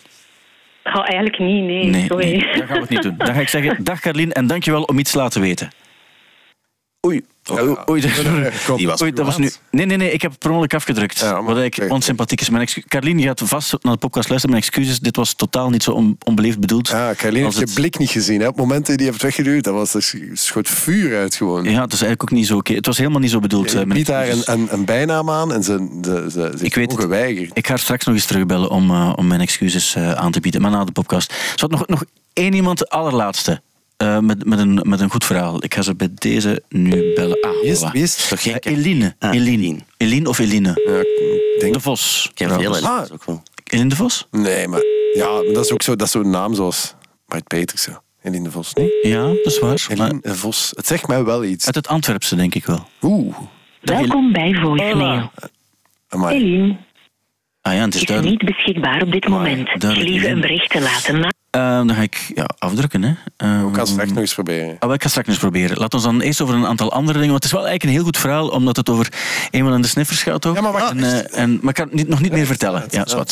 Oh, 0.84 1.04
eigenlijk 1.06 1.40
niet, 1.40 1.64
nee. 1.64 2.06
sorry. 2.08 2.26
nee, 2.26 2.58
dan 2.58 2.68
gaan 2.68 2.76
we 2.76 2.82
het 2.82 2.90
niet 2.90 3.02
doen. 3.02 3.16
Dan 3.18 3.34
ga 3.34 3.40
ik 3.40 3.50
zeggen, 3.50 3.84
dag 3.84 4.00
Carlien 4.00 4.32
en 4.32 4.48
dankjewel 4.48 4.84
om 4.84 5.00
iets 5.00 5.12
te 5.12 5.18
laten 5.18 5.42
weten. 5.42 5.70
Oei. 7.06 7.26
Oei. 7.90 8.02
Die 8.78 8.88
was 8.88 9.02
Oei, 9.02 9.14
dat 9.14 9.26
was 9.26 9.38
nu... 9.38 9.52
Nee, 9.72 9.86
nee, 9.86 9.98
nee, 9.98 10.12
ik 10.12 10.22
heb 10.22 10.32
het 10.32 10.40
per 10.40 10.50
ongeluk 10.50 10.74
afgedrukt. 10.74 11.20
Ja, 11.20 11.44
wat 11.44 11.58
ik 11.58 11.86
onsympathiek 11.90 12.42
is. 12.42 12.50
Mijn 12.50 12.62
excu- 12.62 12.82
Carlien, 12.88 13.20
je 13.20 13.26
gaat 13.26 13.42
vast 13.46 13.72
naar 13.82 13.94
de 13.94 14.00
podcast 14.00 14.30
luisteren. 14.30 14.56
Mijn 14.56 14.68
excuses, 14.68 15.00
dit 15.00 15.16
was 15.16 15.34
totaal 15.34 15.70
niet 15.70 15.84
zo 15.84 15.92
on- 15.92 16.18
onbeleefd 16.26 16.60
bedoeld. 16.60 16.92
Ah, 16.92 17.10
Carlien 17.16 17.46
Als 17.46 17.56
heeft 17.58 17.70
je 17.70 17.76
blik 17.76 17.98
niet 17.98 18.10
gezien. 18.10 18.40
Hè? 18.42 18.48
Op 18.48 18.56
het 18.58 18.66
moment 18.66 18.82
dat 18.82 18.92
je 18.92 18.98
die 18.98 19.08
hebt 19.08 19.22
weggeduwd, 19.22 19.64
dat 19.64 19.74
was 19.74 19.94
er 19.94 20.14
schoot 20.34 20.68
vuur 20.68 21.18
uit 21.18 21.36
gewoon. 21.36 21.64
Ja, 21.64 21.82
het 21.82 21.94
is 21.94 22.02
eigenlijk 22.02 22.22
ook 22.22 22.32
niet 22.32 22.48
zo 22.48 22.58
oké. 22.58 22.74
Het 22.74 22.86
was 22.86 22.98
helemaal 22.98 23.20
niet 23.20 23.32
zo 23.32 23.40
bedoeld. 23.40 23.72
Je 23.72 23.80
eh, 23.80 23.86
biedt 23.86 24.08
haar 24.08 24.30
een, 24.30 24.42
een, 24.46 24.68
een 24.72 24.86
bijnaam 24.86 25.30
aan 25.30 25.54
en 25.54 25.64
ze, 25.64 26.00
ze, 26.02 26.28
ze, 26.32 26.54
ze 26.58 26.66
Ik 26.66 26.76
weet 26.76 26.94
geweigerd. 27.00 27.52
Ik 27.54 27.64
ga 27.66 27.70
haar 27.70 27.80
straks 27.80 28.06
nog 28.06 28.16
eens 28.16 28.26
terugbellen 28.26 28.70
om, 28.70 28.90
eh, 28.92 29.14
om 29.16 29.28
mijn 29.28 29.42
excuses 29.42 29.96
eh, 29.96 30.12
aan 30.12 30.32
te 30.32 30.40
bieden. 30.40 30.62
Maar 30.62 30.72
na 30.72 30.84
de 30.86 30.92
podcast. 30.92 31.34
Zat 31.56 31.72
nog, 31.72 31.88
nog 31.88 32.04
één 32.34 32.54
iemand, 32.54 32.78
de 32.78 32.90
allerlaatste. 32.90 33.62
Eh, 33.98 34.20
met, 34.20 34.46
met, 34.46 34.60
een, 34.60 34.80
met 34.84 35.00
een 35.00 35.10
goed 35.10 35.26
verhaal. 35.26 35.64
Ik 35.64 35.74
ga 35.74 35.82
ze 35.82 35.96
bij 35.96 36.10
deze 36.14 36.64
nu 36.70 37.14
bellen. 37.16 37.42
Ah, 37.42 37.52
Wie 37.62 37.70
is, 37.72 37.80
voilà. 37.86 37.92
wie 37.92 38.04
is 38.04 38.28
Toch 38.28 38.42
geen 38.42 38.60
Eh, 38.60 38.72
Eline. 38.78 39.16
Ah, 39.20 39.34
Eline. 39.36 39.52
Eline. 39.64 39.80
Eline 39.98 40.30
of 40.30 40.40
Eline? 40.40 40.82
Ja, 40.86 41.00
ik 41.00 41.58
denk, 41.60 41.74
De 41.74 41.80
Vos. 41.80 42.26
Ik 42.30 42.36
ken 42.36 42.50
veel. 42.50 42.60
Elines 42.78 43.12
ook 43.12 43.24
wel. 43.26 43.44
Eline 43.64 43.90
de 43.90 43.96
Vos? 43.96 44.28
nee, 44.32 44.68
maar 44.68 44.82
ja, 45.14 45.28
maar 45.32 45.54
dat 45.54 45.66
is 45.66 45.72
ook 45.72 45.82
zo, 45.82 45.96
dat 45.96 46.08
is 46.08 46.14
zo'n 46.14 46.30
naam 46.30 46.54
zoals 46.54 46.96
Bart 47.26 47.48
Petersen. 47.48 48.02
Eline 48.24 48.44
de 48.44 48.52
Vos, 48.52 48.74
niet? 48.74 48.94
Ja, 49.02 49.22
dat 49.28 49.46
is 49.46 49.60
waar. 49.60 49.86
Maar 49.98 50.08
Eline 50.08 50.22
de 50.22 50.36
Vos. 50.36 50.72
Het 50.76 50.88
zegt 50.88 51.08
mij 51.08 51.24
wel 51.24 51.44
iets. 51.44 51.66
uit 51.66 51.76
het 51.76 51.88
Antwerpse, 51.88 52.36
denk 52.36 52.56
ik 52.56 52.66
wel. 52.66 52.88
Oeh. 53.02 53.38
Welkom 53.82 54.32
bij 54.34 54.54
voicemail. 54.54 55.32
Eline 56.10 56.78
Ah 57.62 57.74
ja, 57.74 57.80
het 57.86 57.94
is 57.96 58.02
is 58.02 58.08
duidelijk. 58.08 58.42
niet 58.42 58.56
beschikbaar 58.56 59.02
op 59.02 59.12
dit 59.12 59.28
moment. 59.28 59.70
Gelieve 59.80 60.28
een 60.28 60.42
bericht 60.42 60.70
te 60.70 60.82
laten 60.82 61.20
na. 61.20 61.32
Eh, 61.50 61.62
dan 61.62 61.94
ga 61.94 62.02
ik 62.02 62.32
ja, 62.36 62.46
afdrukken. 62.58 63.04
Hè. 63.04 63.14
Eh, 63.38 63.62
Ik 63.68 63.74
kan 63.74 63.88
straks 63.88 64.10
nog 64.10 64.18
eens 64.18 64.34
proberen. 64.34 64.76
Ah, 64.80 64.94
ik 64.94 65.02
ga 65.02 65.10
straks 65.10 65.28
eens 65.28 65.38
proberen. 65.38 65.78
Laten 65.78 66.00
we 66.00 66.06
dan 66.06 66.22
eerst 66.22 66.42
over 66.42 66.56
een 66.56 66.66
aantal 66.66 66.92
andere 66.92 67.18
dingen. 67.20 67.32
Want 67.32 67.44
het 67.44 67.54
is 67.54 67.58
wel 67.60 67.68
eigenlijk 67.68 67.84
een 67.84 67.98
heel 68.02 68.12
goed 68.14 68.18
verhaal, 68.22 68.48
omdat 68.48 68.76
het 68.76 68.90
over 68.90 69.14
eenmaal 69.52 69.74
in 69.74 69.82
de 69.82 69.88
sniffers 69.88 70.24
gaat 70.24 70.46
ook. 70.46 70.56
Ja, 70.56 70.62
maar 70.62 70.72
wacht. 70.72 70.92
En, 70.92 71.04
eh, 71.04 71.40
en, 71.42 71.60
maar 71.62 71.70
ik 71.70 71.76
kan 71.76 71.86
het 71.86 71.94
niet, 71.96 72.08
nog 72.08 72.22
niet 72.22 72.32
meer 72.32 72.46
vertellen. 72.46 72.86
Ja, 72.90 73.06
Ja, 73.08 73.24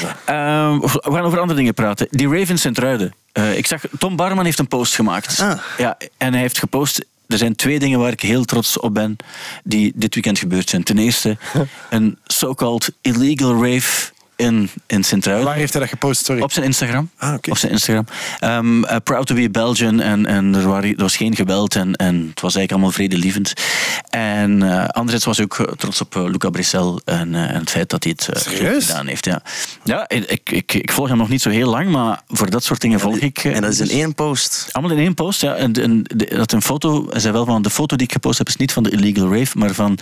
ja. 0.00 0.16
Ehm, 0.24 0.80
we 0.80 1.12
gaan 1.12 1.20
over 1.24 1.40
andere 1.40 1.58
dingen 1.58 1.74
praten. 1.74 2.06
Die 2.10 2.38
Ravens 2.38 2.60
Sint-Truiden. 2.60 3.14
Eh, 3.32 3.56
ik 3.56 3.66
zag, 3.66 3.80
Tom 3.98 4.16
Barman 4.16 4.44
heeft 4.44 4.58
een 4.58 4.68
post 4.68 4.94
gemaakt. 4.94 5.40
Ah. 5.40 5.58
Ja, 5.78 5.96
en 6.16 6.32
hij 6.32 6.42
heeft 6.42 6.58
gepost... 6.58 7.04
er 7.26 7.38
zijn 7.38 7.56
twee 7.56 7.78
dingen 7.78 7.98
waar 7.98 8.12
ik 8.12 8.20
heel 8.20 8.44
trots 8.44 8.78
op 8.78 8.94
ben 8.94 9.16
die 9.64 9.92
dit 9.94 10.14
weekend 10.14 10.38
gebeurd 10.38 10.70
zijn. 10.70 10.82
Ten 10.82 10.98
eerste, 10.98 11.36
een 11.90 12.18
so-called 12.26 12.92
illegal 13.00 13.64
rave 13.64 14.10
in, 14.40 14.70
in 14.86 15.04
Sint-Truiden. 15.04 15.46
Waar 15.46 15.56
heeft 15.56 15.72
hij 15.72 15.80
dat 15.80 15.90
gepost? 15.90 16.24
Sorry. 16.24 16.42
Op 16.42 16.52
zijn 16.52 16.64
Instagram. 16.64 17.10
Ah, 17.16 17.34
oké. 17.34 17.50
Op 17.50 17.56
zijn 17.56 17.72
Instagram. 17.72 18.04
Um, 18.44 18.84
uh, 18.84 18.96
proud 19.04 19.26
to 19.26 19.34
be 19.34 19.42
a 19.42 19.48
Belgian. 19.48 20.00
En, 20.00 20.26
en 20.26 20.54
er, 20.54 20.68
waren, 20.68 20.90
er 20.90 21.02
was 21.02 21.16
geen 21.16 21.36
geweld. 21.36 21.74
En, 21.74 21.94
en 21.94 22.14
het 22.14 22.40
was 22.40 22.54
eigenlijk 22.54 22.72
allemaal 22.72 22.90
vredelievend. 22.90 23.52
En 24.10 24.60
uh, 24.60 24.84
anderzijds 24.86 25.24
was 25.24 25.36
hij 25.36 25.44
ook 25.46 25.58
uh, 25.58 25.66
trots 25.66 26.00
op 26.00 26.14
Luca 26.14 26.50
Brissel. 26.50 27.00
En, 27.04 27.34
en, 27.34 27.58
het 27.58 27.70
feit 27.70 27.90
dat 27.90 28.04
hij 28.04 28.16
het 28.16 28.46
gedaan 28.46 29.06
heeft. 29.06 29.24
Ja, 29.24 29.42
ja 29.84 30.08
ik, 30.08 30.50
ik, 30.50 30.72
ik, 30.72 30.92
volg 30.92 31.08
hem 31.08 31.16
nog 31.16 31.28
niet 31.28 31.42
zo 31.42 31.50
heel 31.50 31.70
lang. 31.70 31.88
Maar 31.88 32.22
voor 32.28 32.50
dat 32.50 32.64
soort 32.64 32.80
dingen 32.80 32.98
ja, 32.98 33.02
volg 33.02 33.18
ik. 33.18 33.38
En 33.44 33.60
dat 33.60 33.72
is 33.72 33.80
in 33.80 33.90
één 33.90 34.14
post? 34.14 34.68
Allemaal 34.72 34.96
in 34.96 35.02
één 35.02 35.14
post, 35.14 35.40
ja. 35.40 35.54
En, 35.54 35.72
en 35.72 36.02
dat 36.28 36.52
een 36.52 36.62
foto... 36.62 37.06
Hij 37.10 37.20
zei 37.20 37.32
wel 37.32 37.44
van, 37.44 37.62
de 37.62 37.70
foto 37.70 37.96
die 37.96 38.06
ik 38.06 38.12
gepost 38.12 38.38
heb 38.38 38.48
is 38.48 38.56
niet 38.56 38.72
van 38.72 38.82
de 38.82 38.90
illegal 38.90 39.36
rave. 39.36 39.58
Maar 39.58 39.74
van 39.74 39.98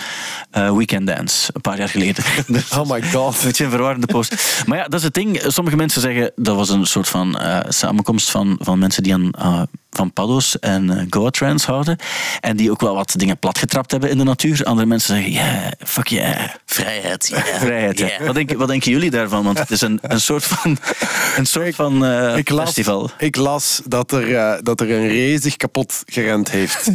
Weekend 0.51 1.07
Dance. 1.07 1.51
Een 1.53 1.61
paar 1.61 1.79
jaar 1.79 1.89
geleden. 1.89 2.25
oh 2.79 2.91
my 2.91 3.03
god. 3.03 3.39
Een 3.39 3.45
beetje 3.45 3.65
een 3.65 3.71
verwarrende 3.71 4.07
post. 4.07 4.28
Maar 4.67 4.79
ja, 4.79 4.85
dat 4.85 4.95
is 4.95 5.03
het 5.03 5.15
ding. 5.15 5.45
Sommige 5.47 5.77
mensen 5.77 6.01
zeggen 6.01 6.33
dat 6.37 6.57
was 6.57 6.69
een 6.69 6.87
soort 6.87 7.09
van 7.09 7.41
uh, 7.41 7.61
samenkomst 7.69 8.31
van, 8.31 8.59
van 8.61 8.79
mensen 8.79 9.03
die 9.03 9.15
aan, 9.15 9.31
uh, 9.39 9.63
van 9.91 10.13
paddo's 10.13 10.59
en 10.59 10.91
uh, 10.91 11.03
Goa 11.11 11.31
trance 11.31 11.67
houden. 11.67 11.99
En 12.41 12.57
die 12.57 12.71
ook 12.71 12.81
wel 12.81 12.95
wat 12.95 13.15
dingen 13.17 13.39
platgetrapt 13.39 13.91
hebben 13.91 14.11
in 14.11 14.19
de 14.19 14.25
natuur. 14.25 14.65
Andere 14.65 14.87
mensen 14.87 15.15
zeggen, 15.15 15.33
ja, 15.33 15.45
yeah, 15.45 15.73
fuck 15.79 16.07
yeah. 16.07 16.49
Vrijheid. 16.67 17.29
Yeah. 17.29 17.43
Vrijheid, 17.45 17.99
yeah. 17.99 18.19
ja. 18.19 18.25
Wat, 18.27 18.35
denk, 18.35 18.53
wat 18.53 18.69
denken 18.69 18.91
jullie 18.91 19.11
daarvan? 19.11 19.45
Want 19.45 19.59
het 19.59 19.71
is 19.71 19.81
een, 19.81 19.99
een 20.03 20.21
soort 20.21 20.45
van, 20.45 20.79
een 21.37 21.47
soort 21.47 21.75
van 21.75 22.05
ik 22.37 22.49
las, 22.49 22.65
festival. 22.65 23.11
Ik 23.19 23.37
las 23.37 23.81
dat 23.85 24.13
er, 24.13 24.65
dat 24.65 24.81
er 24.81 24.91
een 24.91 25.09
race 25.09 25.41
zich 25.43 25.57
kapot 25.57 26.03
gerend 26.07 26.51
heeft. 26.51 26.91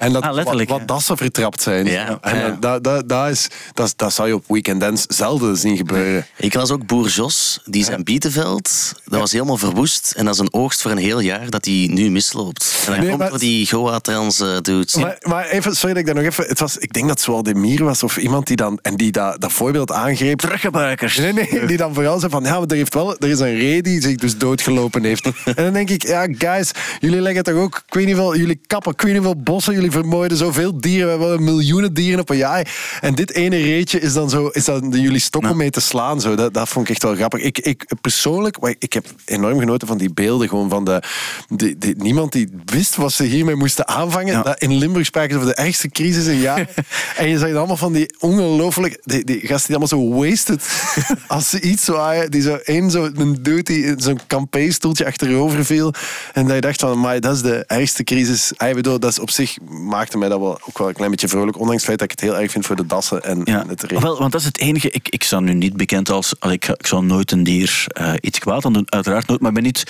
En 0.00 0.12
dat, 0.12 0.22
ah, 0.22 0.44
wat, 0.44 0.64
wat 0.68 0.88
dassen 0.88 1.16
vertrapt 1.16 1.62
zijn. 1.62 1.86
Ja. 1.86 2.18
En 2.20 2.56
dat, 2.60 2.84
dat, 2.84 3.08
dat, 3.08 3.28
is, 3.28 3.48
dat, 3.74 3.92
dat 3.96 4.12
zou 4.12 4.28
je 4.28 4.34
op 4.34 4.44
Weekend 4.46 4.80
Dance 4.80 5.04
zelden 5.08 5.56
zien 5.56 5.76
gebeuren. 5.76 6.26
Ik 6.36 6.54
las 6.54 6.70
ook 6.70 6.86
Boer 6.86 7.08
Jos, 7.08 7.60
die 7.64 7.84
zijn 7.84 8.04
bietenveld, 8.04 8.92
dat 9.04 9.20
was 9.20 9.32
helemaal 9.32 9.56
verwoest. 9.56 10.12
En 10.16 10.24
dat 10.24 10.34
is 10.34 10.40
een 10.40 10.52
oogst 10.52 10.82
voor 10.82 10.90
een 10.90 10.98
heel 10.98 11.20
jaar 11.20 11.50
dat 11.50 11.64
hij 11.64 11.88
nu 11.90 12.10
misloopt. 12.10 12.82
En 12.86 12.90
dat 12.92 13.00
Nee, 13.00 13.08
komt 13.08 13.30
maar- 13.30 13.38
die 13.38 13.66
Goa-trans 13.66 14.40
uh, 14.40 14.56
dudes. 14.60 14.94
Maar, 14.94 15.16
maar 15.20 15.46
even, 15.46 15.76
sorry 15.76 15.94
dat 15.94 15.98
ik 15.98 16.06
daar 16.06 16.14
nog 16.14 16.24
even... 16.32 16.44
Het 16.44 16.58
was, 16.58 16.78
ik 16.78 16.92
denk 16.92 17.08
dat 17.08 17.24
het 17.24 17.44
Demir 17.44 17.84
was 17.84 18.02
of 18.02 18.16
iemand 18.16 18.46
die 18.46 18.56
dan... 18.56 18.78
En 18.82 18.96
die 18.96 19.12
dat, 19.12 19.40
dat 19.40 19.52
voorbeeld 19.52 19.92
aangreep. 19.92 20.38
Teruggebruikers. 20.38 21.16
Nee, 21.16 21.32
nee, 21.32 21.66
die 21.66 21.76
dan 21.76 21.94
vooral 21.94 22.18
zei 22.18 22.30
van... 22.30 22.42
Ja, 22.44 22.58
maar 22.58 22.68
er, 22.68 22.76
heeft 22.76 22.94
wel, 22.94 23.16
er 23.16 23.28
is 23.28 23.40
een 23.40 23.56
ree 23.56 23.82
die 23.82 24.00
zich 24.02 24.16
dus 24.16 24.38
doodgelopen 24.38 25.04
heeft. 25.04 25.24
En 25.44 25.64
dan 25.64 25.72
denk 25.72 25.90
ik... 25.90 26.06
Ja, 26.06 26.26
guys, 26.38 26.70
jullie 27.00 27.20
leggen 27.20 27.42
toch 27.42 27.54
ook... 27.54 27.82
Ik 27.86 27.94
weet 27.94 28.06
niet 28.06 28.16
veel... 28.16 28.36
Jullie 28.36 28.60
kappen, 28.66 28.92
ik 28.92 29.00
weet 29.00 29.12
niet 29.12 29.22
veel 29.22 29.36
bossen. 29.36 29.74
Jullie 29.74 29.89
vermoorden 29.90 30.36
zoveel 30.36 30.80
dieren. 30.80 31.18
We 31.18 31.24
hebben 31.24 31.44
miljoenen 31.44 31.94
dieren 31.94 32.20
op 32.20 32.28
een 32.30 32.36
jaar. 32.36 32.98
En 33.00 33.14
dit 33.14 33.32
ene 33.32 33.56
reetje 33.56 34.00
is 34.00 34.12
dan 34.12 34.30
zo... 34.30 34.46
Is 34.46 34.64
dan 34.64 34.90
jullie 34.90 35.18
stok 35.20 35.50
om 35.50 35.56
mee 35.56 35.70
te 35.70 35.80
slaan. 35.80 36.20
Zo. 36.20 36.34
Dat, 36.34 36.54
dat 36.54 36.68
vond 36.68 36.84
ik 36.88 36.90
echt 36.94 37.02
wel 37.02 37.14
grappig. 37.14 37.40
Ik, 37.40 37.58
ik 37.58 37.84
persoonlijk... 38.00 38.60
maar 38.60 38.74
Ik 38.78 38.92
heb 38.92 39.06
enorm 39.24 39.58
genoten 39.58 39.88
van 39.88 39.98
die 39.98 40.12
beelden. 40.12 40.48
Gewoon 40.48 40.68
van 40.68 40.84
de... 40.84 41.02
die- 41.48 41.78
die- 41.78 41.94
niemand 41.96 42.32
die 42.32 42.48
wist 42.64 42.96
wat 42.96 43.12
ze 43.12 43.24
hiermee 43.24 43.54
moesten 43.54 43.88
aanvangen. 43.88 44.32
Ja. 44.32 44.42
Dat 44.42 44.60
in 44.62 44.72
Limburg 44.74 45.06
spraken 45.06 45.30
ze 45.30 45.36
over 45.36 45.54
de 45.54 45.62
ergste 45.62 45.88
crisis 45.88 46.26
in 46.26 46.38
jaren. 46.40 46.68
en 47.16 47.28
je 47.28 47.38
zag 47.38 47.48
dan 47.48 47.56
allemaal 47.58 47.76
van 47.76 47.92
die 47.92 48.14
ongelooflijk... 48.18 49.00
Die, 49.04 49.24
die 49.24 49.40
gasten 49.46 49.66
die 49.74 49.76
allemaal 49.76 50.10
zo 50.10 50.20
wasted... 50.28 50.64
als 51.28 51.50
ze 51.50 51.60
iets 51.60 51.86
waren. 51.86 52.30
Die 52.30 52.42
zo 52.42 52.54
één 52.64 52.90
zo, 52.90 53.10
een 53.14 53.38
dude 53.42 53.62
die 53.62 53.84
in 53.84 54.00
zo'n 54.00 54.20
campé-stoeltje 54.26 55.06
achterover 55.06 55.64
viel. 55.64 55.92
En 56.32 56.44
dat 56.46 56.54
je 56.54 56.60
dacht 56.60 56.80
van... 56.80 57.00
Maar 57.00 57.20
dat 57.20 57.34
is 57.34 57.42
de 57.42 57.64
ergste 57.66 58.04
crisis. 58.04 58.52
Ik 58.52 58.74
bedoel, 58.74 59.00
dat 59.00 59.10
is 59.10 59.18
op 59.18 59.30
zich 59.30 59.56
maakte 59.84 60.18
mij 60.18 60.28
dat 60.28 60.38
wel 60.38 60.58
ook 60.68 60.78
wel 60.78 60.88
een 60.88 60.94
klein 60.94 61.10
beetje 61.10 61.28
vrolijk. 61.28 61.58
Ondanks 61.58 61.74
het 61.76 61.84
feit 61.84 61.98
dat 61.98 62.10
ik 62.12 62.20
het 62.20 62.30
heel 62.30 62.38
erg 62.40 62.50
vind 62.50 62.66
voor 62.66 62.76
de 62.76 62.86
dassen 62.86 63.22
en 63.22 63.40
Ja, 63.44 63.64
het 63.68 63.82
regen. 63.82 64.02
wel, 64.02 64.18
want 64.18 64.32
dat 64.32 64.40
is 64.40 64.46
het 64.46 64.58
enige. 64.58 64.90
Ik, 64.90 65.08
ik 65.08 65.22
sta 65.22 65.40
nu 65.40 65.54
niet 65.54 65.76
bekend 65.76 66.10
als. 66.10 66.40
al, 66.40 66.50
Ik, 66.52 66.68
ik 66.68 66.86
zou 66.86 67.04
nooit 67.04 67.30
een 67.30 67.42
dier 67.42 67.84
eh, 67.86 68.12
iets 68.20 68.38
kwaad 68.38 68.64
aan 68.64 68.72
doen, 68.72 68.86
uiteraard 68.92 69.26
nooit. 69.26 69.40
Maar 69.40 69.52
ben 69.52 69.62
niet. 69.62 69.84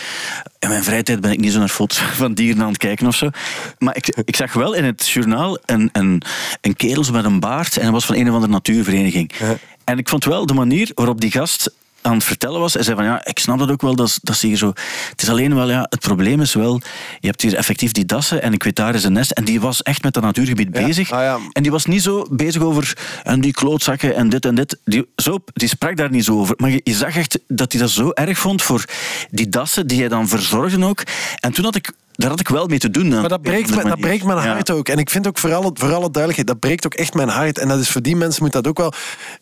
In 0.58 0.68
mijn 0.68 0.84
vrije 0.84 1.02
tijd 1.02 1.20
ben 1.20 1.32
ik 1.32 1.40
niet 1.40 1.52
zo 1.52 1.58
naar 1.58 1.68
foto's 1.68 1.98
van 2.22 2.34
dieren 2.34 2.62
aan 2.62 2.68
het 2.68 2.76
kijken 2.78 3.06
of 3.06 3.16
zo. 3.16 3.28
Maar 3.78 3.96
ik, 3.96 4.06
ik 4.24 4.36
zag 4.36 4.52
wel 4.52 4.72
in 4.74 4.84
het 4.84 5.08
journaal 5.08 5.58
een, 5.66 5.88
een, 5.92 6.22
een 6.60 6.76
kerel 6.76 7.04
met 7.12 7.24
een 7.24 7.40
baard. 7.40 7.76
En 7.76 7.82
hij 7.82 7.90
was 7.92 8.04
van 8.06 8.14
een 8.16 8.28
of 8.28 8.34
andere 8.34 8.52
natuurvereniging. 8.52 9.30
En 9.84 9.98
ik 9.98 10.08
vond 10.08 10.24
wel 10.24 10.46
de 10.46 10.54
manier 10.54 10.90
waarop 10.94 11.20
die 11.20 11.30
gast 11.30 11.72
aan 12.02 12.12
het 12.14 12.24
vertellen 12.24 12.60
was. 12.60 12.74
Hij 12.74 12.82
zei 12.82 12.96
van 12.96 13.04
ja, 13.04 13.24
ik 13.26 13.38
snap 13.38 13.58
dat 13.58 13.70
ook 13.70 13.82
wel, 13.82 13.94
dat, 13.96 14.18
dat 14.22 14.36
ze 14.36 14.46
hier 14.46 14.56
zo... 14.56 14.72
Het 15.10 15.22
is 15.22 15.28
alleen 15.28 15.54
wel, 15.54 15.70
ja, 15.70 15.86
het 15.88 16.00
probleem 16.00 16.40
is 16.40 16.54
wel, 16.54 16.80
je 17.20 17.26
hebt 17.26 17.42
hier 17.42 17.54
effectief 17.56 17.92
die 17.92 18.04
dassen 18.04 18.42
en 18.42 18.52
ik 18.52 18.62
weet 18.62 18.76
daar 18.76 18.94
is 18.94 19.04
een 19.04 19.12
nest. 19.12 19.30
En 19.30 19.44
die 19.44 19.60
was 19.60 19.82
echt 19.82 20.02
met 20.02 20.14
dat 20.14 20.22
natuurgebied 20.22 20.68
Ja, 20.76 20.86
bezig. 20.86 21.10
ah 21.12 21.22
ja. 21.22 21.38
En 21.52 21.62
die 21.62 21.72
was 21.72 21.84
niet 21.84 22.02
zo 22.02 22.26
bezig 22.30 22.62
over 22.62 22.96
en 23.22 23.40
die 23.40 23.52
klootzakken 23.52 24.14
en 24.14 24.28
dit 24.28 24.44
en 24.46 24.54
dit. 24.54 24.78
Die, 24.84 25.06
zo, 25.16 25.38
die 25.52 25.68
sprak 25.68 25.96
daar 25.96 26.10
niet 26.10 26.24
zo 26.24 26.38
over. 26.38 26.54
Maar 26.58 26.70
je, 26.70 26.80
je 26.84 26.94
zag 26.94 27.16
echt 27.16 27.38
dat 27.48 27.72
hij 27.72 27.80
dat 27.80 27.90
zo 27.90 28.10
erg 28.10 28.38
vond 28.38 28.62
voor 28.62 28.84
die 29.30 29.48
dassen 29.48 29.86
die 29.86 29.98
hij 29.98 30.08
dan 30.08 30.28
verzorgde 30.28 30.84
ook. 30.84 31.02
En 31.40 31.52
toen 31.52 31.64
had 31.64 31.74
ik... 31.76 31.92
Daar 32.12 32.30
had 32.30 32.40
ik 32.40 32.48
wel 32.48 32.66
mee 32.66 32.78
te 32.78 32.90
doen. 32.90 33.08
Maar 33.08 33.28
dat 33.28 33.42
breekt, 33.42 33.70
me- 33.74 33.82
dat 33.88 34.00
breekt 34.00 34.24
mijn 34.24 34.38
Ja. 34.38 34.52
hart 34.52 34.70
ook. 34.70 34.88
En 34.88 34.98
ik 34.98 35.10
vind 35.10 35.26
ook 35.26 35.38
voor 35.38 35.54
alle, 35.54 35.70
voor 35.74 35.88
alle 35.94 36.10
duidelijkheid, 36.10 36.46
dat 36.46 36.58
breekt 36.58 36.86
ook 36.86 36.94
echt 36.94 37.14
mijn 37.14 37.28
hart. 37.28 37.58
En 37.58 37.68
dat 37.68 37.78
is 37.78 37.88
voor 37.90 38.02
die 38.02 38.16
mensen 38.16 38.42
moet 38.42 38.52
dat 38.52 38.66
ook 38.66 38.78
wel. 38.78 38.92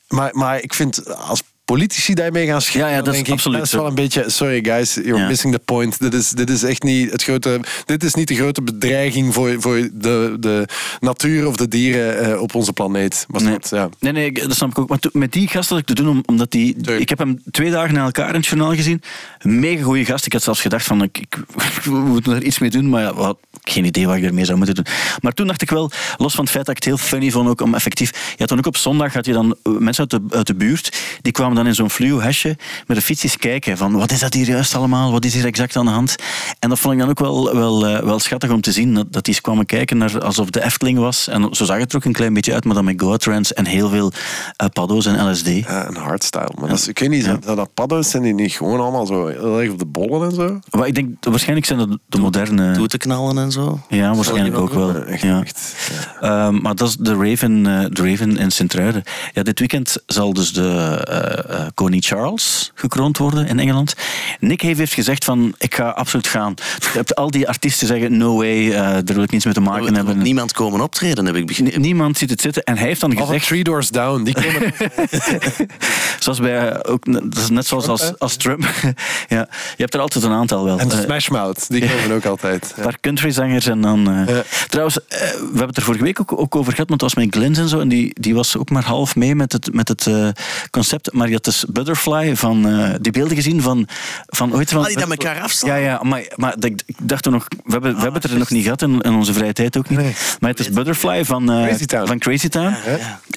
Maar, 0.08 0.30
maar 0.32 0.60
ik 0.62 0.74
vind 0.74 1.14
als 1.16 1.42
politici 1.74 2.14
daarmee 2.14 2.46
gaan 2.46 2.62
schieten, 2.62 2.90
Ja, 2.90 2.96
ja, 2.96 3.02
dat 3.02 3.14
is 3.14 3.20
ik, 3.20 3.28
absoluut 3.30 3.58
dat 3.58 3.66
is 3.66 3.72
wel 3.72 3.86
een 3.86 3.94
beetje. 3.94 4.24
Sorry 4.26 4.64
guys, 4.64 4.94
you're 4.94 5.18
Ja. 5.18 5.26
missing 5.28 5.52
the 5.54 5.58
point. 5.64 5.98
Dit 6.00 6.14
is, 6.14 6.30
dit 6.30 6.50
is 6.50 6.62
echt 6.62 6.82
niet 6.82 7.10
het 7.10 7.22
grote. 7.22 7.60
Dit 7.84 8.04
is 8.04 8.14
niet 8.14 8.28
de 8.28 8.34
grote 8.34 8.62
bedreiging 8.62 9.34
voor, 9.34 9.56
voor 9.58 9.88
de, 9.92 10.36
de 10.40 10.68
natuur 11.00 11.46
of 11.46 11.56
de 11.56 11.68
dieren 11.68 12.32
eh, 12.32 12.40
op 12.40 12.54
onze 12.54 12.72
planeet. 12.72 13.24
Maar 13.28 13.42
Nee. 13.42 13.52
dat, 13.52 13.68
ja. 13.70 13.88
nee, 14.00 14.12
nee, 14.12 14.32
dat 14.32 14.54
snap 14.56 14.70
ik 14.70 14.78
ook. 14.78 14.88
Maar 14.88 14.98
toen- 14.98 15.10
met 15.14 15.32
die 15.32 15.48
gast 15.48 15.68
had 15.68 15.78
ik 15.78 15.86
te 15.86 15.94
doen, 15.94 16.08
om- 16.08 16.22
omdat 16.26 16.50
die... 16.50 16.76
Ik 16.98 17.08
heb 17.08 17.18
hem 17.18 17.42
twee 17.50 17.70
dagen 17.70 17.94
na 17.94 18.04
elkaar 18.04 18.28
in 18.28 18.34
het 18.34 18.46
journaal 18.46 18.74
gezien. 18.74 19.02
Mega 19.42 19.82
goede 19.82 20.04
gast. 20.04 20.26
Ik 20.26 20.32
had 20.32 20.42
zelfs 20.42 20.60
gedacht 20.60 20.84
van, 20.86 21.02
ik, 21.02 21.18
ik, 21.18 21.36
we 21.84 21.90
moeten 21.90 22.32
er 22.34 22.42
iets 22.42 22.58
mee 22.58 22.70
doen. 22.70 22.88
Maar 22.88 23.02
ja, 23.02 23.14
wat, 23.14 23.38
geen 23.62 23.84
idee 23.84 24.06
wat 24.06 24.16
ik 24.16 24.22
ermee 24.24 24.44
zou 24.44 24.56
moeten 24.56 24.74
doen. 24.74 24.86
Maar 25.20 25.32
toen 25.32 25.46
dacht 25.46 25.62
ik 25.62 25.70
wel, 25.70 25.90
los 26.16 26.34
van 26.34 26.44
het 26.44 26.52
feit 26.52 26.66
dat 26.66 26.76
ik 26.76 26.84
het 26.84 26.92
heel 26.94 27.06
funny 27.08 27.30
vond, 27.30 27.48
ook 27.48 27.60
om 27.60 27.74
effectief... 27.74 28.10
Je 28.10 28.34
had 28.38 28.48
dan 28.48 28.58
ook 28.58 28.66
op 28.66 28.76
zondag 28.76 29.12
had 29.12 29.26
je 29.26 29.32
dan 29.32 29.56
eh, 29.62 29.72
mensen 29.72 30.06
uit 30.10 30.22
de, 30.30 30.36
uit 30.36 30.46
de 30.46 30.54
buurt, 30.54 30.96
die 31.22 31.32
kwamen 31.32 31.56
dan 31.58 31.66
in 31.66 31.74
zo'n 31.74 31.90
fluo 31.90 32.20
hesje 32.20 32.56
met 32.86 32.96
de 32.96 33.02
fietsjes 33.02 33.36
kijken 33.36 33.76
van, 33.76 33.92
wat 33.92 34.10
is 34.10 34.20
dat 34.20 34.34
hier 34.34 34.46
juist 34.48 34.74
allemaal? 34.74 35.12
Wat 35.12 35.24
is 35.24 35.34
hier 35.34 35.44
exact 35.46 35.76
aan 35.76 35.84
de 35.84 35.90
hand? 35.90 36.16
En 36.58 36.68
dat 36.68 36.78
vond 36.78 36.94
ik 36.94 37.00
dan 37.00 37.08
ook 37.08 37.18
wel, 37.18 37.54
wel, 37.54 37.86
eh, 37.86 38.02
wel 38.02 38.18
schattig 38.18 38.50
om 38.50 38.60
te 38.60 38.72
zien, 38.72 38.94
dat, 38.94 39.12
dat 39.12 39.24
die 39.24 39.32
eens 39.34 39.42
kwamen 39.42 39.66
kijken 39.66 39.96
naar 39.98 40.20
alsof 40.24 40.50
de 40.50 40.64
Efteling 40.64 40.98
was. 40.98 41.28
En 41.28 41.48
zo 41.54 41.64
zag 41.64 41.78
het 41.78 41.90
er 41.90 41.96
ook 41.96 42.04
een 42.04 42.12
klein 42.12 42.34
beetje 42.34 42.52
uit, 42.54 42.64
maar 42.64 42.74
dan 42.74 42.84
met 42.84 43.00
Goa 43.00 43.16
Trance 43.16 43.54
en 43.54 43.66
heel 43.66 43.88
veel 43.88 44.12
eh, 44.56 44.66
paddo's 44.72 45.06
en 45.06 45.30
LSD. 45.30 45.46
Ja, 45.46 45.88
een 45.88 45.96
hardstyle. 45.96 46.50
Maar 46.60 46.68
dat 46.68 46.78
is, 46.78 46.88
ik 46.88 46.98
weet 46.98 47.08
niet, 47.08 47.24
dat, 47.24 47.56
dat 47.56 47.74
paddo's 47.74 48.10
zijn 48.10 48.22
die 48.22 48.34
niet 48.34 48.52
gewoon 48.52 48.80
allemaal 48.80 49.06
zo 49.06 49.26
heel 49.26 49.60
erg 49.60 49.70
op 49.70 49.78
de 49.78 49.86
bollen 49.86 50.28
en 50.28 50.34
zo? 50.34 50.58
Maar 50.70 50.86
ik 50.86 50.94
denk, 50.94 51.24
waarschijnlijk 51.24 51.66
zijn 51.66 51.78
dat 51.78 51.98
de 52.06 52.18
moderne... 52.18 52.72
Toeten 52.74 52.98
knallen 52.98 53.38
en 53.38 53.52
zo. 53.52 53.80
Ja, 53.88 54.14
waarschijnlijk 54.14 54.56
ook 54.58 54.72
wel. 54.72 54.94
Echt, 54.94 55.22
Ja. 55.22 55.40
echt. 55.42 55.74
Ehm, 56.20 56.60
maar 56.60 56.74
dat 56.74 56.88
is 56.88 56.96
de 56.96 57.14
Raven, 57.16 57.66
eh, 57.66 57.84
de 57.90 58.10
Raven 58.10 58.36
in 58.36 58.50
Sint-Truiden. 58.50 59.02
Ja, 59.32 59.42
dit 59.42 59.58
weekend 59.58 59.96
zal 60.06 60.32
dus 60.32 60.52
de 60.52 61.04
eh, 61.48 61.66
koning 61.74 62.04
Charles 62.04 62.70
gekroond 62.74 63.18
worden 63.18 63.46
in 63.46 63.58
Engeland. 63.58 63.94
Nick 64.40 64.60
heeft 64.60 64.78
heeft 64.78 64.92
gezegd 64.94 65.24
van, 65.24 65.54
ik 65.58 65.74
ga 65.74 65.88
absoluut 65.88 66.26
gaan. 66.26 66.54
Je 66.78 66.88
hebt 66.92 67.14
al 67.14 67.30
die 67.30 67.48
artiesten 67.48 67.86
zeggen, 67.86 68.16
no 68.16 68.36
way, 68.36 68.66
eh, 68.70 68.74
daar 68.74 69.02
wil 69.04 69.22
ik 69.22 69.30
niets 69.30 69.44
mee 69.44 69.54
te 69.54 69.60
maken 69.60 69.94
hebben. 69.94 70.18
niemand 70.18 70.52
komen 70.52 70.80
optreden, 70.80 71.26
heb 71.26 71.36
ik 71.36 71.46
begrepen. 71.46 71.80
Niemand 71.80 72.18
ziet 72.18 72.30
het 72.30 72.40
zitten. 72.40 72.62
En 72.62 72.76
hij 72.76 72.86
heeft 72.86 73.00
dan 73.00 73.16
Of 73.16 73.26
gezegd... 73.26 73.46
Three 73.46 73.64
Doors 73.64 73.88
Down, 73.88 74.22
die 74.22 74.34
komen. 74.34 74.72
Zoals 76.18 76.38
bij, 76.40 76.68
eh, 76.68 76.92
ook, 76.92 77.12
dat 77.12 77.36
is 77.36 77.48
net 77.48 77.66
zoals 77.66 77.84
Trump, 77.84 78.14
als, 78.18 78.36
Trump. 78.36 78.62
ja, 79.28 79.48
je 79.76 79.82
hebt 79.82 79.94
er 79.94 80.00
altijd 80.00 80.24
een 80.24 80.32
aantal 80.32 80.64
wel. 80.64 80.78
en 80.78 80.90
Smash 80.90 81.28
Mouth, 81.28 81.68
die 81.68 81.80
komen 81.90 82.16
ook 82.16 82.24
altijd. 82.24 82.72
Een 82.76 82.82
paar 82.82 83.00
countryzangers 83.00 83.66
en 83.66 83.80
dan... 83.80 84.10
eh, 84.10 84.34
Ja. 84.34 84.42
Trouwens, 84.68 84.98
we 85.08 85.16
hebben 85.42 85.66
het 85.66 85.76
er 85.76 85.82
vorige 85.82 86.04
week 86.04 86.20
ook, 86.20 86.40
ook 86.40 86.56
over 86.56 86.72
gehad, 86.72 86.88
want 86.88 87.00
het 87.00 87.14
was 87.14 87.24
met 87.24 87.34
Glens 87.34 87.58
en 87.58 87.68
zo. 87.68 87.80
En 87.80 87.88
die, 87.88 88.16
die 88.20 88.34
was 88.34 88.56
ook 88.56 88.70
maar 88.70 88.84
half 88.84 89.16
mee 89.16 89.34
met 89.34 89.52
het, 89.52 89.72
met 89.74 89.88
het 89.88 90.06
eh, 90.06 90.28
concept. 90.70 91.12
Maar 91.12 91.28
je 91.28 91.37
had 91.44 91.54
dus 91.54 91.64
Butterfly 91.72 92.36
van... 92.36 92.68
eh, 92.68 92.94
die 93.00 93.12
beelden 93.12 93.36
gezien 93.36 93.62
van... 93.62 93.88
van 94.26 94.54
ooit 94.54 94.70
van 94.70 94.80
Ah, 94.80 94.86
die 94.86 94.96
dat 94.98 95.08
met 95.08 95.24
elkaar 95.24 95.42
afstaan? 95.42 95.68
Ja, 95.70 95.76
ja, 95.76 96.00
maar, 96.02 96.22
maar 96.36 96.54
ik 96.60 96.82
dacht 97.02 97.22
toen 97.22 97.32
nog... 97.32 97.46
We 97.64 97.72
hebben, 97.72 97.94
we 97.94 98.00
hebben 98.02 98.22
het 98.22 98.30
er 98.30 98.38
nog 98.38 98.50
niet 98.50 98.62
gehad 98.62 98.82
in, 98.82 99.00
in 99.00 99.12
onze 99.14 99.32
vrije 99.32 99.52
tijd 99.52 99.76
ook 99.76 99.88
niet. 99.88 99.98
Nee. 99.98 100.12
Maar 100.40 100.50
het 100.50 100.58
is 100.60 100.70
Butterfly 100.70 101.24
van, 101.24 101.50
eh, 101.52 101.66
Crazy 101.66 101.84
Town. 101.84 102.06
van 102.06 102.18
Crazy 102.18 102.48
Town. 102.48 102.74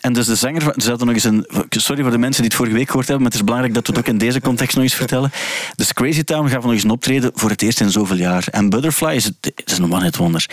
En 0.02 0.14
dus 0.14 0.26
de 0.26 0.36
zanger... 0.36 0.62
van- 0.62 0.74
zat 0.76 1.00
er 1.00 1.06
nog 1.06 1.16
eens 1.16 1.24
een... 1.24 1.48
Sorry 1.70 2.02
voor 2.02 2.12
de 2.12 2.18
mensen 2.18 2.42
die 2.42 2.50
het 2.50 2.60
vorige 2.60 2.76
week 2.76 2.88
gehoord 2.88 3.08
hebben, 3.08 3.24
maar 3.24 3.32
het 3.32 3.40
is 3.42 3.46
belangrijk 3.46 3.74
dat 3.76 3.88
we 3.88 3.94
het 3.94 4.02
ook 4.02 4.14
in 4.14 4.18
deze 4.18 4.42
context 4.42 4.76
nog 4.76 4.84
eens 4.84 4.94
vertellen. 4.94 5.32
Dus 5.76 5.94
Crazy 5.94 6.24
Town 6.24 6.50
gaf 6.50 6.64
nog 6.64 6.72
eens 6.72 6.84
een 6.84 6.90
optreden 6.90 7.32
voor 7.34 7.50
het 7.50 7.62
eerst 7.62 7.80
in 7.82 7.90
zoveel 7.92 8.18
jaar. 8.18 8.48
En 8.52 8.70
Butterfly 8.70 9.16
is, 9.16 9.24
het, 9.24 9.36
het 9.56 9.72
is 9.72 9.78
een 9.78 9.94
one-hit 9.94 10.16
wonder. 10.18 10.46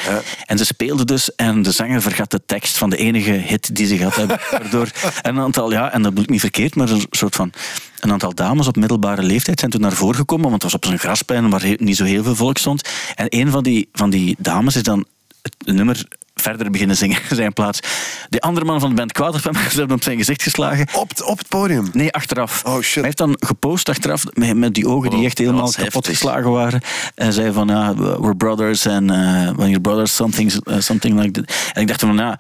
En 0.47 0.59
ze 0.59 0.65
speelden 0.65 1.07
dus 1.07 1.35
en 1.35 1.63
de 1.63 1.71
zanger 1.71 2.03
vergat 2.03 2.31
de 2.31 2.41
tekst 2.47 2.79
van 2.79 2.91
de 2.91 2.97
enige 2.97 3.31
hit 3.31 3.77
die 3.77 3.87
ze 3.87 3.97
gehad 3.97 4.17
hebben. 4.17 4.39
Waardoor 4.51 4.89
een 5.23 5.39
aantal, 5.39 5.73
ja, 5.73 5.93
en 5.93 6.03
dat 6.03 6.11
bedoel 6.11 6.25
ik 6.25 6.31
niet 6.31 6.41
verkeerd, 6.41 6.75
maar 6.75 6.89
een 6.89 7.07
soort 7.11 7.35
van... 7.39 7.53
Een 8.01 8.13
aantal 8.13 8.35
dames 8.35 8.67
op 8.67 8.77
middelbare 8.77 9.23
leeftijd 9.23 9.59
zijn 9.59 9.71
toen 9.71 9.81
naar 9.81 9.93
voren 9.93 10.15
gekomen, 10.15 10.51
want 10.51 10.63
het 10.63 10.73
was 10.73 10.75
op 10.75 10.85
zo'n 10.85 10.99
grasplein 10.99 11.51
waar 11.51 11.63
he- 11.63 11.75
niet 11.79 11.97
zo 11.97 12.05
heel 12.05 12.23
veel 12.23 12.35
volk 12.35 12.59
stond. 12.59 12.89
En 13.15 13.27
een 13.29 13.51
van 13.51 13.63
die, 13.63 13.89
van 13.93 14.11
die 14.11 14.37
dames 14.39 14.77
is 14.77 14.83
dan 14.83 15.05
het 15.43 15.77
nummer 15.77 16.05
verder 16.35 16.71
beginnen 16.71 16.97
zingen 16.97 17.19
in 17.31 17.37
zijn 17.43 17.53
plaats. 17.53 17.81
De 18.29 18.41
andere 18.41 18.67
man 18.67 18.81
van 18.81 18.89
de 18.89 18.95
band 18.95 19.13
kwaad 19.13 19.35
op 19.35 19.45
hem, 19.45 19.55
ze 19.73 19.79
hebben 19.79 19.97
op 19.97 20.03
zijn 20.03 20.17
gezicht 20.19 20.43
geslagen. 20.43 20.87
Op, 20.95 21.09
het- 21.09 21.23
op 21.23 21.39
het 21.39 21.49
podium. 21.49 21.89
Nee, 21.93 22.13
achteraf. 22.13 22.63
Oh, 22.65 22.81
shit. 22.81 22.95
Hij 22.95 23.05
heeft 23.05 23.17
dan 23.17 23.37
gepost 23.41 23.89
achteraf 23.89 24.25
met, 24.33 24.57
met 24.57 24.75
die 24.75 24.89
ogen 24.89 25.11
die 25.11 25.19
Oh, 25.19 25.25
echt 25.25 25.39
helemaal 25.39 25.71
kapot 25.73 25.83
heftig. 25.95 26.07
geslagen 26.07 26.51
waren. 26.51 26.81
En 27.15 27.33
zei 27.33 27.53
van, 27.53 27.69
ja, 27.69 27.95
we're 27.95 28.37
brothers 28.37 28.87
en 28.87 29.11
eh 29.11 29.51
when 29.57 29.67
you're 29.69 29.81
brothers, 29.81 30.15
something, 30.15 30.53
eh, 30.65 30.79
something 30.79 31.21
like 31.21 31.31
that. 31.43 31.55
En 31.73 31.81
ik 31.83 31.89
dacht 31.89 32.01
van, 32.01 32.17
ja, 32.17 32.39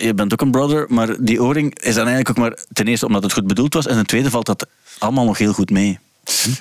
je 0.00 0.12
bent 0.14 0.32
ook 0.32 0.40
een 0.40 0.50
brother, 0.50 0.86
maar 0.88 1.16
die 1.20 1.42
oorring 1.42 1.78
is 1.78 1.94
dan 1.94 2.06
eigenlijk 2.06 2.28
ook 2.28 2.44
maar 2.44 2.58
ten 2.72 2.86
eerste 2.86 3.06
omdat 3.06 3.22
het 3.22 3.32
goed 3.32 3.46
bedoeld 3.46 3.74
was 3.74 3.86
en 3.86 3.94
ten 3.94 4.06
tweede 4.06 4.30
valt 4.30 4.46
dat 4.46 4.66
allemaal 4.98 5.24
nog 5.24 5.38
heel 5.38 5.52
goed 5.52 5.70
mee. 5.70 5.98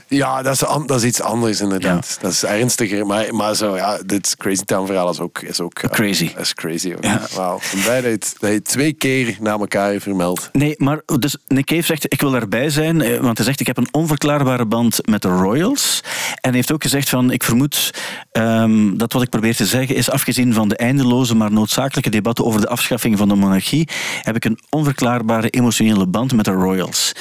Ja, 0.08 0.42
dat 0.42 0.54
is, 0.54 0.60
dat 0.86 0.98
is 0.98 1.04
iets 1.04 1.22
anders 1.22 1.62
inderdaad. 1.62 2.18
Dat 2.22 2.32
is 2.32 2.44
ernstiger. 2.44 3.06
Maar, 3.06 3.36
maar 3.36 3.56
zo, 3.56 3.76
ja, 3.76 4.00
dit 4.06 4.36
Crazy 4.38 4.64
Town 4.64 4.86
verhaal 4.86 5.10
is 5.10 5.20
ook... 5.20 5.42
Is 5.42 5.60
ook 5.60 5.74
Crazy. 5.74 6.32
is 6.38 6.54
crazy. 6.54 6.94
Ja. 7.00 7.22
Wauw. 7.36 7.56
Ik 7.56 7.70
ben 7.72 7.82
blij 7.82 8.02
dat 8.02 8.36
je, 8.40 8.62
twee 8.62 8.94
keer 8.94 9.38
na 9.40 9.52
elkaar 9.52 10.00
vermeld. 10.00 10.50
Nee, 10.52 10.76
maar 10.78 11.02
dus 11.20 11.38
Nick 11.48 11.66
Cave 11.66 11.82
zegt, 11.82 12.14
ik 12.14 12.22
wil 12.22 12.32
daarbij 12.32 12.70
zijn, 12.70 13.02
eh, 13.02 13.20
want 13.20 13.38
hij 13.38 13.46
zegt, 13.46 13.60
ik 13.60 13.68
heb 13.68 13.78
een 13.78 13.88
onverklaarbare 13.92 14.66
band 14.66 15.08
met 15.08 15.22
de 15.22 15.28
Royals. 15.28 16.02
En 16.30 16.38
hij 16.42 16.54
heeft 16.54 16.72
ook 16.72 16.82
gezegd 16.82 17.10
van, 17.10 17.32
ik 17.32 17.44
vermoed 17.44 17.92
ehm, 18.32 18.98
dat 18.98 19.14
wat 19.14 19.22
ik 19.22 19.30
probeer 19.30 19.56
te 19.56 19.66
zeggen 19.66 19.96
is, 19.96 20.10
afgezien 20.10 20.54
van 20.54 20.68
de 20.68 20.76
eindeloze 20.76 21.36
maar 21.36 21.52
noodzakelijke 21.52 22.10
debatten 22.10 22.46
over 22.46 22.62
de 22.62 22.68
afschaffing 22.70 23.18
van 23.18 23.28
de 23.28 23.36
monarchie, 23.36 23.88
heb 24.22 24.36
ik 24.36 24.46
een 24.46 24.60
onverklaarbare 24.70 25.50
emotionele 25.50 26.08
band 26.08 26.34
met 26.34 26.46
de 26.46 26.52
Royals. 26.52 27.12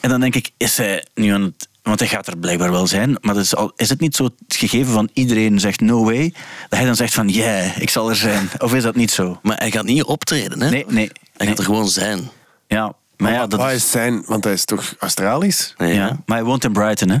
En 0.00 0.08
dan 0.08 0.20
denk 0.20 0.34
ik, 0.34 0.50
is 0.56 0.76
hij 0.76 1.04
nu 1.14 1.28
aan 1.28 1.42
het... 1.42 1.67
Want 1.88 2.00
hij 2.00 2.08
gaat 2.08 2.26
er 2.26 2.38
blijkbaar 2.38 2.70
wel 2.70 2.86
zijn, 2.86 3.16
maar 3.20 3.34
dat 3.34 3.44
is, 3.44 3.54
al, 3.56 3.72
is 3.76 3.88
het 3.88 4.00
niet 4.00 4.16
zo 4.16 4.24
het 4.24 4.56
gegeven 4.56 4.92
van 4.92 5.08
iedereen 5.12 5.60
zegt 5.60 5.80
no 5.80 6.04
way, 6.04 6.34
dat 6.68 6.78
hij 6.78 6.84
dan 6.84 6.96
zegt 6.96 7.14
van 7.14 7.28
yeah, 7.28 7.76
ik 7.76 7.90
zal 7.90 8.08
er 8.08 8.16
zijn? 8.16 8.48
Of 8.58 8.74
is 8.74 8.82
dat 8.82 8.94
niet 8.94 9.10
zo? 9.10 9.38
Maar 9.42 9.56
hij 9.56 9.70
gaat 9.70 9.84
niet 9.84 10.02
optreden, 10.02 10.60
hè? 10.60 10.70
Nee, 10.70 10.84
nee. 10.88 11.10
Hij 11.36 11.46
gaat 11.46 11.58
er 11.58 11.64
gewoon 11.64 11.88
zijn. 11.88 12.30
Ja, 12.66 12.92
maar 13.16 13.32
ja, 13.32 13.46
dat 13.46 13.60
is... 13.60 13.74
is 13.74 13.90
zijn, 13.90 14.22
want 14.26 14.44
hij 14.44 14.52
is 14.52 14.64
toch 14.64 14.94
Australisch? 14.98 15.74
Nee, 15.76 15.94
Ja, 15.94 16.20
maar 16.26 16.36
hij 16.36 16.46
woont 16.46 16.64
in 16.64 16.72
Brighton, 16.72 17.08
hè? 17.08 17.18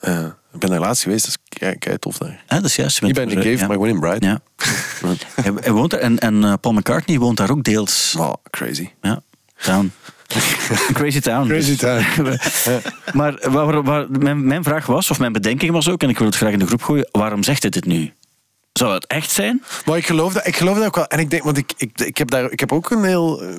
Ja. 0.00 0.36
ik 0.52 0.60
ben 0.60 0.70
daar 0.70 0.80
laatst 0.80 1.02
geweest, 1.02 1.24
dat 1.24 1.38
is 1.40 1.58
kei, 1.58 1.78
kei 1.78 1.98
tof 1.98 2.18
daar. 2.18 2.44
Ja, 2.48 2.56
dat 2.56 2.64
is 2.64 2.76
juist. 2.76 2.98
je 2.98 3.04
Niet 3.04 3.14
bent 3.14 3.26
bij 3.26 3.36
de 3.36 3.42
er, 3.42 3.46
cave, 3.50 3.60
ja. 3.62 3.66
maar 3.66 3.76
gewoon 3.76 3.92
in 3.92 4.00
Brighton. 4.00 4.28
Ja. 4.28 4.40
hij, 5.42 5.52
hij 5.60 5.72
woont 5.72 5.92
er 5.92 5.98
en, 5.98 6.18
en 6.18 6.44
eh, 6.44 6.52
Paul 6.60 6.74
McCartney 6.74 7.18
woont 7.18 7.36
daar 7.36 7.50
ook 7.50 7.64
deels. 7.64 8.14
Oh, 8.18 8.32
crazy. 8.50 8.88
Ja, 9.02 9.20
town. 9.62 9.92
Crazy 10.98 11.20
town. 11.20 11.48
Crazy 11.48 11.76
town. 11.76 12.04
maar 13.18 13.50
waar, 13.50 13.82
waar, 13.82 14.06
mijn, 14.10 14.46
mijn 14.46 14.62
vraag 14.62 14.86
was, 14.86 15.10
of 15.10 15.18
mijn 15.18 15.32
bedenking 15.32 15.72
was 15.72 15.88
ook, 15.88 16.02
en 16.02 16.08
ik 16.08 16.18
wil 16.18 16.26
het 16.26 16.36
graag 16.36 16.52
in 16.52 16.58
de 16.58 16.66
groep 16.66 16.82
gooien, 16.82 17.08
waarom 17.12 17.42
zegt 17.42 17.62
hij 17.62 17.70
dit 17.70 17.84
nu? 17.84 18.12
Zou 18.72 18.94
het 18.94 19.06
echt 19.06 19.30
zijn? 19.30 19.62
Maar 19.84 19.96
ik 19.96 20.06
geloof 20.06 20.32
dat, 20.32 20.46
ik 20.46 20.56
geloof 20.56 20.76
dat 20.76 20.86
ook 20.86 20.94
wel. 20.94 21.06
En 21.06 21.18
ik 21.18 21.30
denk, 21.30 21.42
want 21.42 21.56
ik, 21.56 21.72
ik, 21.76 22.00
ik, 22.00 22.18
heb, 22.18 22.30
daar, 22.30 22.50
ik 22.50 22.60
heb 22.60 22.72
ook 22.72 22.90
een 22.90 23.04
heel 23.04 23.42
eh, 23.42 23.54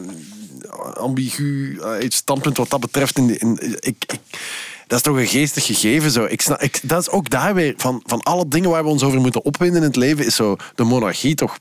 ambigu 0.94 1.80
eh, 1.80 2.10
standpunt 2.10 2.58
wat 2.58 2.70
dat 2.70 2.80
betreft. 2.80 3.18
In, 3.18 3.28
de- 3.28 3.38
in, 3.38 3.58
ik, 3.80 3.96
ik, 4.08 4.20
dat 4.89 4.97
is 4.97 5.04
toch 5.04 5.17
een 5.17 5.28
geestig 5.28 5.65
gegeven. 5.65 6.12
Zo. 6.12 6.25
Ik 6.25 6.41
snap, 6.41 6.62
dat 6.84 7.02
is 7.02 7.10
ook 7.10 7.30
daar 7.30 7.54
weer, 7.54 7.73
van, 7.78 8.02
van 8.06 8.21
alle 8.21 8.47
dingen 8.47 8.69
waar 8.69 8.84
we 8.84 8.89
ons 8.89 9.04
over 9.04 9.19
moeten 9.19 9.43
opwinden 9.43 9.82
in 9.82 9.88
het 9.88 9.95
leven, 9.95 10.25
is 10.25 10.36
zo 10.36 10.56
de 10.75 10.84
monarchie 10.84 11.36
toch... 11.36 11.58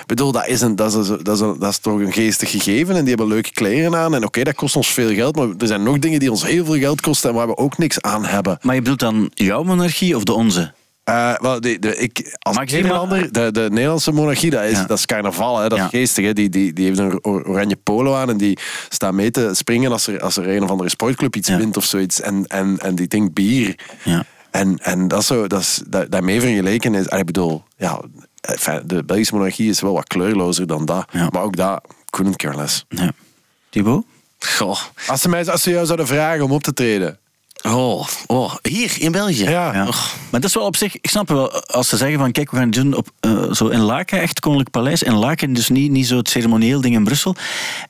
Ik 0.00 0.06
bedoel, 0.06 0.32
dat 0.32 0.46
is, 0.46 0.60
een, 0.60 0.76
dat, 0.76 0.94
is 0.94 1.08
dat, 1.08 1.28
is 1.28 1.38
dat 1.38 1.70
is 1.70 1.78
toch 1.78 1.98
een 1.98 2.12
geestig 2.12 2.50
gegeven 2.50 2.94
en 2.94 3.00
die 3.00 3.08
hebben 3.08 3.26
leuke 3.26 3.52
kleren 3.52 3.96
aan. 3.96 4.14
En 4.14 4.24
oké, 4.24 4.42
dat 4.42 4.54
kost 4.54 4.76
ons 4.76 4.92
veel 4.92 5.14
geld, 5.14 5.36
maar 5.36 5.48
er 5.58 5.66
zijn 5.66 5.82
nog 5.82 5.98
dingen 5.98 6.20
die 6.20 6.30
ons 6.30 6.44
heel 6.44 6.64
veel 6.64 6.78
geld 6.78 7.00
kosten 7.00 7.30
en 7.30 7.36
waar 7.36 7.46
we 7.46 7.56
ook 7.56 7.78
niks 7.78 8.00
aan 8.00 8.24
hebben. 8.24 8.58
Maar 8.62 8.74
je 8.74 8.80
bedoelt 8.80 9.00
dan 9.00 9.30
jouw 9.34 9.62
monarchie 9.62 10.16
of 10.16 10.24
de 10.24 10.32
onze? 10.32 10.72
Eh, 11.08 11.34
wel, 11.40 11.60
de, 11.60 11.78
de, 11.78 11.96
ik, 11.96 12.36
als 12.38 12.56
Nederlander, 12.56 13.32
de, 13.32 13.52
de 13.52 13.66
Nederlandse 13.70 14.12
monarchie, 14.12 14.50
dat 14.50 14.64
is, 14.64 14.70
Ja. 14.72 14.84
dat 14.84 14.98
is 14.98 15.06
carnaval, 15.06 15.58
hè, 15.58 15.68
dat 15.68 15.78
Ja. 15.78 15.84
is 15.84 15.90
geestig. 15.90 16.24
Hè. 16.24 16.32
Die, 16.32 16.48
die, 16.48 16.72
die 16.72 16.86
heeft 16.86 16.98
een 16.98 17.24
or- 17.24 17.46
oranje 17.48 17.76
polo 17.76 18.14
aan 18.14 18.28
en 18.30 18.36
die 18.36 18.58
staat 18.88 19.12
mee 19.12 19.30
te 19.30 19.50
springen 19.52 19.92
als 19.92 20.06
er, 20.06 20.20
als 20.20 20.36
er 20.36 20.48
een 20.48 20.62
of 20.62 20.70
andere 20.70 20.88
sportclub 20.88 21.36
iets 21.36 21.48
Ja. 21.48 21.56
wint 21.56 21.76
of 21.76 21.84
zoiets. 21.84 22.20
En, 22.20 22.46
en, 22.46 22.78
en 22.78 22.94
die 22.94 23.08
drinkt 23.08 23.34
bier. 23.34 23.78
Ja. 24.04 24.24
En, 24.50 24.78
en 24.78 25.08
dat 25.08 25.20
is 25.20 25.26
zo, 25.26 25.46
dat 25.46 25.60
is, 25.60 25.82
dat, 25.88 26.10
daarmee 26.10 26.40
vergeleken 26.40 26.94
is, 26.94 27.06
ik 27.06 27.26
bedoel, 27.26 27.62
ja, 27.76 28.00
enfin, 28.40 28.82
de 28.84 29.04
Belgische 29.04 29.34
monarchie 29.34 29.68
is 29.70 29.80
wel 29.80 29.92
wat 29.92 30.06
kleurlozer 30.06 30.66
dan 30.66 30.84
dat. 30.84 31.04
Ja. 31.12 31.28
Maar 31.32 31.42
ook 31.42 31.56
dat, 31.56 31.84
couldn't 32.10 32.36
care 32.36 32.56
less. 32.56 32.84
ja. 32.88 33.10
Thibaut? 33.70 34.04
Goh. 34.38 34.78
Als 35.06 35.20
ze, 35.20 35.28
mij, 35.28 35.46
als 35.50 35.62
ze 35.62 35.70
jou 35.70 35.84
zouden 35.84 36.06
vragen 36.06 36.44
om 36.44 36.52
op 36.52 36.62
te 36.62 36.72
treden. 36.72 37.18
Oh, 37.66 38.06
oh, 38.26 38.54
hier 38.62 38.96
in 38.98 39.12
België. 39.12 39.44
Ja. 39.48 39.72
Ja. 39.74 39.86
Och. 39.86 40.14
Maar 40.30 40.40
dat 40.40 40.48
is 40.50 40.54
wel 40.56 40.64
op 40.64 40.76
zich, 40.76 40.96
ik 40.96 41.10
snap 41.10 41.28
wel, 41.28 41.52
als 41.52 41.88
ze 41.88 41.96
zeggen 41.96 42.18
van 42.18 42.32
kijk, 42.32 42.50
we 42.50 42.56
gaan 42.56 42.64
het 42.66 42.74
doen 42.74 42.94
op, 42.94 43.08
eh, 43.20 43.52
zo 43.52 43.66
in 43.68 43.80
Laken, 43.80 44.20
echt 44.20 44.40
Koninklijk 44.40 44.70
Paleis. 44.70 45.02
In 45.02 45.14
Laken, 45.14 45.52
dus 45.52 45.68
niet, 45.68 45.90
niet 45.90 46.06
zo 46.06 46.16
het 46.16 46.28
ceremonieel 46.28 46.80
ding 46.80 46.94
in 46.94 47.04
Brussel. 47.04 47.34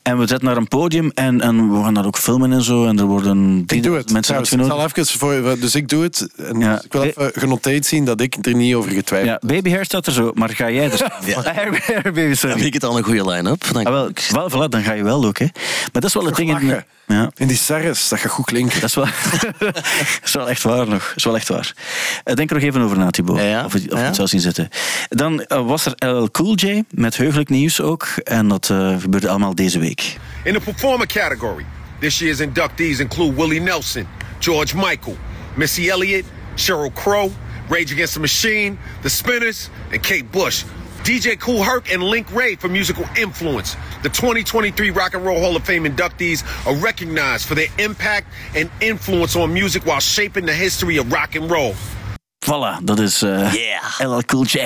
En 0.02 0.18
we 0.18 0.26
zetten 0.26 0.46
naar 0.46 0.56
een 0.56 0.68
podium 0.68 1.10
en, 1.14 1.40
en 1.40 1.72
we 1.78 1.82
gaan 1.82 1.94
daar 1.94 2.06
ook 2.06 2.16
filmen 2.18 2.52
en 2.52 2.62
zo. 2.62 2.86
En 2.86 2.98
er 2.98 3.04
worden 3.04 3.62
Ik 3.66 3.82
doe 3.82 3.96
het. 3.96 4.12
mensen 4.12 4.22
Trouwens, 4.22 4.52
ik 4.52 4.58
uitgenodigd. 4.60 4.94
zal 4.94 5.04
even 5.28 5.42
voor, 5.44 5.58
dus 5.60 5.74
ik 5.74 5.88
doe 5.88 6.02
het. 6.02 6.28
En 6.36 6.58
Ja. 6.60 6.74
dus 6.74 6.84
ik 6.84 6.92
wil 6.92 7.02
even 7.02 7.30
genoteerd 7.34 7.86
zien 7.86 8.04
dat 8.04 8.20
ik 8.20 8.36
er 8.46 8.54
niet 8.54 8.74
over 8.74 8.90
getwijfeld 8.90 9.42
Ja, 9.42 9.48
baby 9.48 9.70
hair 9.70 9.84
staat 9.84 10.06
er 10.06 10.12
zo, 10.12 10.30
maar 10.34 10.48
ga 10.50 10.70
jij 10.70 10.90
dus... 10.90 11.00
Ja. 11.26 11.42
Hair, 11.54 12.02
baby, 12.02 12.26
Dan 12.26 12.36
sorry. 12.36 12.54
vind 12.54 12.66
ik 12.66 12.74
het 12.74 12.84
al 12.84 12.96
een 12.96 13.04
goede 13.04 13.24
line-up. 13.30 13.64
Dan 13.72 13.84
Ah, 13.86 13.92
wel, 13.92 14.10
wel, 14.30 14.50
voilà, 14.50 14.68
dan 14.68 14.82
ga 14.82 14.92
je 14.92 15.02
wel 15.02 15.24
ook, 15.24 15.38
hè. 15.38 15.46
Maar 15.54 15.88
dat 15.92 16.04
is 16.04 16.14
wel 16.14 16.24
het 16.24 16.36
ding... 16.36 16.48
in- 16.60 16.66
lachen. 16.68 16.84
Ja. 17.08 17.30
In 17.36 17.46
die 17.46 17.56
serres, 17.56 18.08
dat 18.08 18.18
gaat 18.18 18.30
goed 18.30 18.44
klinken. 18.44 18.80
Dat 18.80 18.88
is, 18.88 18.94
wel, 18.94 19.04
dat 19.58 19.82
is 20.24 20.32
wel 20.34 20.48
echt 20.48 20.62
waar 20.62 20.88
nog. 20.88 21.06
Dat 21.08 21.16
is 21.16 21.24
wel 21.24 21.36
echt 21.36 21.48
waar. 21.48 21.72
Eh, 22.24 22.34
Denk 22.34 22.48
er 22.50 22.54
nog 22.56 22.64
even 22.64 22.80
over 22.80 22.98
na, 22.98 23.10
Thibaut. 23.10 23.38
Ja, 23.38 23.44
ja. 23.44 23.64
Of, 23.64 23.72
je- 23.72 23.92
of 23.92 23.98
Ja. 23.98 24.04
het 24.04 24.16
zou 24.16 24.28
zien 24.28 24.40
zitten. 24.40 24.68
Dan 25.08 25.42
eh, 25.42 25.66
was 25.66 25.86
er 25.86 26.08
LL 26.08 26.28
Cool 26.30 26.54
J 26.54 26.82
met 26.90 27.16
heugelijk 27.16 27.48
nieuws 27.48 27.80
ook. 27.80 28.06
En 28.24 28.48
dat 28.48 28.70
eh, 28.70 28.96
gebeurde 29.00 29.28
allemaal 29.28 29.54
deze 29.54 29.78
week. 29.78 30.16
In 30.44 30.52
the 30.54 30.60
performer 30.60 31.06
category, 31.06 31.64
this 32.00 32.18
year's 32.18 32.38
inductees 32.40 32.98
include 32.98 33.34
Willie 33.36 33.60
Nelson, 33.60 34.06
George 34.38 34.76
Michael, 34.76 35.16
Missy 35.54 35.88
Elliott, 35.88 36.24
Sheryl 36.56 36.92
Crow, 36.94 37.30
Rage 37.68 37.92
Against 37.92 38.12
the 38.12 38.20
Machine, 38.20 38.76
The 39.02 39.08
Spinners, 39.08 39.68
and 39.92 40.00
Kate 40.00 40.24
Bush. 40.30 40.62
DJ 41.08 41.40
Kool 41.40 41.62
Herc 41.62 41.90
and 41.90 42.02
Link 42.02 42.30
Ray 42.34 42.54
for 42.56 42.68
musical 42.68 43.06
influence. 43.16 43.76
The 44.02 44.10
2023 44.10 44.90
Rock 44.90 45.14
and 45.14 45.24
Roll 45.24 45.40
Hall 45.40 45.56
of 45.56 45.64
Fame 45.64 45.84
inductees 45.84 46.44
are 46.66 46.76
recognized 46.76 47.48
for 47.48 47.54
their 47.54 47.68
impact 47.78 48.26
and 48.54 48.70
influence 48.82 49.34
on 49.34 49.54
music 49.54 49.86
while 49.86 50.00
shaping 50.00 50.44
the 50.44 50.52
history 50.52 50.98
of 50.98 51.10
rock 51.10 51.34
and 51.34 51.50
roll. 51.50 51.74
Voilà, 52.48 52.84
dat 52.84 52.98
is 52.98 53.22
eh 53.22 53.52
Yeah. 53.52 54.10
LL 54.12 54.22
Cool 54.26 54.44
J. 54.44 54.58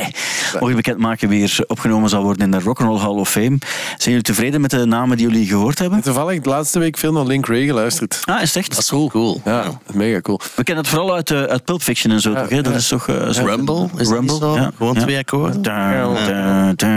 Mocht 0.53 0.69
je 0.69 0.75
bekendmaken 0.75 1.29
wie 1.29 1.43
er 1.43 1.65
opgenomen 1.67 2.09
zal 2.09 2.23
worden 2.23 2.45
in 2.45 2.51
de 2.51 2.61
Rock'n'Roll 2.65 2.99
Hall 2.99 3.15
of 3.15 3.29
Fame. 3.31 3.59
Zijn 3.87 3.99
jullie 4.05 4.23
tevreden 4.23 4.61
met 4.61 4.71
de 4.71 4.85
namen 4.87 5.17
die 5.17 5.29
jullie 5.29 5.47
gehoord 5.47 5.79
hebben? 5.79 6.01
Toevallig 6.03 6.41
de 6.41 6.49
laatste 6.49 6.79
week 6.79 6.97
veel 6.99 7.13
naar 7.13 7.25
Link 7.25 7.47
Ray 7.47 7.65
geluisterd. 7.67 8.23
Ah, 8.25 8.43
is 8.43 8.49
het 8.49 8.57
echt? 8.57 8.71
Dat 8.71 8.79
is 8.79 8.89
cool. 8.89 9.09
cool. 9.09 9.41
Ja, 9.45 9.65
mega 9.93 10.21
cool. 10.21 10.41
We 10.55 10.63
kennen 10.65 10.85
het 10.85 10.93
vooral 10.93 11.15
uit, 11.15 11.31
eh, 11.31 11.43
uit 11.43 11.65
Pulp 11.65 11.83
Fiction 11.83 12.13
en 12.13 12.21
zo, 12.21 12.35
toch? 12.35 12.49
hè? 12.49 12.63
Dat 12.63 12.73
ja. 12.73 12.79
is 12.79 12.89
toch... 12.89 13.09
eh, 13.09 13.29
zo- 13.29 13.45
Rumble, 13.45 13.89
is 13.97 14.09
dat 14.09 14.21
niet 14.21 14.31
zo? 14.31 14.59
Gewoon 14.77 14.95
twee 14.95 15.19
akkoorden? 15.19 15.63
Da, 15.63 16.03
da, 16.27 16.73
da. 16.77 16.89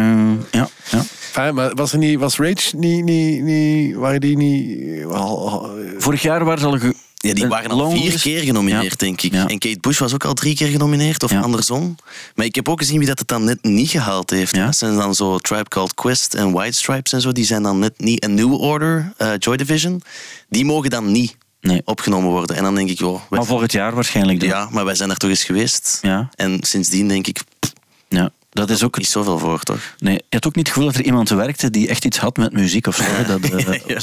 Ja, 0.52 0.68
ja. 0.90 1.02
Fijn, 1.32 1.56
maar 1.56 1.72
was, 1.76 1.92
er 1.92 1.98
niet, 1.98 2.20
was 2.20 2.38
Rage 2.38 2.76
niet, 2.76 3.04
niet, 3.04 3.42
niet... 3.44 3.96
Waren 3.96 4.20
die 4.22 4.38
niet... 4.38 5.04
wel- 5.06 5.70
Vorig 5.98 6.22
jaar 6.22 6.46
waren 6.46 6.60
ze 6.60 6.66
al... 6.66 6.78
Ja, 7.28 7.34
die 7.34 7.48
waren 7.48 7.70
al 7.72 7.78
Long 7.78 7.98
vier 8.00 8.20
keer 8.20 8.42
genomineerd, 8.44 8.84
Ja. 8.84 8.96
denk 8.98 9.22
ik. 9.22 9.34
Ja. 9.34 9.48
En 9.48 9.60
Kate 9.60 9.78
Bush 9.80 10.00
was 10.00 10.14
ook 10.14 10.26
al 10.26 10.34
drie 10.34 10.56
keer 10.56 10.68
genomineerd, 10.68 11.24
of 11.24 11.32
Ja. 11.32 11.40
andersom. 11.40 11.96
Maar 12.36 12.46
ik 12.46 12.56
heb 12.56 12.70
ook 12.70 12.80
gezien 12.80 12.98
wie 12.98 13.08
dat 13.08 13.20
het 13.20 13.28
dan 13.28 13.44
net 13.44 13.64
niet 13.64 13.90
gehaald 13.90 14.30
heeft. 14.30 14.54
Dat 14.56 14.76
zijn 14.76 14.96
dan 14.96 15.16
zo 15.16 15.38
Tribe 15.38 15.70
Called 15.70 15.94
Quest 15.94 16.34
en 16.34 16.52
White 16.52 16.78
Stripes 16.78 17.14
en 17.14 17.22
zo. 17.22 17.32
Die 17.32 17.46
zijn 17.46 17.64
dan 17.64 17.80
net 17.80 17.94
niet... 17.98 18.20
En 18.20 18.34
New 18.34 18.54
Order, 18.54 19.14
eh, 19.18 19.32
Joy 19.38 19.58
Division, 19.58 20.02
die 20.50 20.66
mogen 20.66 20.90
dan 20.90 21.12
niet 21.12 21.36
Nee. 21.62 21.82
opgenomen 21.86 22.30
worden. 22.30 22.56
En 22.56 22.64
dan 22.64 22.76
denk 22.76 22.90
ik, 22.90 23.00
joh... 23.00 23.14
wij- 23.14 23.22
Maar 23.40 23.46
volgend 23.48 23.72
jaar 23.72 23.94
waarschijnlijk. 23.96 24.40
dan. 24.40 24.50
ja, 24.50 24.68
maar 24.72 24.86
wij 24.86 24.96
zijn 24.96 25.10
daar 25.10 25.18
toch 25.18 25.30
eens 25.30 25.44
geweest. 25.44 26.00
Ja. 26.02 26.30
En 26.36 26.58
sindsdien 26.62 27.08
denk 27.08 27.28
ik, 27.28 27.42
pff, 27.60 27.74
ja. 28.10 28.30
Dat 28.50 28.70
is 28.70 28.84
ook... 28.84 28.98
niet 28.98 29.08
zoveel 29.08 29.40
voor, 29.40 29.60
toch? 29.60 29.80
Nee, 29.98 30.14
je 30.16 30.24
had 30.30 30.48
ook 30.48 30.56
niet 30.56 30.66
het 30.68 30.76
gevoel 30.76 30.92
dat 30.92 31.00
er 31.00 31.06
iemand 31.06 31.30
werkte 31.30 31.70
die 31.70 31.88
echt 31.88 32.06
iets 32.06 32.18
had 32.18 32.38
met 32.38 32.54
muziek 32.54 32.88
of 32.88 32.96
zo. 32.96 33.04
Dat, 33.28 33.42
eh, 33.50 33.80
Ja, 33.88 34.00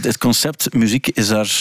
het 0.00 0.18
concept 0.18 0.74
muziek 0.74 1.06
is 1.08 1.28
daar 1.28 1.60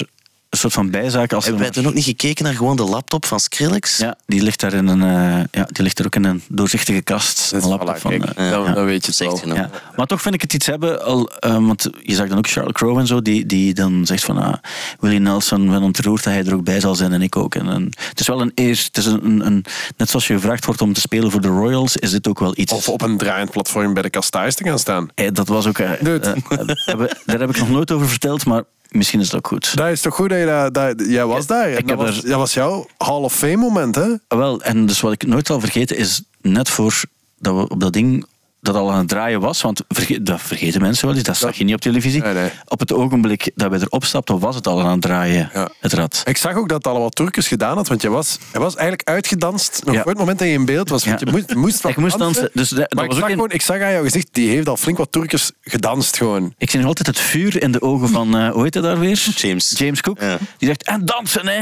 een 0.50 0.58
soort 0.58 0.74
van 0.74 0.90
bijzaak. 0.90 1.34
Als 1.34 1.44
Hebben 1.46 1.62
wij 1.62 1.72
maar- 1.74 1.82
toen 1.84 1.88
ook 1.92 1.96
niet 1.98 2.04
gekeken 2.06 2.44
naar 2.44 2.54
gewoon 2.54 2.76
de 2.76 2.84
laptop 2.84 3.26
van 3.26 3.40
Skrillex? 3.40 3.98
Ja, 3.98 4.16
die 4.26 4.42
ligt 4.42 4.60
daar 4.60 4.74
in 4.74 4.88
een, 4.88 5.02
eh, 5.02 5.44
ja, 5.52 5.64
die 5.72 5.84
ligt 5.84 6.00
er 6.00 6.06
ook 6.06 6.16
in 6.16 6.24
een 6.24 6.42
doorzichtige 6.48 7.02
kast. 7.02 7.52
Dat 7.52 7.64
een 7.64 7.70
laptop 7.70 7.98
voilà, 7.98 8.02
van, 8.02 8.12
eh, 8.12 8.50
ja. 8.50 8.74
dan 8.74 8.86
weet 8.86 9.18
je 9.18 9.24
nog. 9.24 9.46
Ja. 9.56 9.70
Maar 9.96 10.06
toch 10.06 10.22
vind 10.22 10.36
ik 10.36 10.42
het 10.42 10.54
iets 10.54 10.66
hebben, 10.66 11.04
al, 11.06 11.30
eh, 11.30 11.54
want 11.54 11.90
je 12.02 12.16
zag 12.16 12.28
dan 12.28 12.38
ook 12.38 12.48
Charles 12.48 12.72
Crow 12.74 12.98
en 12.98 13.08
zo, 13.08 13.22
die, 13.22 13.46
die 13.46 13.74
dan 13.74 14.06
zegt 14.06 14.24
van 14.24 14.38
ah, 14.38 14.54
Willie 15.00 15.20
Nelson, 15.20 15.70
ben 15.70 15.82
ontroerd 15.82 16.24
dat 16.24 16.34
hij 16.34 16.46
er 16.46 16.54
ook 16.54 16.64
bij 16.64 16.80
zal 16.80 16.96
zijn 16.96 17.14
en 17.14 17.22
ik 17.22 17.36
ook. 17.36 17.56
En, 17.56 17.68
en 17.70 17.84
het 18.10 18.20
is 18.20 18.28
wel 18.28 18.42
een 18.42 18.52
eer, 18.56 18.82
het 18.86 18.98
is 18.98 19.06
een, 19.06 19.26
een, 19.26 19.46
een- 19.46 19.66
net 19.98 20.10
zoals 20.10 20.28
je 20.28 20.34
gevraagd 20.34 20.66
wordt 20.66 20.82
om 20.82 20.94
te 20.94 21.00
spelen 21.02 21.32
voor 21.32 21.42
de 21.42 21.48
Royals, 21.48 21.98
is 21.98 22.12
dit 22.12 22.28
ook 22.28 22.40
wel 22.40 22.54
iets. 22.56 22.74
Of 22.74 22.90
op 22.90 23.02
een 23.02 23.18
draaiend 23.18 23.52
platform 23.52 23.94
bij 23.94 24.04
de 24.04 24.10
kastaars 24.10 24.56
te 24.56 24.64
gaan 24.64 24.80
staan. 24.80 25.10
Eh, 25.16 25.28
dat 25.34 25.48
was 25.48 25.68
ook, 25.68 25.78
daar 25.78 27.40
heb 27.40 27.50
ik 27.50 27.58
nog 27.58 27.70
nooit 27.70 27.92
over 27.92 28.08
verteld, 28.10 28.46
maar 28.46 28.64
misschien 28.90 29.20
is 29.20 29.26
het 29.26 29.36
ook 29.36 29.48
goed. 29.48 29.76
Dat 29.76 29.88
is 29.88 30.02
toch 30.02 30.16
goed 30.16 30.30
dat 30.30 30.40
je 30.40 30.46
dat... 30.46 30.74
dat 30.74 31.08
jij 31.08 31.26
was 31.26 31.48
daar. 31.48 31.70
En 31.70 31.86
dat, 31.86 31.98
was, 31.98 32.22
dat 32.22 32.38
was 32.38 32.54
jouw 32.54 32.88
Hall 32.98 33.22
of 33.22 33.34
Fame 33.34 33.56
moment, 33.56 33.96
hè? 33.96 34.08
Wel, 34.28 34.62
en 34.62 34.86
dus 34.86 35.02
wat 35.02 35.12
ik 35.12 35.28
nooit 35.28 35.48
zal 35.48 35.60
vergeten 35.60 35.98
is, 35.98 36.22
net 36.42 36.70
voor 36.70 37.02
dat 37.38 37.56
we 37.56 37.70
op 37.70 37.80
dat 37.80 37.94
ding 37.94 38.26
dat 38.62 38.76
al 38.76 38.92
aan 38.92 38.98
het 38.98 39.08
draaien 39.08 39.40
was, 39.40 39.62
want 39.62 39.82
verge- 39.88 40.24
dat 40.24 40.42
vergeten 40.42 40.82
mensen 40.82 41.08
wel 41.08 41.16
eens, 41.16 41.24
dat 41.24 41.38
zag 41.38 41.56
je 41.56 41.64
niet 41.64 41.74
op 41.76 41.82
televisie. 41.82 42.22
Nee, 42.22 42.34
nee. 42.34 42.50
Op 42.66 42.80
het 42.80 42.94
ogenblik 42.94 43.52
dat 43.56 43.70
wij 43.70 43.80
erop 43.80 44.04
stapten, 44.06 44.40
was 44.40 44.56
het 44.56 44.68
al 44.68 44.82
aan 44.82 44.92
het 44.92 45.02
draaien, 45.02 45.50
Ja. 45.54 45.70
het 45.80 45.94
rad. 45.94 46.22
Ik 46.26 46.38
zag 46.38 46.56
ook 46.56 46.70
dat 46.70 46.78
het 46.84 46.94
al 46.94 47.02
wat 47.02 47.16
Turkers 47.16 47.48
gedaan 47.48 47.76
had, 47.76 47.88
want 47.88 48.02
je 48.02 48.10
was, 48.10 48.38
je 48.54 48.60
was 48.60 48.76
eigenlijk 48.76 49.10
uitgedanst 49.10 49.82
nog 49.86 49.96
Ja. 49.96 50.02
voor 50.02 50.10
het 50.12 50.20
moment 50.20 50.40
dat 50.40 50.48
je 50.48 50.54
in 50.54 50.66
beeld 50.66 50.90
was. 50.90 51.06
Want 51.06 51.20
Ja. 51.20 51.26
je 51.26 51.32
moest, 51.32 51.50
je 51.50 51.56
moest 51.56 51.82
wat 51.82 51.92
Ik 51.92 51.98
moest 51.98 52.18
dansen, 52.18 52.50
dus 52.54 52.70
dat- 52.70 52.80
dat 52.80 52.94
maar 52.94 53.06
ik, 53.06 53.12
zag 53.12 53.24
een- 53.24 53.30
gewoon, 53.30 53.52
ik 53.52 53.62
zag 53.62 53.82
aan 53.82 53.92
jouw 53.92 54.04
gezicht, 54.04 54.28
die 54.32 54.50
heeft 54.50 54.68
al 54.68 54.78
flink 54.78 54.98
wat 54.98 55.12
Turkers 55.12 55.52
gedanst 55.62 56.18
gewoon. 56.18 56.54
Ik 56.58 56.70
zie 56.70 56.80
nog 56.80 56.88
altijd 56.88 57.08
het 57.08 57.20
vuur 57.20 57.62
in 57.62 57.72
de 57.72 57.82
ogen 57.82 58.10
van, 58.10 58.38
eh 58.38 58.50
hoe 58.52 58.64
heet 58.64 58.74
hij 58.74 58.84
daar 58.84 59.00
weer? 59.00 59.32
James. 59.36 59.74
James 59.78 60.02
Cook. 60.02 60.20
Ja. 60.22 60.38
Die 60.58 60.68
zegt, 60.68 60.84
en 60.84 61.06
dansen, 61.06 61.48
hè. 61.48 61.62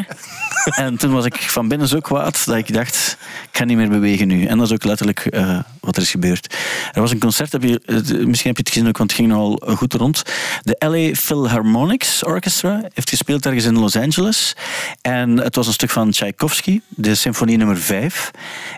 en 0.86 0.97
toen 0.97 1.11
was 1.11 1.26
ik 1.26 1.36
van 1.36 1.67
binnen 1.67 1.88
zo 1.88 1.99
kwaad 1.99 2.45
dat 2.45 2.55
ik 2.55 2.74
dacht, 2.74 3.17
ik 3.51 3.57
ga 3.57 3.63
niet 3.63 3.78
meer 3.78 3.89
bewegen 3.89 4.28
nu. 4.28 4.45
En 4.45 4.57
dat 4.57 4.67
is 4.67 4.74
ook 4.74 4.84
letterlijk 4.84 5.19
eh, 5.26 5.59
wat 5.80 5.95
er 5.95 6.01
is 6.01 6.09
gebeurd. 6.11 6.55
Er 6.91 7.01
was 7.01 7.11
een 7.11 7.19
concert, 7.19 7.51
heb 7.51 7.63
je, 7.63 7.81
eh, 7.85 7.95
misschien 7.95 8.47
heb 8.47 8.57
je 8.57 8.63
het 8.63 8.69
gezien 8.69 8.88
ook, 8.88 8.97
want 8.97 9.09
het 9.11 9.19
ging 9.19 9.31
nogal 9.31 9.75
goed 9.75 9.93
rond. 9.93 10.23
De 10.61 10.75
LA 10.79 11.15
Philharmonics 11.15 12.23
Orchestra 12.23 12.81
heeft 12.93 13.09
gespeeld 13.09 13.45
ergens 13.45 13.65
in 13.65 13.79
Los 13.79 13.95
Angeles. 13.95 14.55
En 15.01 15.38
het 15.38 15.55
was 15.55 15.67
een 15.67 15.73
stuk 15.73 15.89
van 15.89 16.11
Tchaikovsky, 16.11 16.81
de 16.88 17.15
symfonie 17.15 17.57
nummer 17.57 17.77
5. 17.77 18.31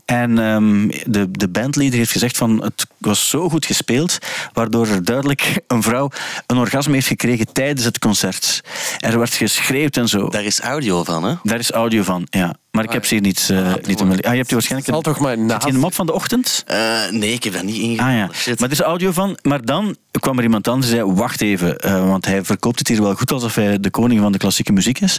En 0.05 0.39
ehm, 0.39 0.87
de, 1.05 1.31
de 1.31 1.47
bandleader 1.47 1.97
heeft 1.97 2.11
gezegd 2.11 2.37
van, 2.37 2.63
het 2.63 2.87
was 2.97 3.29
zo 3.29 3.49
goed 3.49 3.65
gespeeld, 3.65 4.17
waardoor 4.53 4.87
er 4.87 5.03
duidelijk 5.03 5.61
een 5.67 5.83
vrouw 5.83 6.09
een 6.47 6.57
orgasme 6.57 6.93
heeft 6.93 7.07
gekregen 7.07 7.53
tijdens 7.53 7.85
het 7.85 7.99
concert. 7.99 8.61
Er 8.99 9.17
werd 9.19 9.33
geschreeuwd 9.33 9.97
en 9.97 10.07
zo. 10.07 10.29
Daar 10.29 10.43
is 10.43 10.59
audio 10.59 11.03
van, 11.03 11.23
hè? 11.23 11.35
Daar 11.43 11.59
is 11.59 11.71
audio 11.71 12.03
van, 12.03 12.27
ja. 12.29 12.55
Maar 12.71 12.83
ik 12.83 12.91
heb 12.91 13.05
ze 13.05 13.13
hier 13.13 13.23
niet, 13.23 13.47
eh 13.51 13.73
niet 13.81 13.99
in 13.99 14.09
Ah, 14.11 14.17
je 14.17 14.21
hebt 14.21 14.23
die 14.23 14.33
waarschijnlijk... 14.33 14.85
Het 14.85 14.85
zal 14.85 15.01
toch 15.01 15.19
maar 15.19 15.37
naast- 15.37 15.67
in 15.67 15.73
de 15.73 15.79
mop 15.79 15.93
van 15.93 16.05
de 16.05 16.13
ochtend? 16.13 16.63
Eh, 16.67 17.09
nee, 17.09 17.33
ik 17.33 17.43
heb 17.43 17.53
dat 17.53 17.63
niet 17.63 17.75
ingehaald. 17.81 18.11
Ah 18.11 18.17
ja, 18.17 18.29
Shit. 18.33 18.59
maar 18.59 18.69
er 18.69 18.75
is 18.75 18.81
audio 18.81 19.11
van. 19.11 19.37
Maar 19.41 19.65
dan 19.65 19.95
kwam 20.19 20.37
er 20.37 20.43
iemand 20.43 20.67
anders 20.67 20.87
die 20.91 20.95
zei, 20.95 21.11
wacht 21.11 21.41
even, 21.41 21.77
eh, 21.77 22.07
want 22.07 22.25
hij 22.25 22.43
verkoopt 22.45 22.79
het 22.79 22.87
hier 22.87 23.01
wel 23.01 23.15
goed 23.15 23.31
alsof 23.31 23.55
hij 23.55 23.79
de 23.79 23.89
koning 23.89 24.21
van 24.21 24.31
de 24.31 24.37
klassieke 24.37 24.71
muziek 24.71 24.99
is. 24.99 25.17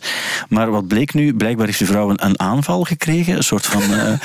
Maar 0.48 0.70
wat 0.70 0.86
bleek 0.86 1.14
nu? 1.14 1.34
Blijkbaar 1.34 1.66
heeft 1.66 1.78
die 1.78 1.86
vrouw 1.86 2.10
een, 2.10 2.24
een 2.24 2.40
aanval 2.40 2.84
gekregen, 2.84 3.36
een 3.36 3.42
soort 3.42 3.66
van 3.66 3.82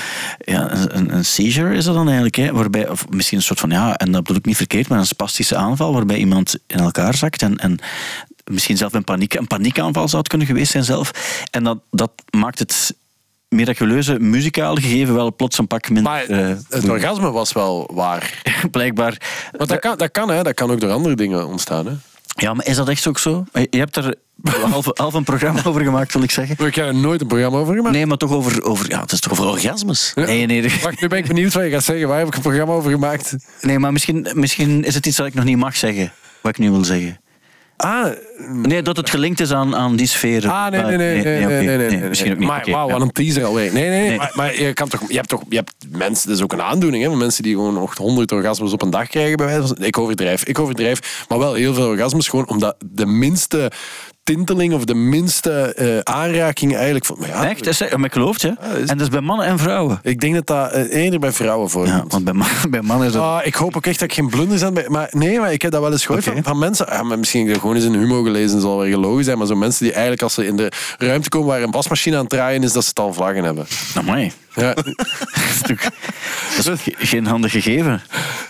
ja, 0.53 0.71
een, 0.71 1.13
een 1.15 1.25
seizure 1.25 1.75
is 1.75 1.85
dat 1.85 1.95
dan 1.95 2.05
eigenlijk, 2.05 2.35
hè? 2.35 2.51
waarbij, 2.51 2.89
of 2.89 3.09
misschien 3.09 3.37
een 3.37 3.43
soort 3.43 3.59
van, 3.59 3.69
ja, 3.69 3.95
en 3.97 4.11
dat 4.11 4.21
bedoel 4.21 4.37
ik 4.37 4.45
niet 4.45 4.57
verkeerd, 4.57 4.87
maar 4.87 4.99
een 4.99 5.05
spastische 5.05 5.55
aanval 5.55 5.93
waarbij 5.93 6.17
iemand 6.17 6.57
in 6.67 6.79
elkaar 6.79 7.15
zakt 7.15 7.41
en, 7.41 7.57
en 7.57 7.79
misschien 8.51 8.77
zelf 8.77 8.93
een, 8.93 9.03
paniek, 9.03 9.33
een 9.33 9.47
paniekaanval 9.47 10.07
zou 10.07 10.17
het 10.17 10.27
kunnen 10.27 10.47
geweest 10.47 10.71
zijn 10.71 10.83
zelf. 10.83 11.11
En 11.51 11.63
dat, 11.63 11.77
dat 11.91 12.11
maakt 12.29 12.59
het 12.59 12.95
miraculeuze 13.49 14.19
muzikale 14.19 14.81
gegeven 14.81 15.13
wel 15.13 15.35
plots 15.35 15.57
een 15.57 15.67
pak 15.67 15.89
minder. 15.89 16.11
Maar 16.11 16.23
eh, 16.23 16.55
het 16.69 16.89
orgasme 16.89 17.31
was 17.31 17.53
wel 17.53 17.89
waar. 17.93 18.41
Blijkbaar. 18.71 19.17
Want 19.51 19.69
dat 19.69 19.79
kan, 19.79 19.97
dat 19.97 20.11
kan, 20.11 20.29
hè. 20.29 20.43
dat 20.43 20.53
kan 20.53 20.71
ook 20.71 20.79
door 20.79 20.91
andere 20.91 21.15
dingen 21.15 21.47
ontstaan. 21.47 21.85
Hè. 21.85 21.93
Ja, 22.37 22.53
maar 22.53 22.65
is 22.65 22.75
dat 22.75 22.89
echt 22.89 23.07
ook 23.07 23.19
zo? 23.19 23.45
Je 23.51 23.77
hebt 23.77 23.95
er 23.95 24.15
half, 24.71 24.89
half 24.93 25.13
een 25.13 25.23
programma 25.23 25.61
over 25.63 25.81
gemaakt, 25.81 26.13
wil 26.13 26.23
ik 26.23 26.31
zeggen. 26.31 26.65
Ik 26.65 26.75
heb 26.75 26.85
er 26.85 26.95
nooit 26.95 27.21
een 27.21 27.27
programma 27.27 27.57
over 27.57 27.75
gemaakt. 27.75 27.95
Nee, 27.95 28.05
maar 28.05 28.17
toch 28.17 28.31
over... 28.31 28.63
over 28.63 28.89
ja, 28.89 29.01
het 29.01 29.11
is 29.11 29.19
toch 29.19 29.31
Over 29.31 29.45
orgasmes. 29.45 30.11
Nee, 30.15 30.45
nee, 30.45 30.61
nee. 30.61 30.79
Wacht, 30.81 31.01
nu 31.01 31.07
ben 31.07 31.17
ik 31.17 31.27
benieuwd 31.27 31.53
wat 31.53 31.63
je 31.63 31.69
gaat 31.69 31.83
zeggen. 31.83 32.07
Waar 32.07 32.17
heb 32.17 32.27
ik 32.27 32.35
een 32.35 32.41
programma 32.41 32.73
over 32.73 32.91
gemaakt? 32.91 33.35
nee, 33.61 33.79
maar 33.79 33.91
misschien, 33.91 34.27
misschien 34.33 34.83
is 34.83 34.95
het 34.95 35.05
iets 35.05 35.17
dat 35.17 35.27
ik 35.27 35.33
nog 35.33 35.43
niet 35.43 35.57
mag 35.57 35.75
zeggen. 35.75 36.11
Wat 36.41 36.51
ik 36.51 36.57
nu 36.57 36.71
wil 36.71 36.83
zeggen. 36.83 37.19
Ah, 37.77 38.05
Nee, 38.51 38.81
dat 38.81 38.97
het 38.97 39.09
gelinkt 39.09 39.39
is 39.39 39.51
aan, 39.51 39.75
aan 39.75 39.95
die 39.95 40.07
sfeer. 40.07 40.49
ah 40.49 40.71
nee, 40.71 40.81
nee, 40.81 40.97
nee. 40.97 41.23
nee, 41.23 41.43
oké. 41.43 41.47
nee, 41.47 41.77
nee, 41.77 41.89
nee, 41.89 42.09
Misschien 42.09 42.31
ook 42.31 42.37
niet. 42.37 42.47
Maar 42.47 42.59
Oké, 42.59 42.71
wauw, 42.71 42.87
ja. 42.87 42.93
wat 42.93 43.01
een 43.01 43.11
teaser 43.11 43.43
alweer. 43.45 43.73
Nee, 43.73 43.89
nee, 43.89 43.99
nee. 43.99 44.07
Nee. 44.09 44.17
Maar, 44.17 44.31
maar 44.33 44.61
je, 44.61 44.73
kan 44.73 44.87
toch, 44.89 45.01
je 45.07 45.15
hebt 45.15 45.29
toch... 45.29 45.41
Je 45.49 45.55
hebt 45.55 45.73
mensen, 45.89 46.27
dat 46.27 46.37
is 46.37 46.43
ook 46.43 46.53
een 46.53 46.61
aandoening, 46.61 47.03
hè. 47.03 47.15
Mensen 47.15 47.43
die 47.43 47.53
gewoon 47.53 47.73
nog 47.73 47.97
100 47.97 48.31
orgasmes 48.31 48.73
op 48.73 48.81
een 48.81 48.89
dag 48.89 49.07
krijgen, 49.07 49.37
bij 49.37 49.45
wijze 49.45 49.67
van... 49.67 49.77
Ik 49.85 49.97
overdrijf, 49.97 50.43
ik 50.43 50.59
overdrijf. 50.59 51.25
Maar 51.29 51.39
wel 51.39 51.53
heel 51.53 51.73
veel 51.73 51.87
orgasmes, 51.87 52.27
gewoon 52.27 52.47
omdat 52.47 52.75
de 52.85 53.05
minste 53.05 53.71
tinteling 54.25 54.73
of 54.73 54.85
de 54.85 54.93
minste 54.95 55.51
eh, 55.51 55.99
aanraking 56.13 56.75
eigenlijk... 56.75 57.05
Van, 57.05 57.15
maar 57.19 57.27
ja, 57.27 57.49
Echt? 57.49 57.67
Is, 57.67 57.79
maar 57.79 58.05
ik 58.05 58.13
geloof 58.13 58.33
het, 58.33 58.41
hè. 58.41 58.49
is- 58.81 58.89
En 58.89 58.97
dat 58.97 59.01
is 59.01 59.09
bij 59.09 59.21
mannen 59.21 59.45
en 59.45 59.59
vrouwen. 59.59 59.99
Ik 60.03 60.19
denk 60.21 60.33
dat 60.33 60.47
dat 60.47 60.71
eh, 60.71 61.03
eerder 61.03 61.19
bij 61.19 61.31
vrouwen 61.31 61.65
Ja, 61.65 61.71
voorkomt. 61.71 62.11
want 62.11 62.23
bij, 62.23 62.33
man, 62.33 62.47
bij 62.69 62.81
mannen 62.81 63.07
is 63.07 63.13
dat... 63.13 63.21
Ah, 63.21 63.45
ik 63.45 63.55
hoop 63.55 63.75
ook 63.75 63.85
echt 63.85 63.99
dat 63.99 64.09
ik 64.09 64.15
geen 64.15 64.29
blunders 64.29 64.63
aan 64.63 64.73
ben. 64.73 64.91
Maar 64.91 65.07
nee, 65.11 65.39
maar 65.39 65.53
ik 65.53 65.61
heb 65.61 65.71
dat 65.71 65.81
wel 65.81 65.91
eens 65.91 66.05
gehoord 66.05 66.23
van, 66.23 66.43
van 66.43 66.59
mensen. 66.59 66.85
Ja, 66.89 67.03
maar 67.03 67.19
misschien 67.19 67.59
gewoon 67.59 67.75
eens 67.75 67.85
in 67.85 67.93
Humo 67.93 68.23
gelezen, 68.23 68.61
zal 68.61 68.77
wel 68.77 68.87
gelogen 68.89 69.23
zijn. 69.23 69.37
Maar 69.37 69.47
zo 69.47 69.55
mensen 69.55 69.83
die 69.83 69.91
eigenlijk 69.93 70.21
als 70.21 70.33
ze 70.33 70.45
in 70.45 70.55
de 70.55 70.71
ruimte 70.97 71.29
komen 71.29 71.47
waar 71.47 71.61
een 71.61 71.71
wasmachine 71.71 72.15
aan 72.15 72.21
het 72.21 72.31
draaien 72.31 72.63
is, 72.63 72.73
dat 72.73 72.83
ze 72.83 72.89
het 72.89 72.99
al 72.99 73.13
vlaggen 73.13 73.43
hebben. 73.43 73.65
Amai. 73.95 74.31
Ja. 74.55 74.73
Dat 76.55 76.57
is 76.57 76.83
dat 76.85 76.95
geen 76.97 77.25
handig 77.25 77.51
gegeven. 77.51 78.01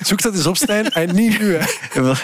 Zoek 0.01 0.21
dat 0.21 0.33
eens 0.35 0.45
op, 0.45 0.57
Stijn. 0.57 0.89
En 0.91 1.15
niet 1.15 1.39
nu, 1.39 1.55
hè. 1.55 1.65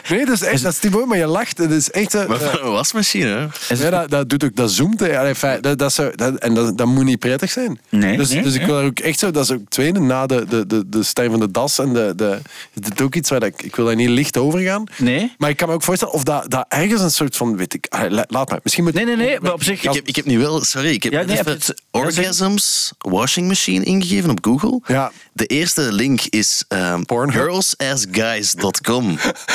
Nee, 0.10 0.26
dat 0.26 0.36
is 0.36 0.42
echt, 0.42 0.64
dat 0.64 0.72
is 0.74 0.80
Thibaut, 0.80 1.06
maar 1.08 1.18
je 1.18 1.26
lacht. 1.26 1.58
Het 1.58 1.72
is 1.72 1.92
echt... 1.92 2.14
eh, 2.16 2.26
Maar 2.28 2.62
een 2.64 2.72
wasmachine, 2.72 3.50
hè? 3.68 3.76
Ja, 3.76 3.90
dat, 3.90 4.10
dat 4.10 4.30
doet 4.30 4.44
ook, 4.44 4.56
dat 4.56 4.72
zoomt. 4.72 5.00
Hè. 5.00 5.60
Dat, 5.62 5.78
dat 5.80 5.94
zou, 5.94 6.16
dat, 6.16 6.36
en 6.36 6.54
dat, 6.54 6.78
dat 6.78 6.88
moet 6.88 7.04
niet 7.06 7.20
prettig 7.20 7.52
zijn. 7.52 7.80
Nee, 7.90 8.18
dus, 8.18 8.30
nee, 8.30 8.44
dus 8.44 8.54
ik 8.54 8.66
wil 8.66 8.80
er 8.80 8.86
ook 8.86 9.00
echt 9.00 9.20
zo, 9.20 9.32
dat 9.32 9.44
is 9.44 9.52
ook 9.52 9.62
tweede, 9.70 10.00
na 10.00 10.26
de, 10.26 10.46
de, 10.50 10.68
de, 10.68 10.84
de 10.90 11.04
Stijn 11.04 11.30
van 11.32 11.40
de 11.40 11.52
Das 11.52 11.80
en 11.80 11.94
de, 11.94 12.14
de, 12.16 12.40
dit 12.74 12.94
is 13.00 13.06
ook 13.06 13.16
iets 13.16 13.30
waar 13.30 13.40
dat 13.40 13.50
ik, 13.50 13.62
ik 13.64 13.76
wil 13.76 13.86
daar 13.86 13.96
niet 13.96 14.10
licht 14.10 14.38
over 14.38 14.60
gaan. 14.60 14.84
Nee? 14.98 15.34
Maar 15.38 15.50
ik 15.50 15.58
kan 15.58 15.68
me 15.68 15.74
ook 15.74 15.84
voorstellen 15.84 16.14
of 16.14 16.24
dat, 16.24 16.46
dat 16.52 16.66
ergens 16.70 17.02
een 17.02 17.12
soort 17.12 17.36
van, 17.38 17.58
weet 17.58 17.74
ik, 17.74 17.88
la- 18.10 18.26
laat 18.28 18.50
maar. 18.50 18.60
Misschien 18.64 18.84
moet 18.84 18.94
Nee, 18.94 19.06
nee, 19.06 19.16
nee. 19.16 19.40
Maar 19.40 19.54
op 19.54 19.64
zich... 19.64 19.84
Ik 19.84 19.94
heb, 19.94 20.08
ik 20.08 20.16
heb 20.16 20.26
nu 20.26 20.40
wel, 20.40 20.64
sorry, 20.64 20.90
ik 20.90 21.04
heb 21.04 21.12
Ja, 21.14 21.22
nee, 21.22 21.38
even 21.40 21.52
heb 21.52 21.62
je 21.62 21.68
het- 21.68 21.82
orgasms 21.92 22.92
washing 22.98 23.48
machine 23.48 23.71
ingegeven 23.80 24.30
op 24.30 24.38
Google. 24.42 24.80
Ja. 24.86 25.12
De 25.34 25.46
eerste 25.46 25.82
link 25.92 26.22
is 26.30 26.64
um, 26.68 27.06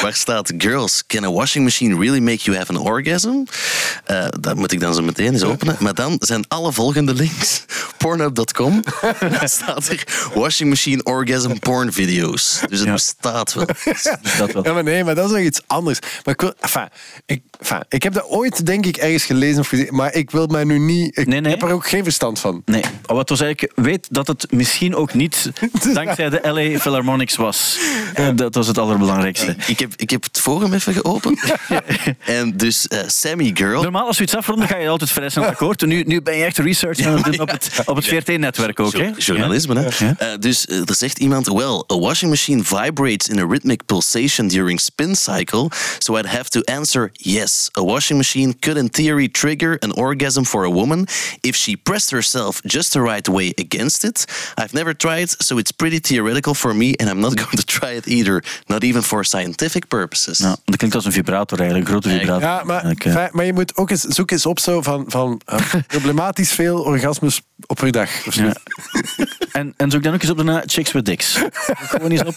waar 0.03 0.15
staat 0.15 0.53
Girls, 0.59 1.05
can 1.07 1.25
a 1.25 1.31
washing 1.33 1.65
machine 1.65 1.99
really 1.99 2.19
make 2.21 2.39
you 2.45 2.57
have 2.57 2.73
an 2.73 2.79
orgasm? 2.79 3.45
Eh, 4.05 4.27
dat 4.41 4.57
moet 4.57 4.73
ik 4.73 4.81
dan 4.81 4.95
zo 4.95 5.03
meteen 5.03 5.33
eens 5.33 5.43
openen. 5.43 5.77
Maar 5.79 5.95
dan 5.95 6.17
zijn 6.19 6.45
alle 6.49 6.73
volgende 6.73 7.15
links 7.15 7.65
pornhub.com. 7.99 8.83
Daar 9.21 9.49
staat 9.49 9.89
er 9.89 10.05
washing 10.35 10.69
machine 10.69 11.03
orgasm 11.03 11.53
porn 11.59 11.93
video's. 11.93 12.61
Dus 12.69 12.79
het 12.79 12.89
Ja. 12.89 12.93
bestaat 12.93 13.55
wel. 13.55 13.67
dat 14.39 14.53
wel. 14.53 14.65
Ja, 14.65 14.73
maar 14.73 14.83
nee, 14.83 15.05
maar 15.05 15.15
dat 15.15 15.25
is 15.31 15.37
nog 15.37 15.41
iets 15.45 15.61
anders. 15.67 15.99
Maar 16.25 16.35
ik, 16.35 16.41
wil, 16.41 16.55
enfin, 16.61 16.89
ik, 17.27 17.43
enfin, 17.59 17.85
ik 17.89 18.03
heb 18.03 18.13
dat 18.13 18.25
ooit, 18.29 18.67
denk 18.67 18.87
ik, 18.87 18.97
ergens 18.97 19.25
gelezen 19.25 19.61
of 19.61 19.69
gezien, 19.69 19.89
maar 19.91 20.15
ik 20.15 20.31
wil 20.31 20.47
mij 20.47 20.65
nu 20.65 20.79
niet... 20.79 21.19
Ik 21.19 21.27
Nee, 21.27 21.41
nee. 21.41 21.51
heb 21.53 21.63
er 21.63 21.71
ook 21.71 21.89
geen 21.89 22.03
verstand 22.05 22.39
van. 22.39 22.63
Nee, 22.65 22.83
Oh, 23.07 23.17
wat 23.17 23.29
was 23.29 23.41
eigenlijk, 23.41 23.73
weet 23.77 24.06
dat 24.11 24.27
het 24.27 24.53
misschien 24.53 24.95
ook 24.95 25.15
niet 25.15 25.51
dankzij 25.95 26.29
de 26.31 26.41
LA 26.43 26.79
Philharmonics 26.79 27.37
was. 27.37 27.79
Dat 28.35 28.55
was 28.55 28.67
het 28.67 28.79
allerbelangrijkste. 28.79 29.57
Ik 29.67 29.79
heb, 29.79 29.93
ik 29.97 30.11
heb 30.11 30.23
het 30.23 30.41
forum 30.41 30.73
even 30.73 30.93
geopend. 30.95 31.41
en 32.25 32.57
dus 32.57 32.89
eh, 32.89 33.01
Sammy 33.07 33.51
Girl. 33.55 33.83
Normaal 33.83 34.07
als 34.07 34.17
we 34.17 34.23
iets 34.23 34.35
afronden 34.37 34.69
ga 34.69 34.77
je 34.77 34.89
altijd 34.89 35.11
vrij 35.11 35.29
snel 35.29 35.45
akkoord. 35.45 35.87
Nu, 35.87 36.03
nu 36.03 36.23
ben 36.23 36.37
je 36.37 36.45
echt 36.45 36.59
research 36.59 37.01
aan 37.01 37.15
het 37.15 37.25
doen 37.25 37.41
op 37.41 37.51
het, 37.51 37.71
op 37.87 37.97
het 37.97 38.05
VRT-netwerk 38.05 38.81
ook. 38.81 38.93
Hè? 38.93 39.05
Jo- 39.05 39.15
Journalisme, 39.19 39.81
hè? 39.81 40.07
Ja. 40.07 40.15
Eh, 40.19 40.29
dus 40.41 40.67
eh, 40.67 40.79
er 40.79 40.95
zegt 40.95 41.19
iemand, 41.19 41.47
well, 41.47 41.83
a 41.93 41.99
washing 41.99 42.31
machine 42.31 42.65
vibrates 42.65 43.29
in 43.29 43.39
a 43.39 43.47
rhythmic 43.47 43.85
pulsation 43.87 44.49
during 44.49 44.81
spin 44.81 45.17
cycle, 45.17 45.69
so 45.99 46.17
I'd 46.17 46.27
have 46.27 46.49
to 46.49 46.61
answer 46.61 47.11
yes. 47.13 47.71
A 47.79 47.83
washing 47.83 48.19
machine 48.19 48.55
could 48.61 48.79
in 48.79 48.91
theory 48.91 49.29
trigger 49.29 49.77
an 49.79 49.95
orgasm 49.95 50.43
for 50.43 50.65
a 50.65 50.71
woman 50.71 51.07
if 51.41 51.57
she 51.57 51.77
pressed 51.77 52.11
herself 52.11 52.61
just 52.65 52.93
the 52.93 53.01
right 53.01 53.29
way 53.29 53.53
against 53.59 53.96
it. 54.03 54.25
I've 54.55 54.73
never 54.73 54.97
tried, 54.97 55.35
so 55.39 55.59
it's 55.59 55.71
pretty 55.71 56.01
theoretical 56.01 56.55
for 56.55 56.75
me, 56.75 56.93
and 56.97 57.11
I'm 57.11 57.21
not 57.21 57.37
going 57.43 57.57
to 57.57 57.65
try 57.65 57.97
it 57.97 58.07
either. 58.07 58.45
Not 58.67 58.83
even 58.83 59.03
for 59.03 59.25
scientific 59.25 59.89
purposes. 59.89 60.39
Nou, 60.39 60.57
dat 60.65 60.77
klinkt 60.77 60.97
als 60.97 61.05
een 61.05 61.13
vibrator 61.13 61.59
eigenlijk, 61.59 61.89
een 61.89 62.01
grote 62.01 62.19
vibrator. 62.19 62.49
Ja, 62.49 62.63
maar, 62.65 62.85
eh. 62.85 63.13
fijn, 63.13 63.31
maar 63.33 63.45
je 63.45 63.53
moet 63.53 63.77
ook 63.77 63.91
eens, 63.91 64.03
zoek 64.03 64.31
eens 64.31 64.47
op 64.47 64.59
zo 64.59 64.83
van, 64.83 65.05
van 65.07 65.41
eh, 65.45 65.75
problematisch 65.87 66.53
veel 66.53 66.83
orgasmes 66.83 67.41
op 67.67 67.77
per 67.77 67.93
dag. 67.93 68.35
Ja. 68.35 68.55
En, 69.53 69.75
en 69.77 69.91
zoek 69.91 70.03
dan 70.03 70.15
ook 70.15 70.23
eens 70.23 70.31
op 70.31 70.39
de 70.39 70.63
Chicks 70.67 70.93
with 70.93 71.05
Dicks. 71.05 71.39
Gewoon 71.91 72.11
eens 72.11 72.25
op. 72.25 72.35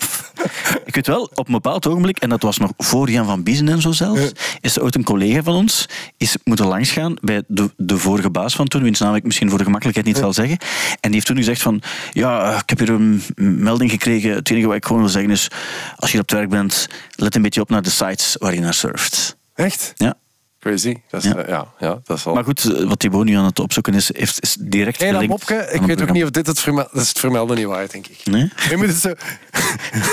Ik 0.86 0.95
weet 0.95 1.07
wel, 1.07 1.32
op 1.34 1.47
een 1.47 1.53
bepaald 1.53 1.88
ogenblik, 1.88 2.18
en 2.18 2.30
dat 2.30 2.41
was 2.41 2.57
nog 2.57 2.72
voor 2.78 3.10
Jan 3.10 3.26
van 3.26 3.43
Biezen 3.43 3.70
en 3.70 3.82
zo 3.82 3.91
zelfs, 3.91 4.32
is 4.62 4.76
er 4.76 4.84
ooit 4.84 4.95
een 4.95 5.03
collega 5.03 5.43
van 5.43 5.55
ons 5.55 5.88
is 6.18 6.38
moeten 6.43 6.68
langsgaan 6.68 7.18
bij 7.22 7.43
de, 7.47 7.72
de 7.78 7.97
vorige 7.97 8.30
baas 8.30 8.55
van 8.55 8.68
toen, 8.68 8.84
wiens 8.84 8.99
naam 8.99 9.16
ik 9.16 9.24
misschien 9.24 9.49
voor 9.49 9.57
de 9.57 9.64
gemakkelijkheid 9.64 10.07
niet 10.07 10.18
zal 10.18 10.34
zeggen. 10.34 10.57
En 10.89 10.97
die 11.01 11.14
heeft 11.14 11.26
toen 11.26 11.38
gezegd 11.40 11.62
van, 11.62 11.82
ja, 12.12 12.58
ik 12.62 12.70
heb 12.70 12.80
hier 12.80 12.90
een 12.90 13.22
melding 13.36 13.92
gekregen. 13.92 14.32
Het 14.32 14.50
enige 14.50 14.68
wat 14.68 14.76
ik 14.76 14.86
gewoon 14.86 15.02
wil 15.02 15.12
zeggen 15.12 15.32
is, 15.32 15.48
als 15.96 16.12
je 16.12 16.20
op 16.20 16.30
het 16.30 16.38
werk 16.38 16.50
bent, 16.50 16.88
let 17.16 17.36
een 17.36 17.42
beetje 17.42 17.62
op 17.62 17.70
naar 17.70 17.82
de 17.82 17.90
sites 17.90 18.36
waar 18.40 18.54
je 18.54 18.60
naar 18.60 18.74
surft. 18.74 19.38
Echt? 19.56 19.94
Ja. 19.96 20.18
Crazy. 20.60 20.95
Dat 21.10 21.24
is, 21.24 21.32
Ja. 21.32 21.38
ja. 21.39 21.45
ja, 21.47 21.68
ja, 21.80 21.99
dat 22.03 22.18
is 22.18 22.24
wel... 22.24 22.34
Maar 22.34 22.43
goed, 22.43 22.76
eh, 22.76 22.88
wat 22.88 22.99
Thibaut 22.99 23.26
nu 23.26 23.36
aan 23.36 23.45
het 23.45 23.60
opzoeken 23.60 23.93
is, 23.93 24.16
heeft, 24.16 24.41
is 24.41 24.57
direct 24.60 24.99
dat 24.99 25.07
gelinkt 25.07 25.28
mopke, 25.30 25.70
ik 25.72 25.82
weet 25.82 26.01
ook 26.01 26.12
niet 26.12 26.24
of 26.24 26.30
dit 26.30 26.47
het 26.47 26.60
vermelden... 26.60 26.93
Dat 26.93 27.01
is 27.03 27.10
het 27.10 27.20
vermelden 27.20 27.57
niet 27.57 27.66
waard, 27.66 27.91
denk 27.91 28.07
ik. 28.07 28.20
Nee? 28.24 28.51
Je 28.70 28.78
moet 28.78 28.88
het 28.88 28.95
zo... 28.95 29.10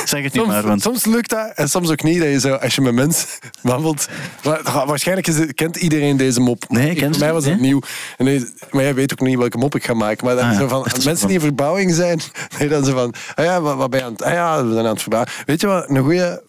Zeg 0.04 0.22
het 0.22 0.22
niet 0.22 0.32
Soms, 0.32 0.46
maar, 0.46 0.62
want... 0.62 0.82
soms 0.82 1.04
lukt 1.04 1.30
dat 1.30 1.52
en 1.54 1.68
soms 1.68 1.90
ook 1.90 2.02
niet. 2.02 2.18
Dat 2.18 2.28
je 2.28 2.40
zo, 2.40 2.54
als 2.54 2.74
je 2.74 2.80
met 2.80 2.94
mensen 2.94 3.28
wandelt... 3.62 4.08
wa- 4.42 4.86
Waarschijnlijk 4.86 5.26
is 5.26 5.54
kent 5.54 5.76
iedereen 5.76 6.16
deze 6.16 6.40
mop. 6.40 6.64
Nee, 6.68 6.90
Ik- 6.90 7.04
Voor 7.04 7.12
ze 7.14 7.18
mij 7.20 7.32
was 7.32 7.44
het 7.44 7.60
nieuw. 7.60 7.80
En 8.16 8.48
maar 8.70 8.82
jij 8.82 8.94
weet 8.94 9.12
ook 9.12 9.20
niet 9.20 9.38
welke 9.38 9.58
mop 9.58 9.74
ik 9.74 9.84
ga 9.84 9.94
maken. 9.94 10.26
Maar 10.26 10.34
dan 10.36 10.44
Ah, 10.44 10.52
ja. 10.52 10.58
zo 10.58 10.68
van, 10.68 10.86
mensen 11.04 11.26
die 11.26 11.36
in 11.36 11.42
verbouwing 11.42 11.94
zijn... 11.94 12.20
Nee, 12.58 12.68
dan 12.68 12.84
zo 12.84 12.92
van... 12.92 13.14
Ah 13.34 13.44
ja, 13.44 13.60
wat, 13.60 13.76
wat 13.76 13.90
ben 13.90 13.98
je 14.00 14.04
aan 14.06 14.12
het... 14.12 14.22
Ah 14.22 14.32
ja, 14.32 14.64
we 14.66 14.72
zijn 14.72 14.84
aan 14.86 14.92
het 14.92 15.00
verbouwen. 15.02 15.32
Weet 15.46 15.60
je 15.60 15.66
wat 15.66 15.90
een 15.90 16.02
goede 16.02 16.42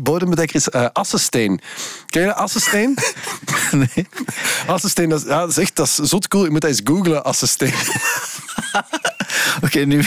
bodembedekker 0.00 0.56
is? 0.56 0.68
Eh 0.68 0.86
assensteen. 0.92 1.60
Ken 2.06 2.20
je 2.20 2.26
dat, 2.26 2.36
assensteen? 2.36 2.96
Nee. 3.72 4.06
Assensteen, 4.66 5.08
dat 5.08 5.20
is, 5.20 5.26
ja, 5.28 5.38
dat 5.40 5.48
is 5.50 5.56
echt 5.58 5.76
dat 5.76 5.86
is 5.86 5.94
zot 5.94 6.28
cool. 6.28 6.44
Je 6.44 6.50
moet 6.50 6.60
dat 6.60 6.70
eens 6.70 6.80
googlen, 6.84 7.24
assensteen. 7.24 7.74
Oké, 9.64 9.78
nu... 9.84 10.04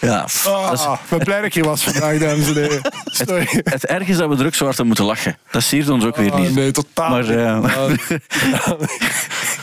ja, 0.00 0.20
dat 0.20 0.72
is- 0.72 0.80
Ah, 0.80 0.98
ik 1.02 1.08
ben 1.08 1.18
blij 1.18 1.36
dat 1.36 1.46
ik 1.46 1.54
hier 1.54 1.64
was 1.64 1.82
vandaag, 1.82 2.18
dames 2.18 2.46
en 2.48 2.54
heren. 2.54 2.80
Sorry. 3.04 3.48
het 3.64 3.86
erg 3.86 4.08
is 4.08 4.16
dat 4.16 4.28
we 4.28 4.36
er 4.36 4.46
ook 4.46 4.54
zo 4.54 4.64
hard 4.64 4.80
aan 4.80 4.86
moeten 4.86 5.04
lachen. 5.04 5.38
Dat 5.50 5.62
siert 5.62 5.88
ons 5.88 6.04
ook 6.04 6.16
weer 6.16 6.32
Ah, 6.32 6.38
niet. 6.40 6.54
nee, 6.54 6.70
totaal 6.70 7.10
Maar, 7.10 7.22
niet. 7.22 8.20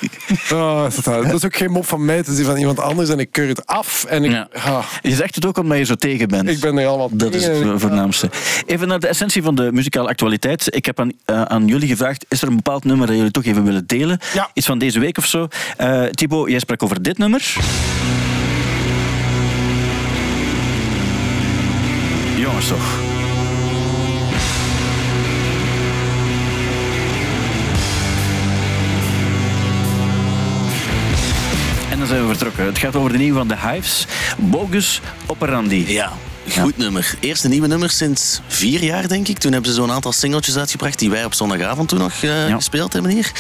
totaal. 0.96 1.24
Dat 1.24 1.34
is 1.34 1.46
ook 1.46 1.56
geen 1.56 1.72
mop 1.72 1.86
van 1.86 2.06
mij, 2.06 2.16
het 2.16 2.28
is 2.28 2.36
die 2.36 2.46
van 2.46 2.58
iemand 2.58 2.80
anders 2.80 3.10
en 3.10 3.20
ik 3.20 3.32
keur 3.32 3.48
het 3.48 3.66
af. 3.66 4.04
En 4.10 4.24
ik, 4.24 4.32
Ja. 4.32 4.48
ah, 4.54 4.86
Je 5.02 5.16
zegt 5.16 5.36
het 5.36 5.46
ook 5.46 5.58
omdat 5.58 5.78
je 5.78 5.84
zo 5.84 5.96
tegen 5.96 6.28
bent. 6.28 6.50
ik 6.50 6.60
ben 6.60 6.78
er 6.78 6.88
allemaal 6.88 7.10
Dat 7.12 7.34
is 7.34 7.46
het 7.46 7.58
voornaamste. 7.76 8.30
Even 8.66 8.88
naar 8.88 9.00
de 9.00 9.08
essentie 9.08 9.44
van 9.44 9.56
de 9.56 9.70
muzikale 9.72 10.08
actualiteit. 10.08 10.76
Ik 10.76 10.86
heb 10.86 11.00
aan, 11.00 11.12
eh, 11.26 11.42
aan 11.42 11.68
jullie 11.68 11.88
gevraagd, 11.88 12.26
is 12.30 12.42
er 12.42 12.48
een 12.48 12.56
bepaald 12.56 12.84
nummer 12.84 13.08
dat 13.08 13.16
jullie 13.16 13.32
toch 13.32 13.46
even 13.46 13.64
willen 13.64 13.88
delen? 13.88 14.20
Ja. 14.34 14.50
Iets 14.54 14.66
van 14.66 14.78
deze 14.80 15.00
week 15.00 15.18
of 15.18 15.26
zo. 15.26 15.48
Eh 15.78 16.04
Thibaut, 16.04 16.50
jij 16.50 16.60
sprak 16.60 16.84
over 16.84 17.02
dit 17.02 17.18
nummer. 17.18 17.54
Jongens 22.38 22.68
toch. 22.68 23.07
Zijn 32.08 32.22
we 32.22 32.28
vertrokken. 32.28 32.66
Het 32.66 32.78
gaat 32.78 32.96
over 32.96 33.12
de 33.12 33.18
nieuwe 33.18 33.38
van 33.38 33.48
de 33.48 33.58
Hives. 33.58 34.06
Bogus 34.38 35.02
Operandi. 35.28 35.94
Ja, 35.94 36.12
goed 36.60 36.78
nummer. 36.78 37.14
Eerste 37.20 37.48
nieuwe 37.48 37.68
nummer 37.68 37.90
sinds 37.90 38.42
vier 38.48 38.84
jaar, 38.84 39.08
denk 39.08 39.28
ik. 39.28 39.38
Toen 39.38 39.52
hebben 39.52 39.70
ze 39.72 39.76
zo'n 39.78 39.92
aantal 39.92 40.12
singeltjes 40.12 40.58
uitgebracht 40.58 41.00
die 41.00 41.10
wij 41.10 41.26
op 41.26 41.34
zondagavond 41.34 41.90
toen 41.90 42.00
nog 42.00 42.12
eh, 42.22 42.48
Ja. 42.50 42.56
gespeeld 42.56 42.94
hebben 42.94 43.12
hier. 43.12 43.32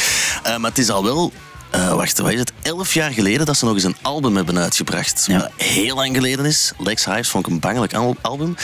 Eh, 0.43 0.57
maar 0.57 0.69
het 0.69 0.79
is 0.79 0.89
al 0.89 1.03
wel... 1.03 1.31
eh, 1.69 1.93
wacht, 1.93 2.17
wat 2.19 2.31
is 2.31 2.39
het? 2.39 2.51
Elf 2.61 2.93
jaar 2.93 3.11
geleden 3.11 3.45
dat 3.45 3.57
ze 3.57 3.65
nog 3.65 3.73
eens 3.73 3.83
een 3.83 3.97
album 4.01 4.35
hebben 4.35 4.57
uitgebracht. 4.57 5.23
Ja. 5.27 5.37
Wat 5.39 5.49
heel 5.57 5.95
lang 5.95 6.15
geleden 6.15 6.45
is. 6.45 6.71
Lex 6.77 7.05
Hives 7.05 7.29
vond 7.29 7.45
ik 7.47 7.51
een 7.53 7.59
bangelijk 7.59 7.93
al- 7.93 8.15
album. 8.21 8.55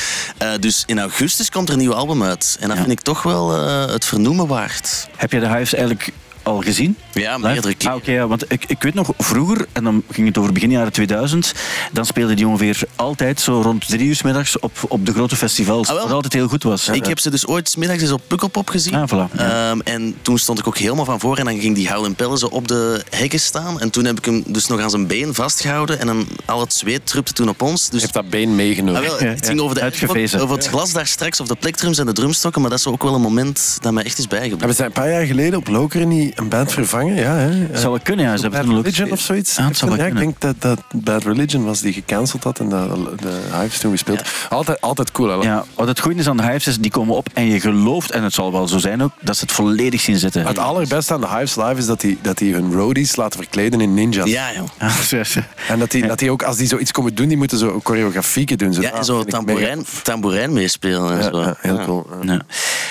Dus 0.59 0.83
in 0.85 0.99
augustus 0.99 1.49
komt 1.49 1.67
er 1.67 1.73
een 1.73 1.79
nieuw 1.79 1.93
album 1.93 2.23
uit. 2.23 2.57
En 2.59 2.67
dat 2.67 2.77
Ja. 2.77 2.83
vind 2.83 2.97
ik 2.99 3.01
toch 3.01 3.23
wel 3.23 3.51
het 3.89 4.05
vernoemen 4.05 4.47
waard. 4.47 5.07
Heb 5.15 5.31
je 5.31 5.39
de 5.39 5.47
Hives 5.47 5.73
eigenlijk 5.73 6.09
al 6.43 6.61
gezien? 6.61 6.97
Ja, 7.13 7.37
meerdere. 7.37 7.75
Ah, 7.87 7.95
oké, 7.95 8.11
ja, 8.11 8.27
want 8.27 8.51
ik, 8.51 8.65
ik 8.67 8.81
weet 8.81 8.93
nog 8.93 9.11
vroeger, 9.17 9.65
en 9.71 9.83
dan 9.83 10.03
ging 10.11 10.27
het 10.27 10.37
over 10.37 10.53
begin 10.53 10.71
jaren 10.71 10.91
2000, 10.91 11.53
dan 11.91 12.05
speelde 12.05 12.33
die 12.33 12.47
ongeveer 12.47 12.79
altijd 12.95 13.41
zo 13.41 13.61
rond 13.61 13.87
drie 13.87 14.07
uur 14.07 14.15
's 14.15 14.21
middags 14.21 14.59
op, 14.59 14.71
op 14.87 15.05
de 15.05 15.13
grote 15.13 15.35
festivals. 15.35 15.87
Ah, 15.87 15.93
wel. 15.93 16.03
Wat 16.03 16.13
altijd 16.13 16.33
heel 16.33 16.47
goed 16.47 16.63
was. 16.63 16.89
Ik 16.89 17.05
heb 17.05 17.19
ze 17.19 17.29
dus 17.29 17.47
ooit 17.47 17.69
's 17.69 17.75
middags 17.75 18.01
eens 18.01 18.11
op 18.11 18.21
Pukkelpop 18.27 18.69
gezien. 18.69 18.95
Ah, 18.95 19.09
voilà, 19.09 19.35
ja. 19.37 19.69
Ehm, 19.69 19.79
en 19.79 20.15
toen 20.21 20.37
stond 20.37 20.59
ik 20.59 20.67
ook 20.67 20.77
helemaal 20.77 21.05
van 21.05 21.19
voor 21.19 21.37
en 21.37 21.45
dan 21.45 21.59
ging 21.59 21.75
die 21.75 21.89
Howlin' 21.93 22.15
Pelle 22.15 22.37
zo 22.37 22.45
op 22.45 22.67
de 22.67 23.03
hekken 23.09 23.39
staan. 23.39 23.79
En 23.79 23.89
toen 23.89 24.05
heb 24.05 24.17
ik 24.17 24.25
hem 24.25 24.43
dus 24.47 24.67
nog 24.67 24.79
aan 24.79 24.89
zijn 24.89 25.07
been 25.07 25.33
vastgehouden 25.33 25.99
en 25.99 26.07
dan 26.07 26.27
al 26.45 26.59
het 26.59 26.73
zweet 26.73 27.05
trupte 27.05 27.33
toen 27.33 27.49
op 27.49 27.61
ons. 27.61 27.89
Dus 27.89 28.01
heeft 28.01 28.13
dat 28.13 28.29
been 28.29 28.55
meegenomen. 28.55 29.01
Ah, 29.01 29.07
wel, 29.07 29.19
het 29.19 29.45
ging 29.45 29.59
over, 29.59 29.75
de, 29.75 29.81
Uitgevezen. 29.81 30.39
over 30.39 30.55
het 30.55 30.67
glas 30.67 30.91
daar 30.91 31.07
straks, 31.07 31.39
of 31.39 31.47
de 31.47 31.55
plektrums 31.55 31.97
en 31.97 32.05
de 32.05 32.13
drumstokken, 32.13 32.61
maar 32.61 32.69
dat 32.69 32.79
is 32.79 32.87
ook 32.87 33.03
wel 33.03 33.15
een 33.15 33.21
moment 33.21 33.77
dat 33.81 33.93
mij 33.93 34.03
echt 34.03 34.17
is 34.17 34.27
bijgebleven. 34.27 34.57
Hebben 34.57 34.75
zij 34.75 34.85
een 34.85 34.91
paar 34.91 35.09
jaar 35.09 35.25
geleden 35.25 35.59
op 35.59 35.67
Lokeren 35.67 36.07
niet 36.07 36.32
een 36.35 36.47
band 36.49 36.71
vervangen? 36.71 37.15
Ja, 37.15 37.35
hè? 37.35 37.49
Het 37.49 37.79
zou 37.79 37.91
wel 37.91 37.99
kunnen, 38.03 38.25
ja. 38.25 38.35
Ze 38.35 38.41
hebben 38.41 38.59
Bad 38.65 38.69
ook- 38.77 38.83
Religion 38.83 39.11
of 39.11 39.19
zoiets? 39.19 39.55
Ja, 39.55 39.67
het 39.67 39.77
zou 39.77 39.91
wel 39.91 39.99
ja, 39.99 40.05
ik 40.05 40.17
denk 40.17 40.41
dat 40.41 40.55
dat 40.61 40.79
Bad 40.93 41.23
Religion 41.23 41.63
was 41.63 41.81
die 41.81 41.93
gecanceld 41.93 42.43
had 42.43 42.59
en 42.59 42.69
dat 42.69 43.19
de 43.19 43.39
Hives 43.59 43.79
toen 43.79 43.91
gespeeld. 43.91 44.21
Altijd, 44.49 44.81
altijd 44.81 45.11
cool. 45.11 45.39
Hè? 45.39 45.47
Ja, 45.47 45.65
wat 45.75 45.87
het 45.87 45.99
goede 45.99 46.19
is 46.19 46.27
aan 46.27 46.37
de 46.37 46.43
Hives 46.43 46.67
is, 46.67 46.77
die 46.77 46.91
komen 46.91 47.15
op 47.15 47.27
en 47.33 47.45
je 47.45 47.59
gelooft, 47.59 48.11
en 48.11 48.23
het 48.23 48.33
zal 48.33 48.51
wel 48.51 48.67
zo 48.67 48.77
zijn 48.77 49.03
ook, 49.03 49.11
dat 49.21 49.35
ze 49.37 49.41
het 49.43 49.51
volledig 49.53 50.01
zien 50.01 50.17
zitten. 50.17 50.45
Het 50.47 50.57
allerbeste 50.57 51.13
aan 51.13 51.21
de 51.21 51.27
Hives 51.29 51.55
live 51.55 51.75
is 51.77 51.85
dat 51.85 52.01
die, 52.01 52.17
dat 52.21 52.37
die 52.37 52.53
hun 52.53 52.73
roadies 52.73 53.15
laten 53.15 53.39
verkleden 53.39 53.81
in 53.81 53.93
ninjas. 53.93 54.29
Ja, 54.29 54.47
joh. 54.53 54.67
Ja. 54.79 55.21
En 55.67 55.79
dat 55.79 55.91
die, 55.91 56.07
dat 56.07 56.19
die 56.19 56.31
ook, 56.31 56.43
als 56.43 56.57
die 56.57 56.67
zoiets 56.67 56.91
komen 56.91 57.15
doen, 57.15 57.27
die 57.27 57.37
moeten 57.37 57.57
zo 57.57 57.79
choreografieken 57.83 58.57
doen. 58.57 58.73
Zo, 58.73 58.81
Ja, 58.81 58.91
en 58.91 59.05
zo 59.05 59.23
tamboerijn, 59.23 59.77
mega- 59.77 60.01
tamboerijn 60.03 60.53
meespelen 60.53 61.11
en 61.11 61.17
Ja, 61.17 61.23
zo. 61.23 61.41
ja, 61.41 61.55
heel 61.59 61.79
cool. 61.85 62.07
Ja. 62.21 62.33
Ja. 62.33 62.41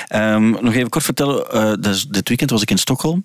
Ehm, 0.08 0.50
nog 0.50 0.74
even 0.74 0.88
kort 0.88 1.04
vertellen. 1.04 1.50
eh, 1.50 1.72
dus 1.80 2.06
dit 2.08 2.28
weekend 2.28 2.50
was 2.50 2.62
ik 2.62 2.70
in 2.70 2.78
Stockholm. 2.78 3.24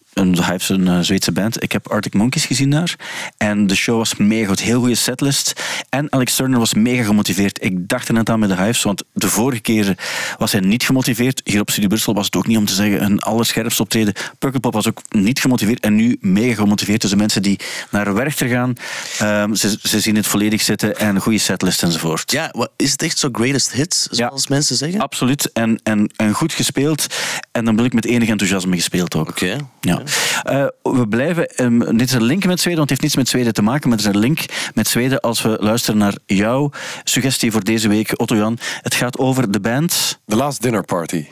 Een, 0.13 0.37
hij 0.37 0.51
heeft 0.51 0.69
een 0.69 0.87
eh, 0.87 0.99
Zweedse 0.99 1.31
band. 1.31 1.63
Ik 1.63 1.71
heb 1.71 1.89
Arctic 1.89 2.13
Monkeys 2.13 2.45
gezien 2.45 2.69
daar. 2.69 2.95
En 3.37 3.67
de 3.67 3.75
show 3.75 3.97
was 3.97 4.15
mega 4.15 4.47
goed. 4.47 4.61
Heel 4.61 4.79
goede 4.79 4.95
setlist. 4.95 5.61
En 5.89 6.11
Alex 6.11 6.35
Turner 6.35 6.59
was 6.59 6.73
mega 6.73 7.03
gemotiveerd. 7.03 7.63
Ik 7.63 7.89
dacht 7.89 8.07
er 8.07 8.13
net 8.13 8.29
aan 8.29 8.39
met 8.39 8.49
de 8.49 8.55
Hives, 8.55 8.83
want 8.83 9.03
de 9.13 9.27
vorige 9.29 9.61
keer 9.61 9.97
was 10.37 10.51
hij 10.51 10.61
niet 10.61 10.83
gemotiveerd. 10.83 11.41
Hier 11.43 11.61
op 11.61 11.69
Studio 11.69 11.89
Brussel 11.89 12.13
was 12.13 12.25
het 12.25 12.35
ook 12.35 12.47
niet 12.47 12.57
om 12.57 12.65
te 12.65 12.73
zeggen 12.73 13.03
een 13.03 13.19
allerscherpst 13.19 13.79
optreden. 13.79 14.13
Pukkelpop 14.39 14.73
was 14.73 14.87
ook 14.87 15.01
niet 15.09 15.39
gemotiveerd 15.39 15.79
en 15.79 15.95
nu 15.95 16.17
mega 16.19 16.55
gemotiveerd. 16.61 17.01
Dus 17.01 17.09
de 17.09 17.15
mensen 17.15 17.41
die 17.41 17.59
naar 17.89 18.13
Werchter 18.13 18.47
gaan, 18.47 18.73
ehm, 19.19 19.53
ze, 19.53 19.77
ze 19.81 19.99
zien 19.99 20.15
het 20.15 20.27
volledig 20.27 20.61
zitten 20.61 20.97
en 20.97 21.15
een 21.15 21.21
goede 21.21 21.37
setlist 21.37 21.83
enzovoort. 21.83 22.31
Ja, 22.31 22.53
is 22.75 22.91
het 22.91 23.01
echt 23.01 23.17
zo 23.17 23.29
greatest 23.31 23.71
hits, 23.71 24.07
zoals 24.11 24.47
mensen 24.47 24.75
zeggen? 24.75 24.99
Absoluut. 24.99 25.51
En, 25.51 25.79
en, 25.83 26.11
en 26.15 26.33
goed 26.33 26.53
gespeeld. 26.53 27.07
En 27.51 27.65
dan 27.65 27.73
bedoel 27.73 27.85
ik 27.85 27.93
met 27.93 28.05
enig 28.05 28.29
enthousiasme 28.29 28.75
gespeeld 28.75 29.15
ook. 29.15 29.29
Oké. 29.29 29.57
Ja. 29.81 30.00
Eh, 30.43 30.65
we 30.83 31.07
blijven. 31.07 31.47
ehm, 31.47 31.79
dit 31.79 32.01
is 32.07 32.13
een 32.13 32.23
link 32.23 32.45
met 32.45 32.59
Zweden, 32.59 32.77
want 32.79 32.89
het 32.89 32.89
heeft 32.89 33.01
niets 33.01 33.15
met 33.15 33.27
Zweden 33.29 33.53
te 33.53 33.61
maken. 33.61 33.89
Maar 33.89 33.97
het 33.97 34.07
is 34.07 34.13
een 34.13 34.19
link 34.19 34.39
met 34.73 34.87
Zweden 34.87 35.19
als 35.19 35.41
we 35.41 35.57
luisteren 35.59 35.99
naar 35.99 36.15
jouw 36.25 36.69
suggestie 37.03 37.51
voor 37.51 37.63
deze 37.63 37.87
week, 37.87 38.11
Otto 38.15 38.35
Jan. 38.35 38.57
Het 38.81 38.93
gaat 38.93 39.17
over 39.17 39.51
de 39.51 39.59
band. 39.59 40.19
The 40.25 40.35
Last 40.35 40.61
Dinner 40.61 40.83
Party. 40.83 41.25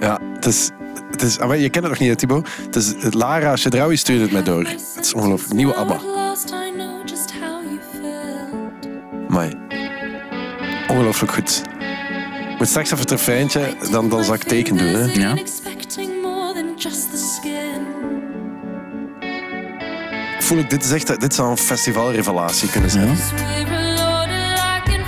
Ja, 0.00 0.20
het 0.34 0.46
is... 0.46 0.70
Het 1.10 1.22
is 1.22 1.38
ah, 1.38 1.48
maar 1.48 1.56
je 1.56 1.68
kent 1.70 1.84
het 1.84 1.92
nog 1.92 2.00
niet, 2.00 2.08
hè, 2.08 2.16
Thibaut? 2.16 2.48
Het 2.64 2.76
is, 2.76 2.94
Lara 3.10 3.56
Chedraoui 3.56 3.96
stuurde 3.96 4.22
het 4.22 4.32
mij 4.32 4.42
door. 4.42 4.64
Het 4.64 5.04
is 5.04 5.14
ongelooflijk. 5.14 5.54
Nieuwe 5.54 5.74
ABBA. 5.74 6.00
Mai. 9.28 9.52
Ongelooflijk 10.88 11.32
goed. 11.32 11.62
Ik 12.52 12.58
moet 12.58 12.68
straks 12.68 12.86
even 12.90 13.00
het 13.00 13.10
refreintje, 13.10 13.76
dan, 13.90 14.08
dan 14.08 14.24
zal 14.24 14.34
ik 14.34 14.42
teken 14.42 14.76
doen. 14.76 14.86
Hè. 14.86 15.04
Ja. 15.12 15.36
Skin. 16.80 17.86
Voel 20.38 20.58
ik, 20.58 20.70
dit, 20.70 20.84
is 20.84 20.90
echt, 20.90 21.20
dit 21.20 21.34
zou 21.34 21.50
een 21.50 21.56
festivalrevelatie 21.56 22.70
kunnen 22.70 22.90
zijn. 22.90 23.08
Ja. 23.08 23.14
We're 23.14 23.94
loaded 23.94 24.58
like 24.58 24.92
in 24.94 25.04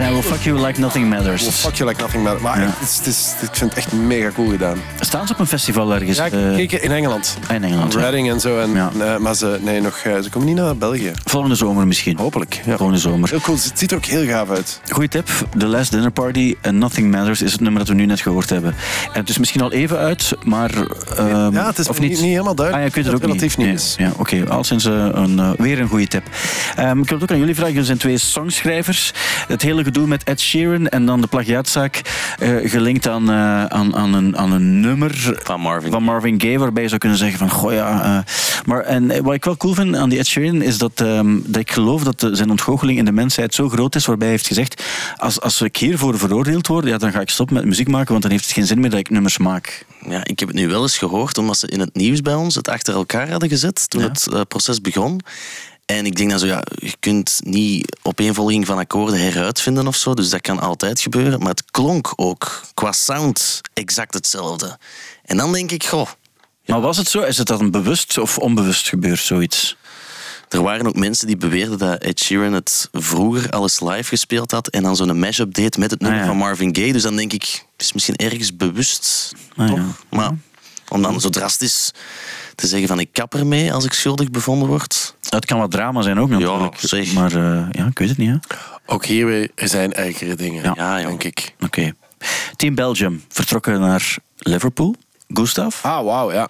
En 0.00 0.06
I 0.08 0.12
will 0.12 0.22
fuck 0.22 0.40
you 0.42 0.66
like 0.66 0.80
nothing 0.80 1.08
Well, 1.08 1.18
matters. 1.18 1.48
fuck 1.48 1.74
you 1.74 1.88
like 1.88 2.00
nothing 2.02 2.22
matters. 2.22 2.42
Maar 2.42 2.60
Ja. 2.60 2.66
het 2.78 2.88
is, 2.88 2.96
het 2.96 3.06
is, 3.06 3.34
ik 3.42 3.54
vind 3.56 3.70
het 3.70 3.78
echt 3.78 3.92
mega 3.92 4.30
cool 4.34 4.48
gedaan. 4.50 4.78
Staan 5.00 5.26
ze 5.26 5.32
op 5.32 5.38
een 5.38 5.46
festival 5.46 5.94
ergens? 5.94 6.16
Ja, 6.16 6.24
ik 6.56 6.72
Eh, 6.72 6.82
in 6.84 6.90
Engeland. 6.92 7.38
in 7.48 7.64
Engeland. 7.64 7.92
ja. 7.92 7.98
Reading 8.00 8.30
en 8.30 8.40
zo. 8.40 8.58
En, 8.60 8.72
Ja. 8.72 8.90
eh, 9.00 9.16
maar 9.16 9.34
ze, 9.34 9.58
nee, 9.62 9.80
nog, 9.80 9.96
eh, 9.96 10.12
ze 10.22 10.30
komen 10.30 10.48
niet 10.48 10.56
naar 10.56 10.76
België. 10.76 11.10
Volgende 11.24 11.54
zomer 11.56 11.86
misschien. 11.86 12.16
Hopelijk. 12.18 12.60
Ja. 12.64 12.76
Volgende 12.76 13.00
zomer. 13.00 13.28
Heel 13.30 13.40
cool. 13.40 13.56
Het 13.56 13.72
ziet 13.78 13.90
er 13.90 13.96
ook 13.96 14.04
heel 14.04 14.26
gaaf 14.26 14.50
uit. 14.50 14.80
Goeie 14.90 15.08
tip. 15.08 15.28
The 15.58 15.66
Last 15.66 15.90
Dinner 15.90 16.10
Party 16.10 16.56
en 16.60 16.78
Nothing 16.78 17.10
Matters 17.10 17.42
is 17.42 17.52
het 17.52 17.60
nummer 17.60 17.78
dat 17.78 17.88
we 17.88 17.94
nu 17.94 18.06
net 18.06 18.20
gehoord 18.20 18.50
hebben. 18.50 18.74
En 19.12 19.20
het 19.20 19.28
is 19.28 19.38
misschien 19.38 19.60
al 19.60 19.72
even 19.72 19.98
uit, 19.98 20.32
maar... 20.44 20.70
ehm, 21.16 21.52
Ja, 21.54 21.66
het 21.66 21.78
is 21.78 21.88
of 21.88 22.00
niet, 22.00 22.10
niet? 22.10 22.20
niet 22.20 22.28
helemaal 22.30 22.50
Ah, 22.50 22.56
duidelijk. 22.56 22.82
ja, 22.84 22.88
ik 22.88 22.94
weet 22.94 23.04
het 23.04 23.12
dat 23.12 23.22
ook 23.22 23.28
relatief 23.36 23.56
niet. 23.56 23.66
Nee, 23.66 23.74
is. 23.76 23.94
Ja, 23.98 24.12
Oké, 24.16 24.44
al 24.48 24.64
sinds 24.64 24.84
eh, 24.84 25.06
een, 25.12 25.54
weer 25.58 25.80
een 25.80 25.88
goede 25.88 26.06
tip. 26.06 26.22
Ehm, 26.76 26.98
ik 27.00 27.08
wil 27.08 27.14
het 27.18 27.22
ook 27.22 27.30
aan 27.30 27.38
jullie 27.38 27.54
vragen. 27.54 27.70
Jullie 27.72 27.86
zijn 27.86 27.98
twee 27.98 28.18
songschrijvers. 28.18 29.12
Het 29.48 29.62
hele 29.62 29.82
gedoe 29.92 30.06
met 30.08 30.24
Ed 30.24 30.40
Sheeran 30.40 30.88
en 30.88 31.06
dan 31.06 31.20
de 31.20 31.26
plagiaatzaak 31.26 32.00
eh, 32.38 32.50
gelinkt 32.70 33.08
aan, 33.08 33.30
eh, 33.30 33.64
aan, 33.64 33.96
aan, 33.96 34.14
een, 34.14 34.36
aan 34.36 34.52
een 34.52 34.80
nummer 34.80 35.34
Van 35.42 35.60
Marvin. 35.60 35.90
van 35.92 36.02
Marvin 36.02 36.40
Gaye, 36.40 36.58
waarbij 36.58 36.82
je 36.82 36.88
zou 36.88 37.00
kunnen 37.00 37.18
zeggen 37.18 37.38
van, 37.38 37.50
goh 37.50 37.72
ja... 37.72 38.02
eh, 38.26 38.32
maar 38.64 38.80
en 38.80 39.22
wat 39.22 39.34
ik 39.34 39.44
wel 39.44 39.56
cool 39.56 39.74
vind 39.74 39.96
aan 39.96 40.08
die 40.08 40.18
Ed 40.18 40.26
Sheeran 40.26 40.62
is 40.62 40.78
dat, 40.78 40.92
ehm, 41.00 41.38
dat 41.44 41.60
ik 41.60 41.70
geloof 41.72 42.02
dat 42.04 42.20
de- 42.20 42.34
zijn 42.34 42.50
ontgoocheling 42.50 42.98
in 42.98 43.04
de 43.04 43.12
mensheid 43.12 43.54
zo 43.54 43.68
groot 43.68 43.94
is, 43.94 44.06
waarbij 44.06 44.26
hij 44.26 44.36
heeft 44.36 44.48
gezegd, 44.48 44.82
als, 45.16 45.40
als 45.40 45.60
ik 45.62 45.76
hiervoor 45.76 46.18
veroordeeld 46.18 46.66
word, 46.66 46.86
ja, 46.86 46.98
dan 46.98 47.12
ga 47.12 47.20
ik 47.20 47.30
stoppen 47.30 47.56
met 47.56 47.64
muziek 47.64 47.88
maken, 47.88 48.10
want 48.10 48.22
dan 48.22 48.30
heeft 48.30 48.44
het 48.44 48.52
geen 48.52 48.66
zin 48.66 48.80
meer 48.80 48.90
dat 48.90 48.98
ik 48.98 49.10
nummers 49.10 49.38
maak. 49.38 49.84
Ja, 50.08 50.20
ik 50.24 50.38
heb 50.38 50.48
het 50.48 50.56
nu 50.56 50.68
wel 50.68 50.82
eens 50.82 50.98
gehoord, 50.98 51.38
omdat 51.38 51.58
ze 51.58 51.66
in 51.68 51.80
het 51.80 51.94
nieuws 51.94 52.20
bij 52.22 52.34
ons 52.34 52.54
het 52.54 52.68
achter 52.68 52.94
elkaar 52.94 53.30
hadden 53.30 53.48
gezet 53.48 53.90
toen 53.90 54.02
Ja. 54.02 54.08
het 54.08 54.48
proces 54.48 54.80
begon. 54.80 55.20
En 55.96 56.06
ik 56.06 56.16
denk 56.16 56.30
dan 56.30 56.38
zo, 56.38 56.46
ja, 56.46 56.62
je 56.74 56.94
kunt 57.00 57.40
niet 57.44 57.96
opeenvolging 58.02 58.66
van 58.66 58.78
akkoorden 58.78 59.20
heruitvinden 59.20 59.86
of 59.86 59.96
zo, 59.96 60.14
dus 60.14 60.30
dat 60.30 60.40
kan 60.40 60.60
altijd 60.60 61.00
gebeuren. 61.00 61.38
Maar 61.38 61.48
het 61.48 61.70
klonk 61.70 62.12
ook 62.16 62.60
qua 62.74 62.92
sound 62.92 63.60
exact 63.74 64.14
hetzelfde. 64.14 64.78
En 65.24 65.36
dan 65.36 65.52
denk 65.52 65.70
ik, 65.70 65.84
goh, 65.84 66.08
Maar 66.66 66.80
was 66.80 66.96
het 66.96 67.08
zo? 67.08 67.20
Is 67.20 67.38
het 67.38 67.46
dan 67.46 67.70
bewust 67.70 68.18
of 68.18 68.38
onbewust 68.38 68.88
gebeurd, 68.88 69.20
zoiets? 69.20 69.76
er 70.48 70.62
waren 70.62 70.86
ook 70.86 70.96
mensen 70.96 71.26
die 71.26 71.36
beweerden 71.36 71.78
dat 71.78 72.02
Ed 72.02 72.20
Sheeran 72.20 72.52
het 72.52 72.88
vroeger 72.92 73.50
al 73.50 73.62
eens 73.62 73.80
live 73.80 74.04
gespeeld 74.08 74.50
had 74.50 74.68
en 74.68 74.82
dan 74.82 74.96
zo'n 74.96 75.18
mashup 75.18 75.54
deed 75.54 75.78
met 75.78 75.90
het 75.90 76.00
nummer 76.00 76.18
Ah, 76.20 76.24
ja. 76.24 76.30
van 76.30 76.40
Marvin 76.40 76.76
Gaye. 76.76 76.92
Dus 76.92 77.02
dan 77.02 77.16
denk 77.16 77.32
ik, 77.32 77.64
het 77.72 77.82
is 77.86 77.92
misschien 77.92 78.16
ergens 78.16 78.56
bewust. 78.56 79.32
Ah, 79.56 79.68
toch? 79.68 79.76
ja. 79.76 79.86
Maar 80.10 80.30
om 80.90 81.02
dan 81.02 81.20
zo 81.20 81.28
drastisch 81.28 81.92
te 82.54 82.66
zeggen 82.66 82.88
van 82.88 83.00
ik 83.00 83.08
kap 83.12 83.34
ermee 83.34 83.72
als 83.72 83.84
ik 83.84 83.92
schuldig 83.92 84.30
bevonden 84.30 84.68
word. 84.68 85.14
Het 85.28 85.44
kan 85.44 85.58
wat 85.58 85.70
drama 85.70 86.02
zijn 86.02 86.20
ook 86.20 86.28
natuurlijk. 86.28 86.80
zeg. 86.80 87.12
Maar 87.12 87.32
eh, 87.32 87.66
ja, 87.70 87.86
ik 87.86 87.98
weet 87.98 88.08
het 88.08 88.18
niet. 88.18 88.30
Hè? 88.30 88.36
Ook 88.86 89.04
hier 89.04 89.26
weer, 89.26 89.50
er 89.54 89.68
zijn 89.68 89.92
ergere 89.92 90.34
dingen, 90.34 90.62
Ja. 90.62 90.72
Ja, 90.76 91.08
denk 91.08 91.24
ik. 91.24 91.54
Oké. 91.60 91.92
Team 92.56 92.74
Belgium 92.74 93.24
vertrokken 93.28 93.80
naar 93.80 94.16
Liverpool. 94.38 94.94
Gustav. 95.34 95.84
Ah, 95.84 96.04
wauw, 96.04 96.32
ja. 96.32 96.48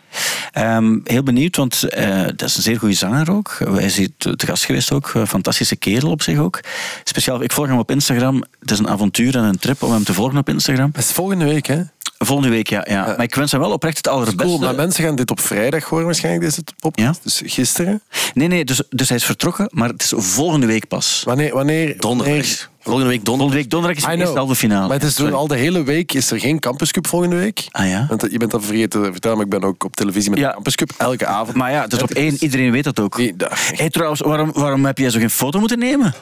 Ehm, 0.53 0.99
heel 1.05 1.23
benieuwd, 1.23 1.57
want 1.57 1.83
eh, 1.83 2.25
dat 2.25 2.43
is 2.43 2.57
een 2.57 2.63
zeer 2.63 2.79
goede 2.79 2.95
zanger 2.95 3.31
ook. 3.31 3.57
Hij 3.59 3.85
is 3.85 3.97
hier 3.97 4.09
te 4.17 4.47
gast 4.47 4.65
geweest 4.65 4.93
ook. 4.93 5.13
Fantastische 5.27 5.77
kerel 5.77 6.11
op 6.11 6.23
zich 6.23 6.39
ook. 6.39 6.61
Speciaal, 7.05 7.43
ik 7.43 7.53
volg 7.53 7.67
hem 7.67 7.79
op 7.79 7.91
Instagram. 7.91 8.45
Het 8.61 8.71
is 8.71 8.79
een 8.79 8.89
avontuur 8.89 9.37
en 9.37 9.45
een 9.45 9.59
trip 9.59 9.83
om 9.83 9.93
hem 9.93 10.05
te 10.05 10.15
volgen 10.15 10.39
op 10.39 10.49
Instagram. 10.49 10.91
Dat 10.93 11.03
is 11.03 11.13
volgende 11.13 11.45
week, 11.45 11.67
hè? 11.67 11.83
Volgende 12.25 12.51
week, 12.51 12.69
ja. 12.69 12.87
ja. 12.91 13.05
Maar 13.05 13.23
ik 13.23 13.35
wens 13.35 13.53
hem 13.53 13.61
wel 13.61 13.73
oprecht 13.73 13.97
het 13.97 14.09
allerbeste. 14.09 14.43
Cool, 14.43 14.59
maar 14.59 14.75
mensen 14.75 15.05
gaan 15.05 15.15
dit 15.17 15.31
op 15.31 15.41
vrijdag 15.41 15.85
horen 15.85 16.05
waarschijnlijk, 16.05 16.45
deze 16.45 16.63
podcast. 16.81 17.17
Ja. 17.17 17.21
Dus 17.23 17.43
gisteren. 17.55 18.03
Nee, 18.35 18.49
nee, 18.49 18.65
dus, 18.65 18.83
dus 18.91 19.09
hij 19.09 19.17
is 19.17 19.25
vertrokken, 19.25 19.69
maar 19.73 19.89
het 19.89 20.03
is 20.03 20.13
volgende 20.17 20.67
week 20.67 20.89
pas. 20.89 21.23
Wanneer? 21.25 21.55
wanneer 21.55 21.97
Donderdag. 21.99 22.35
wanneer- 22.37 22.69
Volgende 22.83 23.09
week 23.09 23.25
donderdag. 23.25 23.55
Volgende 23.55 23.55
week 23.57 23.71
donderdag 23.71 23.99
is 23.99 24.05
de 24.05 24.17
eerste 24.23 24.39
halve 24.39 24.55
finale. 24.55 24.87
Maar 24.89 24.97
het 24.99 25.07
is 25.09 25.15
Sorry. 25.15 25.33
al 25.33 25.47
de 25.47 25.57
hele 25.57 25.83
week 25.85 26.13
is 26.13 26.31
er 26.31 26.41
geen 26.41 26.59
Campus 26.59 26.91
Cup 26.91 27.07
volgende 27.07 27.37
week. 27.37 27.67
Ah 27.71 27.89
ja? 27.89 28.07
Want 28.09 28.27
je 28.31 28.39
bent 28.39 28.51
dat 28.51 28.65
vergeten 28.65 29.03
te 29.03 29.13
vertellen, 29.13 29.37
maar 29.37 29.47
ik 29.47 29.53
ben 29.53 29.65
ook 29.65 29.85
op 29.85 29.97
televisie 29.97 30.31
met 30.31 30.39
Ja. 30.39 30.47
de 30.49 30.55
Campus 30.55 30.75
Cup 30.75 30.91
elke 30.99 31.27
avond. 31.27 31.57
Maar 31.57 31.71
ja, 31.71 31.87
dus 31.87 32.03
op 32.03 32.11
één, 32.11 32.37
iedereen 32.41 32.71
weet 32.71 32.85
dat 32.85 33.01
ook. 33.01 33.17
Nee, 33.19 33.35
Hey, 33.75 33.91
trouwens, 33.91 34.21
waarom, 34.21 34.51
waarom 34.53 34.85
heb 34.85 34.99
jij 34.99 35.11
zo 35.11 35.19
geen 35.19 35.31
foto 35.31 35.59
moeten 35.61 35.79
nemen? 35.79 36.15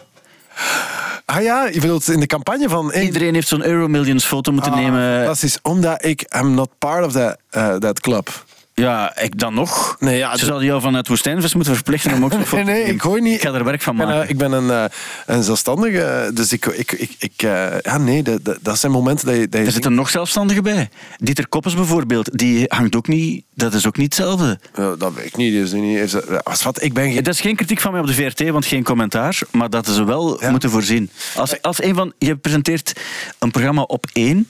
Ah 1.31 1.43
ja, 1.43 1.67
je 1.67 1.81
bedoelt 1.81 2.09
in 2.09 2.21
de 2.21 2.27
campagne 2.27 2.69
van... 2.69 2.93
Iedereen 2.93 3.35
heeft 3.35 3.49
zo'n 3.49 3.65
Euromillions 3.65 4.25
foto 4.25 4.53
moeten 4.53 4.73
ah, 4.73 4.79
nemen. 4.79 5.17
Fantastisch, 5.17 5.59
omdat 5.63 6.05
ik 6.05 6.35
I'm 6.37 6.55
not 6.55 6.69
part 6.79 7.05
of 7.05 7.13
that, 7.13 7.39
uh, 7.57 7.75
that 7.75 8.01
club. 8.01 8.45
Ja, 8.79 9.17
ik 9.21 9.39
dan 9.39 9.55
nog. 9.55 9.97
Nee, 9.99 10.17
ja, 10.19 10.37
Ze 10.37 10.45
zouden 10.45 10.67
jou 10.69 10.81
van 10.81 10.95
het 10.95 11.09
woestijnvis 11.09 11.55
moeten 11.55 11.75
verplichten 11.75 12.13
om 12.13 12.25
ook 12.25 12.53
Nee, 12.53 12.65
nee, 12.75 12.83
ik 12.83 13.03
gooi 13.03 13.23
niet. 13.23 13.35
Ik 13.35 13.41
ga 13.41 13.53
er 13.53 13.65
werk 13.65 13.83
van 13.83 13.97
ben, 13.97 14.07
maken. 14.07 14.23
eh, 14.23 14.29
ik 14.31 14.39
ben 14.39 14.53
een, 14.53 14.71
eh, 14.71 14.85
een 15.27 15.43
zelfstandige, 15.43 16.31
dus 16.35 16.53
ik... 16.53 16.67
ik, 16.67 16.93
ik, 16.93 17.11
ik 17.19 17.43
eh, 17.43 17.67
ja, 17.83 17.99
nee, 17.99 18.23
dat, 18.63 18.79
zijn 18.79 18.93
momenten 18.93 19.27
dat 19.27 19.35
je... 19.37 19.49
Dat 19.49 19.61
je 19.61 19.67
er 19.67 19.73
zitten 19.73 19.95
nog 19.95 20.09
zelfstandigen 20.11 20.63
bij. 20.63 20.89
Dieter 21.17 21.49
Koppes 21.49 21.75
bijvoorbeeld, 21.75 22.39
die 22.39 22.65
hangt 22.69 22.97
ook 22.97 23.09
niet... 23.09 23.45
Dat 23.55 23.75
is 23.75 23.87
ook 23.87 23.97
niet 23.97 24.17
hetzelfde. 24.17 24.59
Ja, 24.75 24.95
dat 24.97 25.15
weet 25.15 25.27
ik 25.27 25.37
niet. 25.37 25.53
Dus 25.53 25.73
niet 25.73 26.17
als 26.43 26.63
wat, 26.63 26.83
ik 26.83 26.93
ben 26.93 27.13
geen... 27.13 27.23
Dat 27.23 27.35
is 27.35 27.41
geen 27.41 27.57
kritiek 27.57 27.81
van 27.81 27.93
mij 27.93 28.01
op 28.01 28.07
de 28.07 28.15
VRT, 28.15 28.49
want 28.49 28.67
geen 28.67 28.83
commentaar. 28.83 29.39
Maar 29.51 29.71
dat 29.71 29.87
ze 29.87 30.05
wel 30.05 30.41
Ja. 30.43 30.51
moeten 30.51 30.71
voorzien. 30.71 31.11
Als, 31.37 31.63
als 31.63 31.83
een 31.83 31.95
van... 31.95 32.13
Je 32.19 32.37
presenteert 32.37 32.93
een 33.39 33.51
programma 33.51 33.83
op 33.83 34.07
één... 34.13 34.49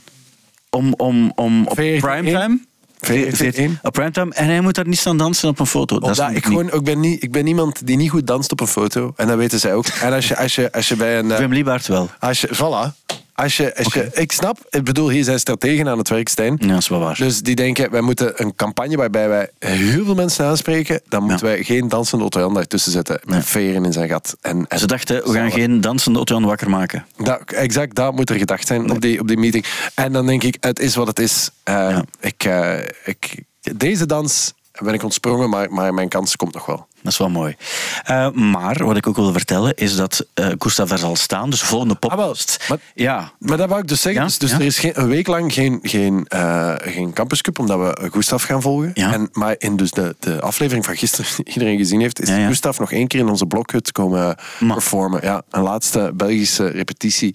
Om, 0.71 0.95
om, 0.97 1.33
om 1.35 1.67
op 1.67 1.75
primetime... 1.75 2.59
VRT 2.99 3.55
één. 3.57 3.79
Op 3.83 3.93
primetime. 3.93 4.35
En 4.35 4.47
hij 4.47 4.61
moet 4.61 4.75
daar 4.75 4.89
niet 4.89 4.99
staan 4.99 5.17
dansen 5.17 5.49
op 5.49 5.59
een 5.59 5.67
foto. 5.67 5.99
Dat 5.99 6.11
is 6.11 6.19
Omdat 6.19 6.37
ik, 6.37 6.45
gewoon, 6.45 6.73
ik, 6.73 6.83
ben 6.83 7.01
niet, 7.01 7.23
ik 7.23 7.33
ben 7.33 7.47
iemand 7.47 7.87
die 7.87 7.97
niet 7.97 8.11
goed 8.11 8.27
danst 8.27 8.53
op 8.53 8.61
een 8.61 8.67
foto. 8.67 9.13
En 9.17 9.27
dat 9.27 9.37
weten 9.37 9.61
zij 9.61 9.75
ook. 9.75 9.87
En 9.87 10.13
als 10.13 10.29
je, 10.29 10.37
als 10.37 10.55
je, 10.55 10.73
als 10.73 10.89
je 10.89 10.97
bij 10.97 11.19
een... 11.19 11.31
eh, 11.33 11.39
Wim 11.39 11.53
Liebaert 11.53 11.87
wel. 11.87 12.11
Als 12.19 12.41
je, 12.41 12.49
voilà. 12.55 13.07
Als 13.39 13.57
je, 13.57 13.77
als 13.77 13.93
je, 13.95 14.09
ik 14.13 14.33
snap, 14.33 14.59
ik 14.71 14.85
bedoel, 14.85 15.09
hier 15.09 15.25
zijn 15.25 15.39
strategen 15.39 15.89
aan 15.89 15.99
het 15.99 16.09
werk, 16.09 16.29
Stijn. 16.29 16.57
Ja, 16.61 16.67
dat 16.69 16.79
is 16.79 16.89
wel 16.89 16.99
waar. 16.99 17.17
Dus 17.17 17.43
die 17.43 17.55
denken, 17.55 17.91
wij 17.91 18.01
moeten 18.01 18.33
een 18.43 18.55
campagne 18.55 18.97
waarbij 18.97 19.29
wij 19.29 19.51
heel 19.59 20.05
veel 20.05 20.15
mensen 20.15 20.45
aanspreken. 20.45 21.01
Dan 21.09 21.23
moeten 21.23 21.47
wij 21.47 21.65
geen 21.65 21.89
dansende 21.89 22.25
Otto 22.25 22.41
Jan 22.41 22.55
daartussen 22.55 22.93
zetten. 22.93 23.21
Met 23.25 23.45
veren 23.45 23.85
in 23.85 23.93
zijn 23.93 24.09
gat. 24.09 24.37
En, 24.41 24.67
en 24.69 24.79
Ze 24.79 24.87
dachten, 24.87 25.23
we 25.25 25.33
gaan 25.33 25.51
geen 25.51 25.81
dansende 25.81 26.19
Otto 26.19 26.41
wakker 26.41 26.71
maken. 26.71 27.07
Dat, 27.17 27.41
exact, 27.47 27.95
dat 27.95 28.15
moet 28.15 28.31
er 28.31 28.37
gedacht 28.39 28.67
zijn 28.67 28.91
op, 28.91 29.01
die, 29.01 29.21
op 29.21 29.29
die 29.29 29.39
meeting. 29.39 29.65
En 29.95 30.13
dan 30.13 30.27
denk 30.27 30.43
ik, 30.43 30.57
het 30.61 30.79
is 30.79 30.95
wat 30.95 31.07
het 31.07 31.19
is. 31.19 31.51
Eh, 31.63 31.75
Ja. 31.75 32.05
ik, 32.21 32.45
eh, 32.45 32.79
ik, 33.05 33.43
deze 33.77 34.07
dans 34.07 34.55
ben 34.83 34.95
ik 34.95 35.03
ontsprongen, 35.03 35.51
maar, 35.51 35.73
maar 35.73 35.95
mijn 35.95 36.09
kans 36.09 36.37
komt 36.37 36.55
nog 36.55 36.67
wel. 36.67 36.87
Dat 37.03 37.13
is 37.13 37.19
wel 37.19 37.29
mooi. 37.31 37.57
Eh, 38.05 38.31
maar 38.31 38.85
wat 38.85 38.97
ik 38.97 39.07
ook 39.07 39.17
wil 39.17 39.33
vertellen 39.33 39.75
is 39.77 39.97
dat 39.97 40.27
eh 40.35 40.47
Gustav 40.59 40.89
daar 40.89 40.99
zal 40.99 41.17
staan. 41.17 41.51
Dus 41.51 41.63
volgende 41.63 41.95
podcast. 41.95 42.57
Ah, 42.61 42.69
wel. 42.69 42.77
Maar- 42.79 42.87
ja, 42.95 43.33
Maar 43.39 43.57
dat 43.57 43.69
wou 43.69 43.81
ik 43.81 43.89
dus 43.89 44.01
zeggen. 44.01 44.21
Ja, 44.23 44.27
Dus, 44.29 44.39
dus 44.39 44.51
ja. 44.51 44.57
er 44.59 44.65
is 44.65 44.79
geen, 44.79 44.93
een 44.95 45.09
week 45.09 45.27
lang 45.27 45.53
geen, 45.53 45.79
geen, 45.83 46.25
eh, 46.29 46.75
geen 46.79 47.13
Campus 47.13 47.41
Cup, 47.41 47.59
omdat 47.59 47.79
we 47.79 48.09
Gustav 48.13 48.45
gaan 48.47 48.63
volgen. 48.63 48.91
Ja. 48.95 49.13
En, 49.13 49.29
maar 49.33 49.55
in 49.59 49.77
dus 49.77 49.91
de, 49.91 50.17
de 50.19 50.41
aflevering 50.41 50.85
van 50.85 50.97
gisteren, 50.97 51.31
die 51.37 51.55
iedereen 51.55 51.77
gezien 51.79 52.01
heeft, 52.01 52.21
is. 52.21 52.29
Gustav 52.31 52.79
nog 52.79 52.93
één 52.93 53.07
keer 53.07 53.21
in 53.21 53.29
onze 53.29 53.47
blokhut 53.47 53.93
komen 53.93 54.37
performen. 54.59 55.21
Ja, 55.23 55.43
een 55.51 55.63
laatste 55.63 56.11
Belgische 56.15 56.67
repetitie 56.67 57.35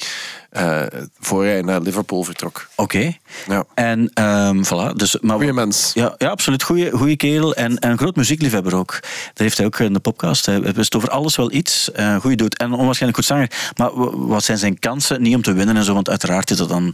voor 1.19 1.43
hij 1.43 1.61
naar 1.61 1.81
Liverpool 1.81 2.23
vertrok. 2.23 2.67
oké. 2.75 3.13
Ja. 3.47 3.63
En 3.73 4.11
ehm 4.13 4.63
voilà. 4.63 4.93
Dus, 4.95 5.17
maar, 5.21 5.35
Goeie 5.35 5.53
mens. 5.53 5.91
Ja, 5.93 6.15
ja 6.17 6.29
absoluut. 6.29 6.63
Goeie, 6.63 6.91
goeie 6.91 7.15
kerel. 7.15 7.53
En, 7.55 7.77
en 7.79 7.91
een 7.91 7.97
groot 7.97 8.15
muziekliefhebber 8.15 8.75
ook. 8.75 8.99
Dat 9.33 9.45
heeft 9.57 9.75
hij 9.75 9.83
ook 9.83 9.87
in 9.87 9.93
de 9.93 10.11
podcast. 10.11 10.45
Hij 10.45 10.61
wist 10.61 10.95
over 10.95 11.09
alles 11.09 11.35
wel 11.35 11.51
iets. 11.51 11.91
eh 11.91 12.15
goeie 12.15 12.37
doet. 12.37 12.57
En 12.57 12.73
onwaarschijnlijk 12.73 13.17
goed 13.17 13.25
zanger. 13.37 13.71
Maar 13.75 13.89
wat 14.27 14.43
zijn 14.43 14.57
zijn 14.57 14.79
kansen? 14.79 15.21
Niet 15.21 15.35
om 15.35 15.41
te 15.41 15.53
winnen 15.53 15.75
en 15.77 15.83
zo, 15.83 15.93
want 15.93 16.09
uiteraard 16.09 16.49
is 16.51 16.57
dat 16.57 16.69
dan... 16.69 16.93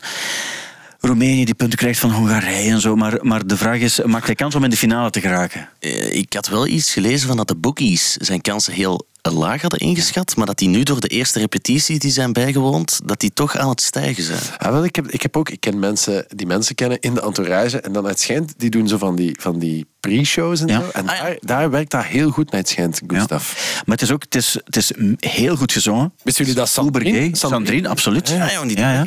Roemenië 0.99 1.45
die 1.45 1.53
punten 1.55 1.77
krijgt 1.77 1.99
van 1.99 2.11
Hongarije 2.11 2.71
en 2.71 2.81
zo. 2.81 2.95
Maar, 2.95 3.17
maar 3.21 3.47
de 3.47 3.57
vraag 3.57 3.79
is, 3.79 3.99
maakt 4.05 4.25
hij 4.25 4.35
kans 4.35 4.55
om 4.55 4.63
in 4.63 4.69
de 4.69 4.77
finale 4.77 5.09
te 5.09 5.21
geraken? 5.21 5.69
Eh, 5.79 6.15
Ik 6.15 6.33
had 6.33 6.47
wel 6.47 6.67
iets 6.67 6.93
gelezen 6.93 7.27
van 7.27 7.37
dat 7.37 7.47
de 7.47 7.55
bookies 7.55 8.11
zijn 8.13 8.41
kansen 8.41 8.73
heel 8.73 9.07
laag 9.21 9.61
hadden 9.61 9.79
ingeschat, 9.79 10.35
maar 10.35 10.45
dat 10.45 10.57
die 10.57 10.67
nu 10.69 10.83
door 10.83 10.99
de 10.99 11.07
eerste 11.07 11.39
repetitie 11.39 11.99
die 11.99 12.11
zijn 12.11 12.33
bijgewoond, 12.33 12.99
dat 13.05 13.19
die 13.19 13.33
toch 13.33 13.57
aan 13.57 13.69
het 13.69 13.81
stijgen 13.81 14.23
zijn. 14.23 14.39
Ja, 14.59 14.71
wel, 14.71 14.83
ik, 14.83 14.95
heb, 14.95 15.07
ik 15.11 15.21
heb 15.21 15.37
ook, 15.37 15.49
ik 15.49 15.59
ken 15.59 15.79
mensen 15.79 16.25
die 16.35 16.47
mensen 16.47 16.75
kennen 16.75 16.99
in 16.99 17.13
de 17.13 17.21
entourage. 17.21 17.79
En 17.81 17.91
dan 17.93 18.05
het 18.05 18.19
schijnt, 18.19 18.53
die 18.57 18.69
doen 18.69 18.87
zo 18.87 18.97
van 18.97 19.15
die, 19.15 19.37
van 19.41 19.59
die 19.59 19.85
pre-shows 19.99 20.61
en 20.61 20.67
Ja. 20.67 20.79
zo. 20.81 20.89
En 20.93 21.07
Ah, 21.09 21.15
ja. 21.15 21.21
daar, 21.23 21.37
daar 21.39 21.69
werkt 21.69 21.91
dat 21.91 22.03
heel 22.05 22.29
goed 22.29 22.51
naar 22.51 22.59
het 22.59 22.69
schijnt, 22.69 23.01
Gustav. 23.07 23.53
Maar 23.85 23.95
het 23.97 24.01
is 24.01 24.11
ook 24.11 24.23
het 24.23 24.35
is, 24.35 24.57
het 24.65 24.75
is 24.75 24.91
heel 25.17 25.55
goed 25.55 25.71
gezongen. 25.71 26.13
Wisten 26.23 26.45
jullie 26.45 26.59
dat 26.59 26.69
Sandrine-. 26.69 27.29
Sandrine, 27.35 27.87
absoluut. 27.87 28.29
Ja, 28.29 28.51
joh, 28.51 28.67
die 28.67 28.77
ja, 28.77 29.03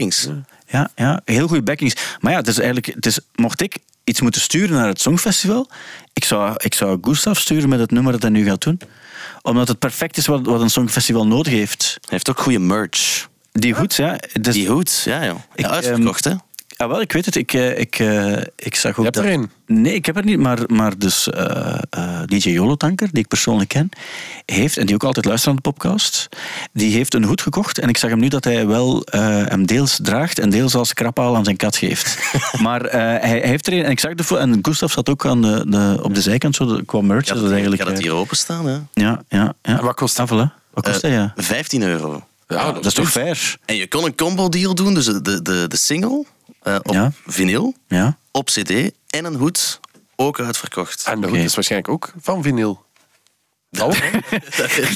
ja. 0.72 0.90
Ja, 0.96 1.20
heel 1.24 1.46
goede 1.46 1.62
backings. 1.62 1.94
Maar 2.20 2.32
ja, 2.32 2.38
het 2.38 2.48
is 2.48 2.56
eigenlijk, 2.56 2.86
het 2.86 3.06
is, 3.06 3.20
mocht 3.34 3.60
ik 3.60 3.76
iets 4.04 4.20
moeten 4.20 4.40
sturen 4.40 4.76
naar 4.76 4.86
het 4.86 5.00
Songfestival, 5.00 5.70
ik 6.12 6.24
zou, 6.24 6.54
ik 6.56 6.74
zou 6.74 6.98
Gustav 7.00 7.38
sturen 7.38 7.68
met 7.68 7.78
het 7.78 7.90
nummer 7.90 8.12
dat 8.12 8.22
hij 8.22 8.30
nu 8.30 8.44
gaat 8.44 8.62
doen. 8.62 8.80
Omdat 9.42 9.68
het 9.68 9.78
perfect 9.78 10.16
is 10.16 10.26
wat, 10.26 10.46
wat 10.46 10.60
een 10.60 10.70
Songfestival 10.70 11.26
nodig 11.26 11.52
heeft. 11.52 11.98
Hij 12.00 12.10
heeft 12.10 12.30
ook 12.30 12.40
goede 12.40 12.58
merch. 12.58 13.28
Die 13.52 13.74
goed, 13.74 13.94
ja. 13.94 14.18
Dus, 14.40 14.54
Die 14.54 14.68
hoed, 14.68 15.02
ja 15.04 15.24
joh. 15.24 15.38
Ik, 15.54 15.64
Ja, 15.64 15.70
uitverkocht, 15.70 16.24
hè? 16.24 16.34
Ja, 16.82 16.88
wel, 16.88 17.00
ik 17.00 17.12
weet 17.12 17.24
het. 17.24 17.36
Ik, 17.36 17.52
eh, 17.52 17.78
ik, 17.78 17.98
eh, 17.98 18.36
ik 18.56 18.74
zag 18.74 18.90
ook 18.90 18.96
Je 18.96 19.02
hebt 19.02 19.14
dat... 19.14 19.24
er 19.24 19.32
een? 19.32 19.50
Nee, 19.66 19.94
ik 19.94 20.06
heb 20.06 20.16
er 20.16 20.24
niet. 20.24 20.38
Maar, 20.38 20.58
maar 20.66 20.98
dus 20.98 21.30
eh, 21.30 21.74
eh, 21.90 22.22
DJ 22.26 22.50
Jolotanker, 22.50 23.08
die 23.12 23.22
ik 23.22 23.28
persoonlijk 23.28 23.68
ken, 23.68 23.88
heeft, 24.46 24.76
en 24.76 24.86
die 24.86 24.94
ook 24.94 25.04
altijd 25.04 25.24
luistert 25.24 25.50
aan 25.50 25.60
de 25.62 25.70
podcast, 25.70 26.28
die 26.72 26.92
heeft 26.92 27.14
een 27.14 27.24
hoed 27.24 27.42
gekocht. 27.42 27.78
En 27.78 27.88
ik 27.88 27.96
zag 27.96 28.10
hem 28.10 28.18
nu 28.18 28.28
dat 28.28 28.44
hij 28.44 28.66
wel 28.66 29.04
eh, 29.04 29.20
hem 29.46 29.66
deels 29.66 29.98
draagt 30.02 30.38
en 30.38 30.50
deels 30.50 30.74
als 30.74 30.94
krappaal 30.94 31.36
aan 31.36 31.44
zijn 31.44 31.56
kat 31.56 31.76
geeft. 31.76 32.18
maar 32.62 32.84
eh, 32.84 33.00
hij, 33.00 33.18
hij 33.20 33.48
heeft 33.48 33.66
er 33.66 33.72
een. 33.72 33.84
En 33.84 33.90
ik 33.90 34.00
zag 34.00 34.14
de 34.14 34.38
En 34.38 34.58
Gustav 34.62 34.92
zat 34.92 35.08
ook 35.08 35.26
aan 35.26 35.42
de, 35.42 35.64
de, 35.68 35.98
op 36.02 36.14
de 36.14 36.20
zijkant, 36.20 36.54
zo, 36.54 36.76
de, 36.76 36.84
qua 36.84 37.00
merch. 37.00 37.22
Ik 37.22 37.28
had, 37.28 37.40
dat 37.40 37.50
eigenlijk, 37.50 37.80
ik 37.80 37.88
had 37.88 37.96
het 37.96 38.06
hier 38.06 38.14
openstaan, 38.14 38.66
hè? 38.66 38.72
Ja, 38.72 38.84
ja, 38.92 39.22
ja. 39.28 39.54
En 39.62 39.84
wat 39.84 39.94
kost 39.94 40.18
Ah, 40.18 40.28
voilà. 40.28 40.60
Wat 40.70 40.84
kost 40.84 41.02
hij, 41.02 41.10
ja? 41.10 41.32
15 41.36 41.82
euro. 41.82 42.26
Ja, 42.48 42.72
dat 42.72 42.86
is 42.86 42.94
toch 42.94 43.10
fair? 43.10 43.56
En 43.64 43.76
je 43.76 43.88
kon 43.88 44.04
een 44.04 44.14
combo 44.14 44.48
deal 44.48 44.74
doen, 44.74 44.94
dus 44.94 45.04
de, 45.04 45.42
de, 45.42 45.64
de 45.68 45.76
single 45.76 46.24
eh, 46.62 46.76
op 46.82 46.92
Ja. 46.94 47.12
vinyl, 47.26 47.74
Ja. 47.88 48.16
op 48.30 48.46
cd 48.46 48.70
en 49.10 49.24
een 49.24 49.34
hoed, 49.34 49.80
ook 50.16 50.40
uitverkocht. 50.40 51.04
En 51.06 51.20
de 51.20 51.26
hoed 51.26 51.36
is 51.38 51.54
waarschijnlijk 51.54 51.92
ook 51.92 52.12
van 52.20 52.42
vinyl. 52.42 52.84
Dat 53.70 53.96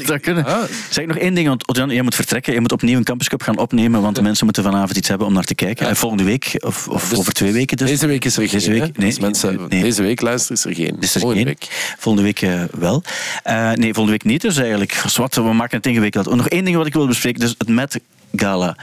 zou 0.05 0.19
kunnen. 0.27 0.45
Ah. 0.45 0.63
Zeg 0.91 1.07
nog 1.07 1.17
één 1.17 1.35
ding, 1.35 1.49
want 1.49 1.67
Odjan, 1.69 1.91
jij 1.91 2.03
moet 2.03 2.15
vertrekken. 2.15 2.53
Je 2.53 2.61
moet 2.61 2.73
opnieuw 2.73 2.97
een 2.97 3.05
Campus 3.05 3.29
Cup 3.29 3.43
gaan 3.43 3.59
opnemen, 3.59 4.03
want 4.03 4.15
de 4.17 4.23
mensen 4.23 4.45
moeten 4.45 4.63
vanavond 4.63 4.97
iets 4.97 5.09
hebben 5.09 5.27
om 5.27 5.33
naar 5.33 5.45
te 5.45 5.55
kijken. 5.55 5.89
En 5.89 5.97
volgende 5.97 6.25
week, 6.25 6.55
of, 6.61 6.89
of 6.89 7.09
Dus 7.09 7.19
over 7.19 7.33
twee 7.33 7.53
weken 7.53 7.77
dus. 7.77 7.89
Deze 7.89 8.07
week 8.07 8.25
is 8.25 8.37
er 8.37 8.43
geen. 8.49 8.59
Deze 8.59 8.71
week? 8.71 8.97
Nee. 8.97 9.17
Mensen 9.21 9.67
Nee. 9.69 9.83
deze 9.83 10.03
week 10.03 10.21
luisteren, 10.21 10.57
is 10.57 10.65
er 10.65 10.75
geen. 10.75 10.97
Is 11.01 11.15
er 11.15 11.21
Volgende 11.21 11.45
geen? 11.45 11.57
week. 11.61 11.95
Volgende 11.99 12.27
week 12.29 12.43
eh, 12.43 12.63
wel. 12.79 13.03
Eh, 13.43 13.71
nee, 13.73 13.95
volgende 13.95 14.11
week 14.11 14.25
niet 14.25 14.41
dus 14.41 14.57
eigenlijk. 14.57 15.03
Zwat, 15.07 15.35
we 15.35 15.41
maken 15.53 15.77
het 15.77 15.87
ingewikkeld. 15.87 16.35
Nog 16.35 16.49
één 16.49 16.65
ding 16.65 16.77
wat 16.77 16.87
ik 16.87 16.93
wil 16.93 17.07
bespreken, 17.07 17.41
dus 17.41 17.55
het 17.59 17.69
Met 17.69 18.01
Gala. 18.33 18.77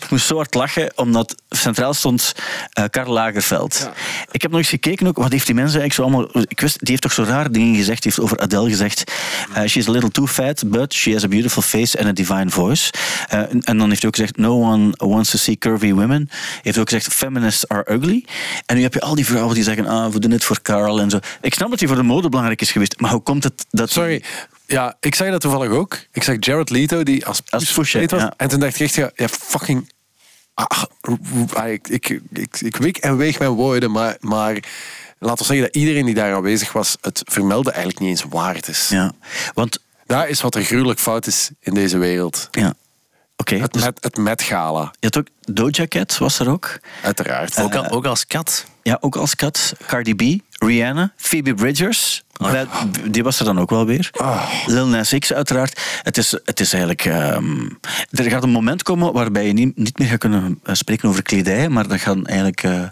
Ik 0.00 0.10
moest 0.10 0.26
zo 0.26 0.36
hard 0.36 0.54
lachen, 0.54 0.92
omdat 0.94 1.34
centraal 1.48 1.94
stond 1.94 2.34
eh 2.72 2.84
Karl 2.90 3.12
Lagerfeld. 3.12 3.90
Ik 4.30 4.42
heb 4.42 4.50
nog 4.50 4.60
eens 4.60 4.68
gekeken, 4.68 5.06
ook, 5.06 5.16
wat 5.16 5.32
heeft 5.32 5.46
die 5.46 5.54
mensen 5.54 5.80
eigenlijk 5.80 6.10
zo 6.10 6.18
allemaal... 6.18 6.44
Ik 6.48 6.60
wist, 6.60 6.78
die 6.78 6.88
heeft 6.88 7.02
toch 7.02 7.12
zo 7.12 7.22
raar 7.22 7.52
dingen 7.52 7.74
gezegd. 7.74 8.02
Die 8.02 8.12
heeft 8.12 8.24
over 8.24 8.38
Adele 8.38 8.68
gezegd... 8.68 9.12
eh, 9.54 9.64
she's 9.64 9.88
a 9.88 9.90
little 9.90 10.10
too 10.10 10.26
fat, 10.26 10.62
but 10.66 10.94
she 10.94 11.12
has 11.12 11.24
a 11.24 11.28
beautiful 11.28 11.62
face 11.62 11.98
and 11.98 12.08
a 12.08 12.12
divine 12.12 12.50
voice. 12.50 12.92
Eh, 13.28 13.38
en, 13.38 13.60
en 13.62 13.78
dan 13.78 13.88
heeft 13.88 14.00
hij 14.00 14.10
ook 14.10 14.16
gezegd... 14.16 14.36
No 14.36 14.60
one 14.60 14.94
wants 14.96 15.30
to 15.30 15.38
see 15.38 15.58
curvy 15.58 15.92
women. 15.92 16.28
Hij 16.30 16.60
heeft 16.62 16.78
ook 16.78 16.88
gezegd... 16.88 17.14
Feminists 17.14 17.68
are 17.68 17.92
ugly. 17.92 18.24
En 18.66 18.76
nu 18.76 18.82
heb 18.82 18.94
je 18.94 19.00
al 19.00 19.14
die 19.14 19.26
vrouwen 19.26 19.54
die 19.54 19.64
zeggen... 19.64 19.86
Ah, 19.86 20.12
we 20.12 20.18
doen 20.18 20.30
het 20.30 20.44
voor 20.44 20.60
Karl 20.62 21.00
en 21.00 21.10
zo. 21.10 21.18
Ik 21.40 21.54
snap 21.54 21.70
dat 21.70 21.78
hij 21.78 21.88
voor 21.88 21.96
de 21.96 22.02
mode 22.02 22.28
belangrijk 22.28 22.60
is 22.60 22.70
geweest. 22.72 23.00
Maar 23.00 23.10
hoe 23.10 23.20
komt 23.20 23.44
het 23.44 23.66
dat... 23.70 23.90
Sorry. 23.90 24.22
Ja, 24.70 24.96
ik 25.00 25.14
zag 25.14 25.30
dat 25.30 25.40
toevallig 25.40 25.70
ook. 25.70 25.98
Ik 26.12 26.22
zag 26.22 26.36
Jared 26.40 26.70
Leto, 26.70 27.02
die 27.02 27.26
als, 27.26 27.42
Als 27.50 27.74
was. 27.74 27.90
ja. 27.92 28.32
En 28.36 28.48
toen 28.48 28.60
dacht 28.60 28.74
ik 28.74 28.80
echt, 28.80 28.94
ja, 28.94 29.10
ja 29.14 29.28
fucking... 29.28 29.92
Ah, 30.54 30.66
ah, 31.52 31.68
ik, 31.68 31.88
ik, 31.88 32.20
ik, 32.32 32.60
ik 32.60 32.76
wik 32.76 32.96
en 32.96 33.16
weeg 33.16 33.38
mijn 33.38 33.50
woorden, 33.50 33.90
maar, 33.90 34.16
maar 34.20 34.52
laten 35.18 35.38
we 35.38 35.44
zeggen 35.44 35.60
dat 35.66 35.74
iedereen 35.76 36.04
die 36.04 36.14
daar 36.14 36.34
aanwezig 36.34 36.72
was, 36.72 36.96
het 37.00 37.22
vermelden 37.24 37.72
eigenlijk 37.72 38.02
niet 38.04 38.10
eens 38.10 38.24
waard 38.30 38.68
is. 38.68 38.88
Ja, 38.88 39.12
want... 39.54 39.78
Daar 40.06 40.28
is 40.28 40.40
wat 40.40 40.54
er 40.54 40.62
gruwelijk 40.64 41.00
fout 41.00 41.26
is 41.26 41.50
in 41.60 41.74
deze 41.74 41.98
wereld. 41.98 42.48
Ja. 42.50 42.74
Oké, 43.36 43.54
Het, 43.56 43.72
dus 43.72 43.82
met, 43.82 43.98
het 44.00 44.16
Met 44.16 44.42
Gala, 44.42 44.92
je 45.00 45.06
had 45.06 45.18
ook 45.18 45.26
Doja 45.54 45.86
Cat, 45.86 46.18
was 46.18 46.38
er 46.38 46.50
ook. 46.50 46.78
uiteraard. 47.02 47.58
Ook, 47.58 47.74
al- 47.74 47.88
ook 47.88 48.06
als 48.06 48.26
kat. 48.26 48.64
Ja, 48.82 48.96
ook 49.00 49.16
als 49.16 49.36
kat. 49.36 49.72
Cardi 49.86 50.14
B, 50.14 50.42
Rihanna, 50.64 51.12
Phoebe 51.16 51.54
Bridgers. 51.54 52.22
Wel, 52.32 52.64
Die 53.10 53.22
was 53.22 53.38
er 53.38 53.44
dan 53.44 53.60
ook 53.60 53.70
wel 53.70 53.86
weer. 53.86 54.10
Lil 54.66 54.86
Nas 54.86 55.14
X 55.18 55.32
uiteraard. 55.32 55.80
Het 56.02 56.16
is, 56.16 56.30
het 56.44 56.60
is 56.60 56.72
eigenlijk... 56.72 57.04
ehm, 57.04 57.68
er 58.10 58.30
gaat 58.30 58.42
een 58.42 58.50
moment 58.50 58.82
komen 58.82 59.12
waarbij 59.12 59.46
je 59.46 59.52
niet, 59.52 59.76
niet 59.76 59.98
meer 59.98 60.08
gaat 60.08 60.18
kunnen 60.18 60.60
eh, 60.62 60.74
spreken 60.74 61.08
over 61.08 61.22
kledij, 61.22 61.68
maar 61.68 61.88
dat 61.88 62.00
gaan 62.00 62.26
eigenlijk... 62.26 62.62
eh, 62.62 62.82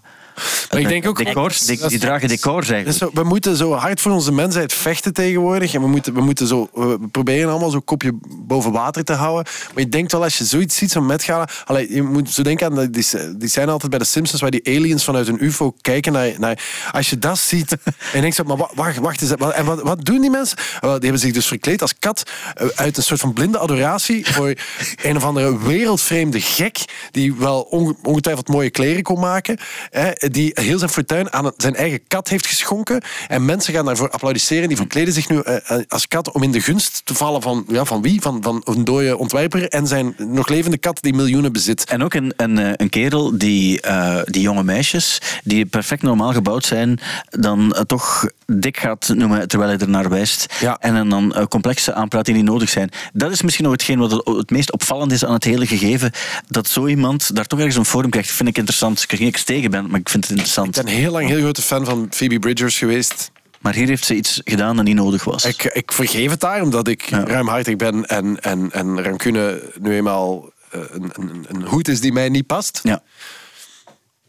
Maar 0.70 0.80
ik 0.80 0.88
denk 0.88 1.06
ook... 1.06 1.24
decors, 1.24 1.58
die, 1.66 1.88
die 1.88 1.98
dragen 1.98 2.28
decors 2.28 2.68
eigenlijk. 2.68 2.98
zo, 2.98 3.10
we 3.12 3.22
moeten 3.22 3.56
zo 3.56 3.72
hard 3.72 4.00
voor 4.00 4.12
onze 4.12 4.32
mensheid 4.32 4.72
vechten 4.72 5.12
tegenwoordig. 5.12 5.74
En 5.74 5.80
we, 5.80 5.88
moeten, 5.88 6.14
we, 6.14 6.20
moeten 6.20 6.46
zo, 6.46 6.68
we 6.72 6.98
proberen 7.10 7.50
allemaal 7.50 7.70
zo'n 7.70 7.84
kopje 7.84 8.12
boven 8.28 8.72
water 8.72 9.04
te 9.04 9.12
houden. 9.12 9.52
Maar 9.74 9.82
je 9.82 9.88
denkt 9.88 10.12
wel, 10.12 10.22
als 10.22 10.38
je 10.38 10.44
zoiets 10.44 10.76
ziet, 10.76 10.90
zo'n 10.90 11.06
metgala... 11.06 11.48
Allee, 11.64 11.94
je 11.94 12.02
moet 12.02 12.30
zo 12.30 12.42
denken 12.42 12.66
aan... 12.66 12.90
Die, 12.90 13.06
die 13.36 13.48
zijn 13.48 13.68
altijd 13.68 13.90
bij 13.90 13.98
de 13.98 14.04
Simpsons, 14.04 14.40
waar 14.40 14.50
die 14.50 14.66
aliens 14.66 15.04
vanuit 15.04 15.28
een 15.28 15.44
ufo 15.44 15.74
kijken 15.80 16.12
naar... 16.12 16.30
naar 16.38 16.62
als 16.92 17.10
je 17.10 17.18
dat 17.18 17.38
ziet, 17.38 17.72
en 17.72 17.78
je 18.14 18.20
denkt 18.20 18.36
zo... 18.36 18.44
Maar 18.44 18.56
wa- 18.56 18.70
wacht, 18.74 18.98
wacht 18.98 19.20
eens. 19.22 19.32
Wat, 19.36 19.52
en 19.52 19.64
wat, 19.64 19.82
wat 19.82 20.04
doen 20.04 20.20
die 20.20 20.30
mensen? 20.30 20.56
Die 20.80 20.88
hebben 20.90 21.18
zich 21.18 21.32
dus 21.32 21.46
verkleed 21.46 21.82
als 21.82 21.94
kat 21.98 22.22
eh, 22.54 22.66
uit 22.74 22.96
een 22.96 23.02
soort 23.02 23.20
van 23.20 23.32
blinde 23.32 23.58
adoratie 23.58 24.26
voor 24.32 24.54
een 25.02 25.16
of 25.16 25.24
andere 25.24 25.58
wereldvreemde 25.58 26.40
gek 26.40 26.78
die 27.10 27.34
wel 27.34 27.60
onge- 27.60 27.96
ongetwijfeld 28.02 28.48
mooie 28.48 28.70
kleren 28.70 29.02
kon 29.02 29.20
maken. 29.20 29.58
Hè, 29.90 30.10
die 30.30 30.50
heel 30.54 30.78
zijn 30.78 30.90
fortuin 30.90 31.32
aan 31.32 31.52
zijn 31.56 31.74
eigen 31.74 32.00
kat 32.08 32.28
heeft 32.28 32.46
geschonken. 32.46 33.02
En 33.28 33.44
mensen 33.44 33.74
gaan 33.74 33.84
daarvoor 33.84 34.10
applaudisseren. 34.10 34.68
Die 34.68 34.76
verkleden 34.76 35.14
zich 35.14 35.28
nu 35.28 35.40
eh, 35.40 35.56
eh, 35.70 35.84
als 35.88 36.08
kat 36.08 36.32
om 36.32 36.42
in 36.42 36.52
de 36.52 36.60
gunst 36.60 37.00
te 37.04 37.14
vallen 37.14 37.42
van, 37.42 37.64
ja, 37.68 37.84
van 37.84 38.02
wie? 38.02 38.20
Van, 38.20 38.42
van 38.42 38.60
een 38.64 38.84
dode 38.84 39.18
ontwerper 39.18 39.68
en 39.68 39.86
zijn 39.86 40.14
nog 40.18 40.48
levende 40.48 40.78
kat 40.78 40.98
die 41.00 41.14
miljoenen 41.14 41.52
bezit. 41.52 41.84
En 41.84 42.04
ook 42.04 42.14
een, 42.14 42.32
een, 42.36 42.58
eh, 42.58 42.72
een 42.76 42.88
kerel 42.88 43.38
die, 43.38 43.80
die 44.24 44.42
jonge 44.42 44.62
meisjes, 44.62 45.20
die 45.44 45.66
perfect 45.66 46.02
normaal 46.02 46.32
gebouwd 46.32 46.64
zijn, 46.64 47.00
dan 47.30 47.76
toch 47.86 48.28
dik 48.46 48.76
gaat 48.76 49.12
noemen 49.14 49.48
terwijl 49.48 49.70
hij 49.70 49.78
er 49.78 49.88
naar 49.88 50.08
wijst. 50.08 50.54
Ja. 50.60 50.76
En 50.80 51.08
dan 51.08 51.46
complexe 51.48 51.94
aanpraat 51.94 52.24
die 52.24 52.34
niet 52.34 52.44
nodig 52.44 52.68
zijn. 52.68 52.90
Dat 53.12 53.32
is 53.32 53.42
misschien 53.42 53.64
nog 53.64 53.72
hetgeen 53.72 53.98
wat 53.98 54.10
het, 54.10 54.26
het 54.26 54.50
meest 54.50 54.72
opvallend 54.72 55.12
is 55.12 55.24
aan 55.24 55.32
het 55.32 55.44
hele 55.44 55.66
gegeven. 55.66 56.10
Dat 56.48 56.68
zo 56.68 56.86
iemand 56.86 57.34
daar 57.34 57.46
toch 57.46 57.58
ergens 57.58 57.76
een 57.76 57.84
forum 57.84 58.10
krijgt, 58.10 58.30
vind 58.30 58.48
ik 58.48 58.58
interessant. 58.58 59.02
Ik 59.02 59.12
er 59.12 59.20
niks 59.20 59.44
tegen 59.44 59.70
ben, 59.70 59.90
maar 59.90 60.00
ik 60.00 60.08
vind 60.08 60.17
het 60.20 60.30
interessant. 60.30 60.78
Ik 60.78 60.84
ben 60.84 60.94
heel 60.94 61.12
lang 61.12 61.28
heel 61.28 61.40
grote 61.40 61.62
fan 61.62 61.84
van 61.84 62.06
Phoebe 62.10 62.38
Bridgers 62.38 62.78
geweest. 62.78 63.30
Maar 63.60 63.74
hier 63.74 63.86
heeft 63.86 64.04
ze 64.04 64.14
iets 64.14 64.40
gedaan 64.44 64.76
dat 64.76 64.84
niet 64.84 64.94
nodig 64.94 65.24
was. 65.24 65.44
Ik, 65.44 65.64
ik 65.64 65.92
vergeef 65.92 66.30
het 66.30 66.40
daar, 66.40 66.62
omdat 66.62 66.88
ik 66.88 67.02
ruimhartig 67.10 67.76
ben 67.76 68.06
en, 68.06 68.40
en, 68.40 68.72
en 68.72 69.02
rancune 69.02 69.62
nu 69.80 69.94
eenmaal 69.94 70.52
eh, 70.70 70.80
een, 70.90 71.10
een, 71.12 71.46
een 71.48 71.66
hoed 71.66 71.88
is 71.88 72.00
die 72.00 72.12
mij 72.12 72.28
niet 72.28 72.46
past. 72.46 72.80
Ja. 72.82 73.02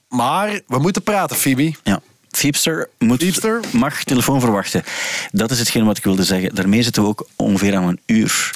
Maar 0.07 0.61
we 0.67 0.79
moeten 0.79 1.03
praten, 1.03 1.37
Phoebe. 1.37 1.73
Ja. 1.83 2.01
Fiepster, 2.31 2.89
moet, 2.97 3.21
Fiepster? 3.23 3.59
mag 3.71 4.03
telefoon 4.03 4.39
verwachten. 4.39 4.83
Dat 5.31 5.51
is 5.51 5.59
hetgeen 5.59 5.85
wat 5.85 5.97
ik 5.97 6.03
wilde 6.03 6.23
zeggen. 6.23 6.55
Daarmee 6.55 6.81
zitten 6.81 7.01
we 7.03 7.07
ook 7.09 7.27
ongeveer 7.35 7.75
aan 7.75 7.87
een 7.87 7.99
uur. 8.05 8.51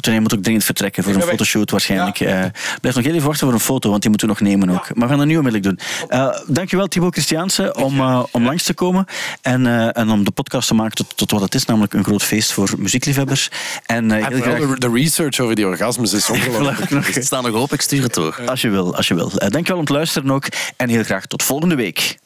Toen 0.00 0.12
hij 0.12 0.22
moet 0.22 0.34
ook 0.34 0.42
dringend 0.42 0.64
vertrekken 0.64 1.02
voor 1.02 1.12
een 1.12 1.18
weg. 1.18 1.28
fotoshoot 1.28 1.70
waarschijnlijk. 1.70 2.20
Eh, 2.20 2.44
blijf 2.80 2.94
nog 2.96 3.04
heel 3.04 3.14
even 3.14 3.26
wachten 3.26 3.46
voor 3.46 3.54
een 3.54 3.60
foto, 3.62 3.88
want 3.90 4.00
die 4.02 4.10
moeten 4.10 4.28
we 4.28 4.34
nog 4.38 4.42
nemen 4.48 4.70
ook. 4.70 4.94
Maar 4.94 5.02
we 5.02 5.08
gaan 5.08 5.18
dat 5.18 5.26
nu 5.26 5.36
onmiddellijk 5.36 5.62
doen. 5.78 6.08
Eh, 6.08 6.38
dankjewel 6.46 6.86
Thibaut 6.86 7.12
Christiaanse 7.12 7.74
om, 7.74 8.00
eh, 8.00 8.22
om 8.30 8.44
langs 8.44 8.62
te 8.62 8.74
komen 8.74 9.04
en, 9.42 9.66
eh, 9.66 9.96
en 9.96 10.10
om 10.10 10.24
de 10.24 10.30
podcast 10.30 10.68
te 10.68 10.74
maken 10.74 10.94
tot, 10.96 11.16
tot 11.16 11.30
wat 11.30 11.40
het 11.40 11.54
is, 11.54 11.64
namelijk 11.64 11.92
een 11.92 12.04
groot 12.04 12.22
feest 12.22 12.52
voor 12.52 12.70
muziekliefhebbers. 12.78 13.48
En 13.86 14.10
eh, 14.10 14.24
En 14.24 14.32
heel 14.32 14.40
graag... 14.42 14.78
de, 14.78 14.90
research 14.92 15.40
over 15.40 15.54
die 15.54 15.66
orgasmes 15.66 16.12
is 16.12 16.30
ongelooflijk. 16.30 16.90
Nog- 16.90 17.14
Het 17.14 17.24
staat 17.24 17.42
nog 17.42 17.54
op, 17.62 17.72
ik 17.72 17.80
stuur 17.80 18.02
het 18.02 18.14
door. 18.14 18.40
Als 18.46 18.60
je 18.60 18.68
wil, 18.68 18.96
als 18.96 19.08
je 19.08 19.14
wil. 19.14 19.30
Dankjewel 19.30 19.74
om 19.74 19.80
het 19.80 19.88
luisteren 19.88 20.30
ook. 20.30 20.46
En 20.76 20.88
heel 20.88 21.02
graag 21.04 21.26
tot 21.26 21.42
volgende 21.42 21.74
week. 21.74 22.16